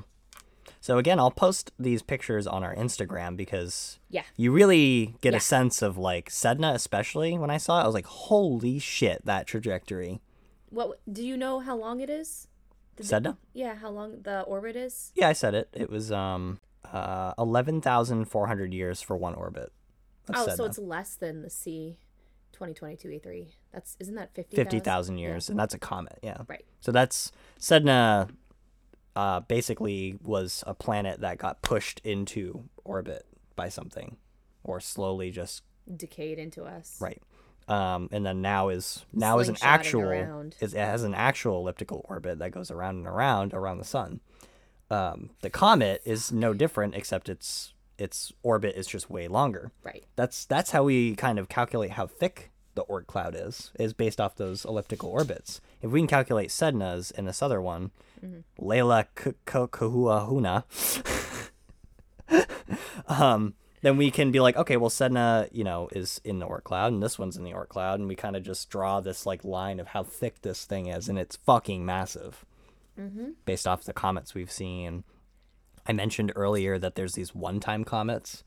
So 0.81 0.99
again, 0.99 1.19
I'll 1.21 1.31
post 1.31 1.71
these 1.79 2.03
pictures 2.03 2.47
on 2.47 2.63
our 2.65 2.75
Instagram 2.75 3.37
because 3.37 3.99
Yeah. 4.09 4.23
you 4.37 4.53
really 4.53 5.15
get 5.21 5.33
Yeah. 5.33 5.39
a 5.39 5.41
sense 5.41 5.83
of 5.83 5.97
like 5.97 6.29
Sedna, 6.29 6.75
especially 6.75 7.39
when 7.39 7.51
I 7.51 7.57
saw 7.57 7.81
it. 7.81 7.85
I 7.85 7.87
was 7.87 7.95
like, 7.95 8.07
"Holy 8.07 8.79
shit, 8.79 9.25
that 9.25 9.47
trajectory!" 9.47 10.21
What 10.71 11.01
do 11.11 11.25
you 11.25 11.37
know? 11.37 11.61
How 11.61 11.77
long 11.77 12.01
it 12.01 12.11
is? 12.11 12.49
Sedna? 12.99 13.37
Yeah, 13.53 13.75
how 13.77 13.91
long 13.91 14.23
the 14.23 14.41
orbit 14.43 14.75
is? 14.75 15.13
Yeah, 15.15 15.29
I 15.29 15.33
said 15.35 15.55
it. 15.55 15.69
It 15.73 15.91
was 15.91 16.11
um 16.11 16.61
uh 16.85 17.35
eleven 17.39 17.81
thousand 17.81 18.25
four 18.27 18.47
hundred 18.47 18.73
years 18.73 19.01
for 19.03 19.17
one 19.17 19.35
orbit, 19.35 19.73
Oh, 20.35 20.47
Sedna. 20.47 20.57
so 20.57 20.65
it's 20.65 20.79
less 20.79 21.15
than 21.15 21.43
the 21.43 21.51
C 21.51 21.99
2022 22.53 23.09
E3. 23.09 23.49
That's 23.73 23.97
isn't 24.01 24.15
that 24.15 24.35
50 24.35 24.57
fifty 24.57 24.81
thousand 24.81 25.19
years, 25.19 25.49
and 25.51 25.59
that's 25.59 25.75
a 25.75 25.79
comet. 25.79 26.19
Yeah. 26.23 26.43
Right. 26.49 26.65
So 26.81 26.91
that's 26.91 27.33
Sedna. 27.61 28.31
Uh, 29.15 29.41
basically, 29.41 30.19
was 30.23 30.63
a 30.67 30.75
planet 30.75 31.21
that 31.21 31.39
got 31.39 31.63
pushed 31.63 32.01
into 32.05 32.65
orbit 32.85 33.25
by 33.57 33.71
something, 33.71 34.19
or 34.63 34.79
slowly 34.79 35.31
just 35.31 35.63
Decayed 35.97 36.39
into 36.39 36.65
us. 36.65 36.99
right. 37.01 37.23
Um, 37.69 38.09
and 38.13 38.25
then 38.25 38.43
now 38.43 38.69
is 38.69 39.05
now 39.13 39.39
is 39.39 39.49
an 39.49 39.57
actual 39.63 40.51
is 40.61 40.75
it 40.75 40.79
has 40.79 41.03
an 41.03 41.15
actual 41.15 41.59
elliptical 41.61 42.05
orbit 42.09 42.39
that 42.39 42.51
goes 42.53 42.71
around 42.71 42.97
and 42.97 43.07
around 43.07 43.55
around 43.55 43.79
the 43.79 43.85
sun. 43.85 44.21
Um, 44.91 45.31
the 45.41 45.51
comet 45.51 46.01
is 46.05 46.31
no 46.31 46.55
different, 46.55 46.95
except 46.95 47.29
its 47.29 47.73
its 47.99 48.33
orbit 48.43 48.77
is 48.77 48.87
just 48.87 49.11
way 49.11 49.27
longer. 49.27 49.73
Right. 49.83 50.05
That's 50.15 50.45
that's 50.45 50.71
how 50.71 50.85
we 50.85 51.17
kind 51.17 51.39
of 51.39 51.49
calculate 51.49 51.93
how 51.93 52.07
thick 52.07 52.51
the 52.75 52.85
Oort 52.85 53.07
cloud 53.07 53.35
is, 53.35 53.73
is 53.81 53.95
based 53.95 54.21
off 54.21 54.37
those 54.37 54.65
elliptical 54.65 55.09
orbits. 55.09 55.61
If 55.87 55.93
we 55.93 56.01
can 56.01 56.07
calculate 56.09 56.51
Sedna's 56.51 57.11
in 57.11 57.25
this 57.27 57.43
other 57.43 57.61
one, 57.61 57.91
Layla 58.61 59.07
K- 59.15 59.33
K- 59.47 59.67
Kahuahuna, 59.67 60.65
um, 63.09 63.55
then 63.83 63.97
we 63.97 64.11
can 64.11 64.33
be 64.33 64.41
like, 64.41 64.57
okay, 64.57 64.77
well, 64.77 64.91
Sedna, 64.91 65.49
you 65.53 65.63
know, 65.65 65.89
is 65.93 66.21
in 66.25 66.39
the 66.41 66.47
Oort 66.47 66.65
cloud, 66.65 66.93
and 66.93 67.03
this 67.03 67.19
one's 67.19 67.37
in 67.37 67.45
the 67.45 67.53
Oort 67.53 67.69
cloud, 67.69 68.01
and 68.01 68.09
we 68.09 68.17
kind 68.17 68.35
of 68.37 68.43
just 68.43 68.69
draw 68.71 69.01
this 69.01 69.27
like 69.27 69.45
line 69.45 69.79
of 69.79 69.89
how 69.89 70.03
thick 70.03 70.43
this 70.43 70.65
thing 70.65 70.87
is, 70.87 71.09
and 71.09 71.19
it's 71.19 71.37
fucking 71.37 71.85
massive, 71.87 72.45
based 73.45 73.67
off 73.67 73.85
the 73.85 73.93
comets 73.93 74.35
we've 74.35 74.51
seen. 74.51 75.05
I 75.87 75.93
mentioned 75.93 76.33
earlier 76.35 76.79
that 76.79 76.95
there's 76.97 77.13
these 77.13 77.35
one-time 77.35 77.85
comets 77.85 78.43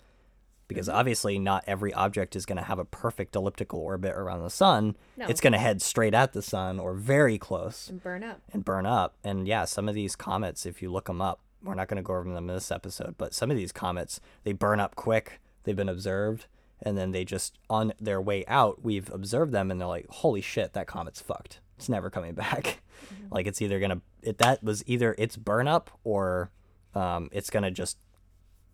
because 0.69 0.87
obviously 0.87 1.37
not 1.37 1.65
every 1.67 1.93
object 1.93 2.37
is 2.37 2.45
going 2.45 2.57
to 2.57 2.63
have 2.63 2.79
a 2.79 2.85
perfect 2.85 3.35
elliptical 3.35 3.79
orbit 3.81 4.13
around 4.15 4.41
the 4.41 4.49
sun. 4.49 4.95
No. 5.17 5.25
It's 5.27 5.41
going 5.41 5.51
to 5.53 5.59
head 5.59 5.81
straight 5.81 6.13
at 6.13 6.31
the 6.31 6.41
sun 6.41 6.79
or 6.79 6.93
very 6.93 7.37
close 7.37 7.89
And 7.89 8.01
burn 8.01 8.23
up. 8.23 8.39
and 8.53 8.63
burn 8.63 8.85
up. 8.85 9.17
And 9.23 9.45
yeah, 9.47 9.65
some 9.65 9.89
of 9.89 9.95
these 9.95 10.15
comets, 10.15 10.65
if 10.65 10.81
you 10.81 10.89
look 10.89 11.07
them 11.07 11.19
up, 11.21 11.41
we're 11.61 11.75
not 11.75 11.89
going 11.89 11.97
to 11.97 12.03
go 12.03 12.13
over 12.15 12.31
them 12.31 12.49
in 12.49 12.55
this 12.55 12.71
episode, 12.71 13.15
but 13.17 13.33
some 13.33 13.51
of 13.51 13.57
these 13.57 13.73
comets, 13.73 14.21
they 14.45 14.53
burn 14.53 14.79
up 14.79 14.95
quick. 14.95 15.41
They've 15.63 15.75
been 15.75 15.89
observed. 15.89 16.45
And 16.81 16.97
then 16.97 17.11
they 17.11 17.25
just, 17.25 17.59
on 17.69 17.91
their 17.99 18.21
way 18.21 18.45
out, 18.47 18.81
we've 18.85 19.11
observed 19.11 19.51
them 19.51 19.69
and 19.69 19.81
they're 19.81 19.87
like, 19.89 20.07
holy 20.09 20.39
shit, 20.39 20.71
that 20.73 20.87
comet's 20.87 21.19
fucked. 21.19 21.59
It's 21.75 21.89
never 21.89 22.09
coming 22.09 22.33
back. 22.35 22.81
Like 23.31 23.47
it's 23.47 23.61
either 23.61 23.79
going 23.79 23.91
to, 23.91 24.01
it, 24.21 24.39
that 24.39 24.61
was 24.61 24.83
either 24.85 25.15
its 25.17 25.37
burn 25.37 25.67
up 25.69 25.89
or 26.03 26.51
um, 26.93 27.29
it's 27.31 27.49
going 27.49 27.63
to 27.63 27.71
just 27.71 27.97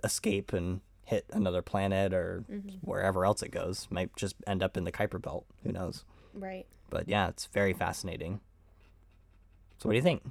escape 0.04 0.52
and 0.54 0.82
hit 1.06 1.26
another 1.32 1.62
planet 1.62 2.14
or 2.14 2.43
mm-hmm. 2.51 2.78
wherever 2.82 3.26
else 3.26 3.41
it 3.41 3.51
goes. 3.51 3.88
Might 3.89 4.16
just 4.16 4.36
end 4.45 4.62
up 4.62 4.76
in 4.76 4.84
the 4.84 4.91
Kuiper 4.91 5.22
Belt. 5.22 5.45
Who 5.64 5.72
knows? 5.72 6.03
Right. 6.34 6.66
But 6.89 7.08
yeah, 7.08 7.30
it's 7.30 7.45
very 7.45 7.74
fascinating. 7.74 8.41
So 9.78 9.88
what 9.88 9.93
do 9.93 9.97
you 9.97 10.03
think? 10.03 10.24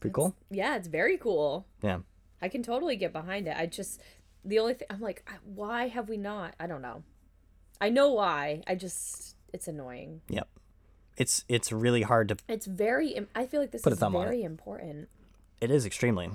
Pretty 0.00 0.14
cool. 0.14 0.34
Yeah, 0.50 0.76
it's 0.76 0.88
very 0.88 1.16
cool. 1.16 1.66
Yeah. 1.82 2.00
I 2.40 2.48
can 2.48 2.62
totally 2.62 2.96
get 2.96 3.12
behind 3.12 3.46
it. 3.46 3.56
I 3.56 3.66
just 3.66 4.00
the 4.44 4.58
only 4.58 4.74
thing 4.74 4.88
I'm 4.90 5.00
like, 5.00 5.28
why 5.44 5.88
have 5.88 6.08
we 6.08 6.16
not? 6.16 6.54
I 6.58 6.66
don't 6.66 6.82
know. 6.82 7.04
I 7.80 7.88
know 7.88 8.12
why. 8.12 8.62
I 8.66 8.74
just 8.74 9.36
it's 9.52 9.68
annoying. 9.68 10.22
Yep. 10.28 10.48
It's 11.16 11.44
it's 11.48 11.70
really 11.70 12.02
hard 12.02 12.28
to. 12.28 12.36
It's 12.48 12.66
very. 12.66 13.26
I 13.34 13.46
feel 13.46 13.60
like 13.60 13.70
this 13.70 13.86
is 13.86 13.98
very 13.98 14.42
important. 14.42 15.08
It 15.60 15.70
is 15.70 15.86
extremely. 15.86 16.30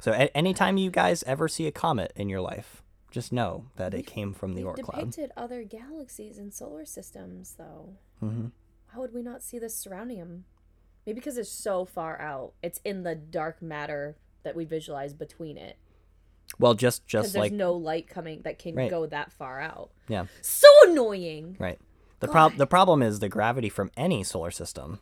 So 0.00 0.12
a- 0.12 0.34
anytime 0.36 0.76
you 0.76 0.90
guys 0.90 1.22
ever 1.24 1.48
see 1.48 1.66
a 1.66 1.72
comet 1.72 2.12
in 2.16 2.28
your 2.28 2.40
life, 2.40 2.82
just 3.10 3.32
know 3.32 3.66
that 3.76 3.94
it 3.94 4.06
came 4.06 4.34
from 4.34 4.54
the 4.54 4.62
Oort 4.62 4.82
cloud. 4.82 5.10
depicted 5.12 5.32
other 5.36 5.62
galaxies 5.64 6.36
and 6.38 6.52
solar 6.52 6.84
systems, 6.84 7.54
though. 7.56 7.94
Mm-hmm. 8.22 8.48
How 8.88 9.00
would 9.00 9.14
we 9.14 9.22
not 9.22 9.42
see 9.42 9.58
this 9.58 9.74
surrounding 9.76 10.18
them? 10.18 10.44
Maybe 11.06 11.20
because 11.20 11.38
it's 11.38 11.50
so 11.50 11.84
far 11.84 12.20
out. 12.20 12.52
It's 12.62 12.80
in 12.84 13.04
the 13.04 13.14
dark 13.14 13.62
matter 13.62 14.16
that 14.42 14.54
we 14.56 14.64
visualize 14.64 15.14
between 15.14 15.56
it. 15.56 15.76
Well, 16.58 16.74
just 16.74 17.06
just 17.06 17.32
there's 17.32 17.40
like 17.40 17.52
no 17.52 17.72
light 17.72 18.06
coming 18.06 18.42
that 18.42 18.58
can 18.58 18.74
Right. 18.74 18.90
go 18.90 19.06
that 19.06 19.32
far 19.32 19.60
out. 19.60 19.90
yeah, 20.08 20.26
So 20.42 20.68
annoying. 20.86 21.56
right. 21.58 21.78
The 22.20 22.28
prob 22.28 22.52
God. 22.52 22.58
the 22.58 22.66
problem 22.66 23.02
is 23.02 23.18
the 23.18 23.28
gravity 23.28 23.68
from 23.68 23.90
any 23.96 24.22
solar 24.22 24.50
system 24.50 25.00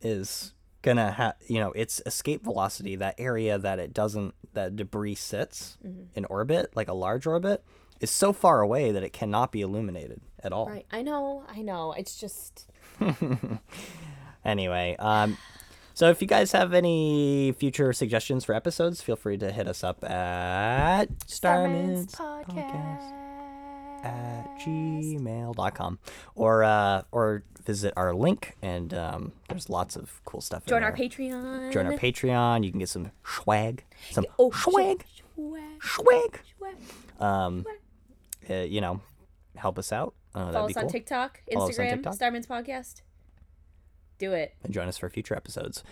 is 0.00 0.52
gonna 0.86 1.10
have 1.10 1.34
you 1.48 1.58
know 1.60 1.72
its 1.72 2.00
escape 2.06 2.42
velocity 2.44 2.94
that 2.96 3.14
area 3.18 3.58
that 3.58 3.78
it 3.78 3.92
doesn't 3.92 4.32
that 4.54 4.76
debris 4.76 5.16
sits 5.16 5.76
Mm-hmm. 5.86 6.04
in 6.14 6.24
orbit 6.26 6.70
like 6.74 6.88
a 6.88 6.94
large 6.94 7.26
orbit 7.26 7.62
is 8.00 8.10
so 8.10 8.32
far 8.32 8.60
away 8.60 8.92
that 8.92 9.02
it 9.02 9.12
cannot 9.12 9.50
be 9.52 9.60
illuminated 9.62 10.20
at 10.42 10.52
all 10.52 10.68
Right. 10.68 10.86
I 10.90 11.02
know. 11.02 11.44
I 11.48 11.60
know. 11.62 11.92
It's 11.92 12.16
just. 12.20 12.68
Anyway, 14.44 14.94
um, 15.00 15.36
so 15.92 16.08
if 16.08 16.22
you 16.22 16.28
guys 16.28 16.52
have 16.52 16.72
any 16.72 17.52
future 17.58 17.92
suggestions 17.92 18.44
for 18.44 18.54
episodes, 18.54 19.02
feel 19.02 19.16
free 19.16 19.36
to 19.38 19.50
hit 19.50 19.66
us 19.66 19.82
up 19.82 20.04
at 20.08 21.06
Starman's 21.26 22.12
starmints 22.12 22.14
at 24.06 24.58
gmail.com 24.60 25.98
or 26.34 26.64
uh, 26.64 27.02
or 27.12 27.42
visit 27.64 27.92
our 27.96 28.14
link 28.14 28.56
and 28.62 28.94
um, 28.94 29.32
there's 29.48 29.68
lots 29.68 29.96
of 29.96 30.20
cool 30.24 30.40
stuff. 30.40 30.62
in 30.64 30.68
Join 30.70 30.82
our. 30.84 30.92
Patreon. 30.92 31.72
Join 31.72 31.86
our 31.86 31.92
Patreon. 31.94 32.64
You 32.64 32.70
can 32.70 32.78
get 32.78 32.88
some 32.88 33.10
swag, 33.24 33.84
some 34.10 34.24
Oh, 34.38 34.50
swag, 34.52 35.04
Swag. 35.34 35.62
swag. 35.82 36.40
Swag. 36.58 36.76
Um, 37.20 37.64
uh, 38.48 38.54
you 38.54 38.80
know, 38.80 39.00
help 39.56 39.78
us 39.78 39.92
out. 39.92 40.14
Uh, 40.34 40.52
Follow 40.52 40.52
that'd 40.52 40.70
us 40.70 40.76
on 40.76 40.82
cool. 40.84 40.90
TikTok, 40.90 41.40
Follow 41.52 41.68
us 41.68 41.78
on 41.78 41.84
Instagram, 41.84 41.90
TikTok. 41.94 42.14
Starmints 42.14 42.46
Podcast. 42.46 43.02
Do 44.18 44.32
it. 44.32 44.54
And 44.64 44.72
join 44.72 44.88
us 44.88 44.98
for 44.98 45.08
future 45.10 45.34
episodes. 45.34 45.82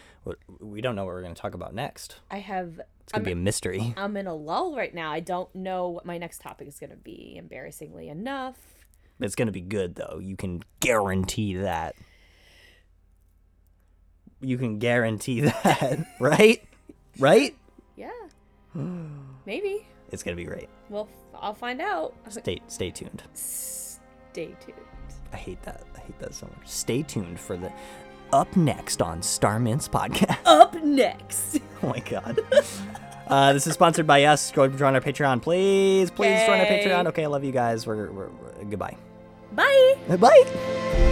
We- 0.61 0.81
don't 0.81 0.97
know 0.97 1.05
what 1.05 1.15
we're 1.15 1.23
going 1.23 1.35
to 1.35 1.41
talk 1.41 1.55
about 1.55 1.75
next. 1.75 2.17
I 2.31 2.39
have. 2.39 2.81
It's 3.01 3.13
going 3.13 3.23
to 3.23 3.27
be 3.27 3.33
a 3.33 3.37
mystery. 3.37 3.95
I'm 3.99 4.17
in 4.17 4.27
a 4.27 4.35
lull 4.35 4.75
right 4.77 4.95
now. 4.95 5.13
I 5.13 5.21
don't 5.21 5.55
know 5.55 5.89
what 5.89 6.07
my 6.07 6.17
next 6.19 6.41
topic 6.41 6.69
is 6.69 6.79
going 6.79 6.91
to 6.91 6.97
be. 6.97 7.37
Embarrassingly 7.37 8.09
enough. 8.09 8.57
It's 9.21 9.35
going 9.35 9.47
to 9.47 9.53
be 9.53 9.61
good, 9.61 9.95
though. 9.95 10.19
You 10.23 10.37
can 10.37 10.63
guarantee 10.81 11.57
that. 11.57 11.95
You 14.41 14.59
can 14.59 14.79
guarantee 14.79 15.41
that, 15.63 16.07
right? 16.21 16.63
Right? 17.19 17.57
Yeah. 17.97 18.11
Maybe. 19.47 19.87
It's 20.11 20.23
going 20.23 20.37
to 20.37 20.41
be 20.41 20.47
great. 20.47 20.69
Well, 20.89 21.09
I'll 21.35 21.55
find 21.55 21.81
out. 21.81 22.15
Stay 22.29 22.61
stay 22.69 22.91
tuned. 22.91 23.23
Stay 23.35 24.55
tuned. 24.65 24.79
I 25.33 25.37
hate 25.37 25.63
that. 25.63 25.85
I 25.97 26.01
hate 26.01 26.19
that 26.21 26.35
so 26.35 26.47
much. 26.47 26.69
Stay 26.69 27.03
tuned 27.03 27.41
for 27.41 27.57
the 27.57 27.73
up 28.35 28.57
next 28.57 29.01
on 29.01 29.23
Starmints 29.23 29.89
podcast. 29.89 30.39
Up 30.45 30.75
next. 30.83 31.61
oh 31.83 31.89
my 31.89 32.01
god. 32.01 32.41
Uh, 33.29 33.53
this 33.53 33.67
is 33.67 33.75
sponsored 33.75 34.07
by 34.07 34.25
us. 34.25 34.51
Go 34.51 34.69
join 34.69 34.95
our 34.95 35.01
Patreon, 35.01 35.41
please. 35.41 36.11
Please 36.11 36.45
join 36.45 36.61
our 36.61 36.67
Patreon. 36.67 37.07
Okay, 37.07 37.25
I 37.25 37.29
love 37.29 37.45
you 37.45 37.53
guys. 37.53 37.87
We're, 37.87 38.11
we're, 38.11 38.29
we're 38.29 38.65
goodbye. 38.65 38.97
Bye. 39.53 39.95
Bye. 40.19 41.11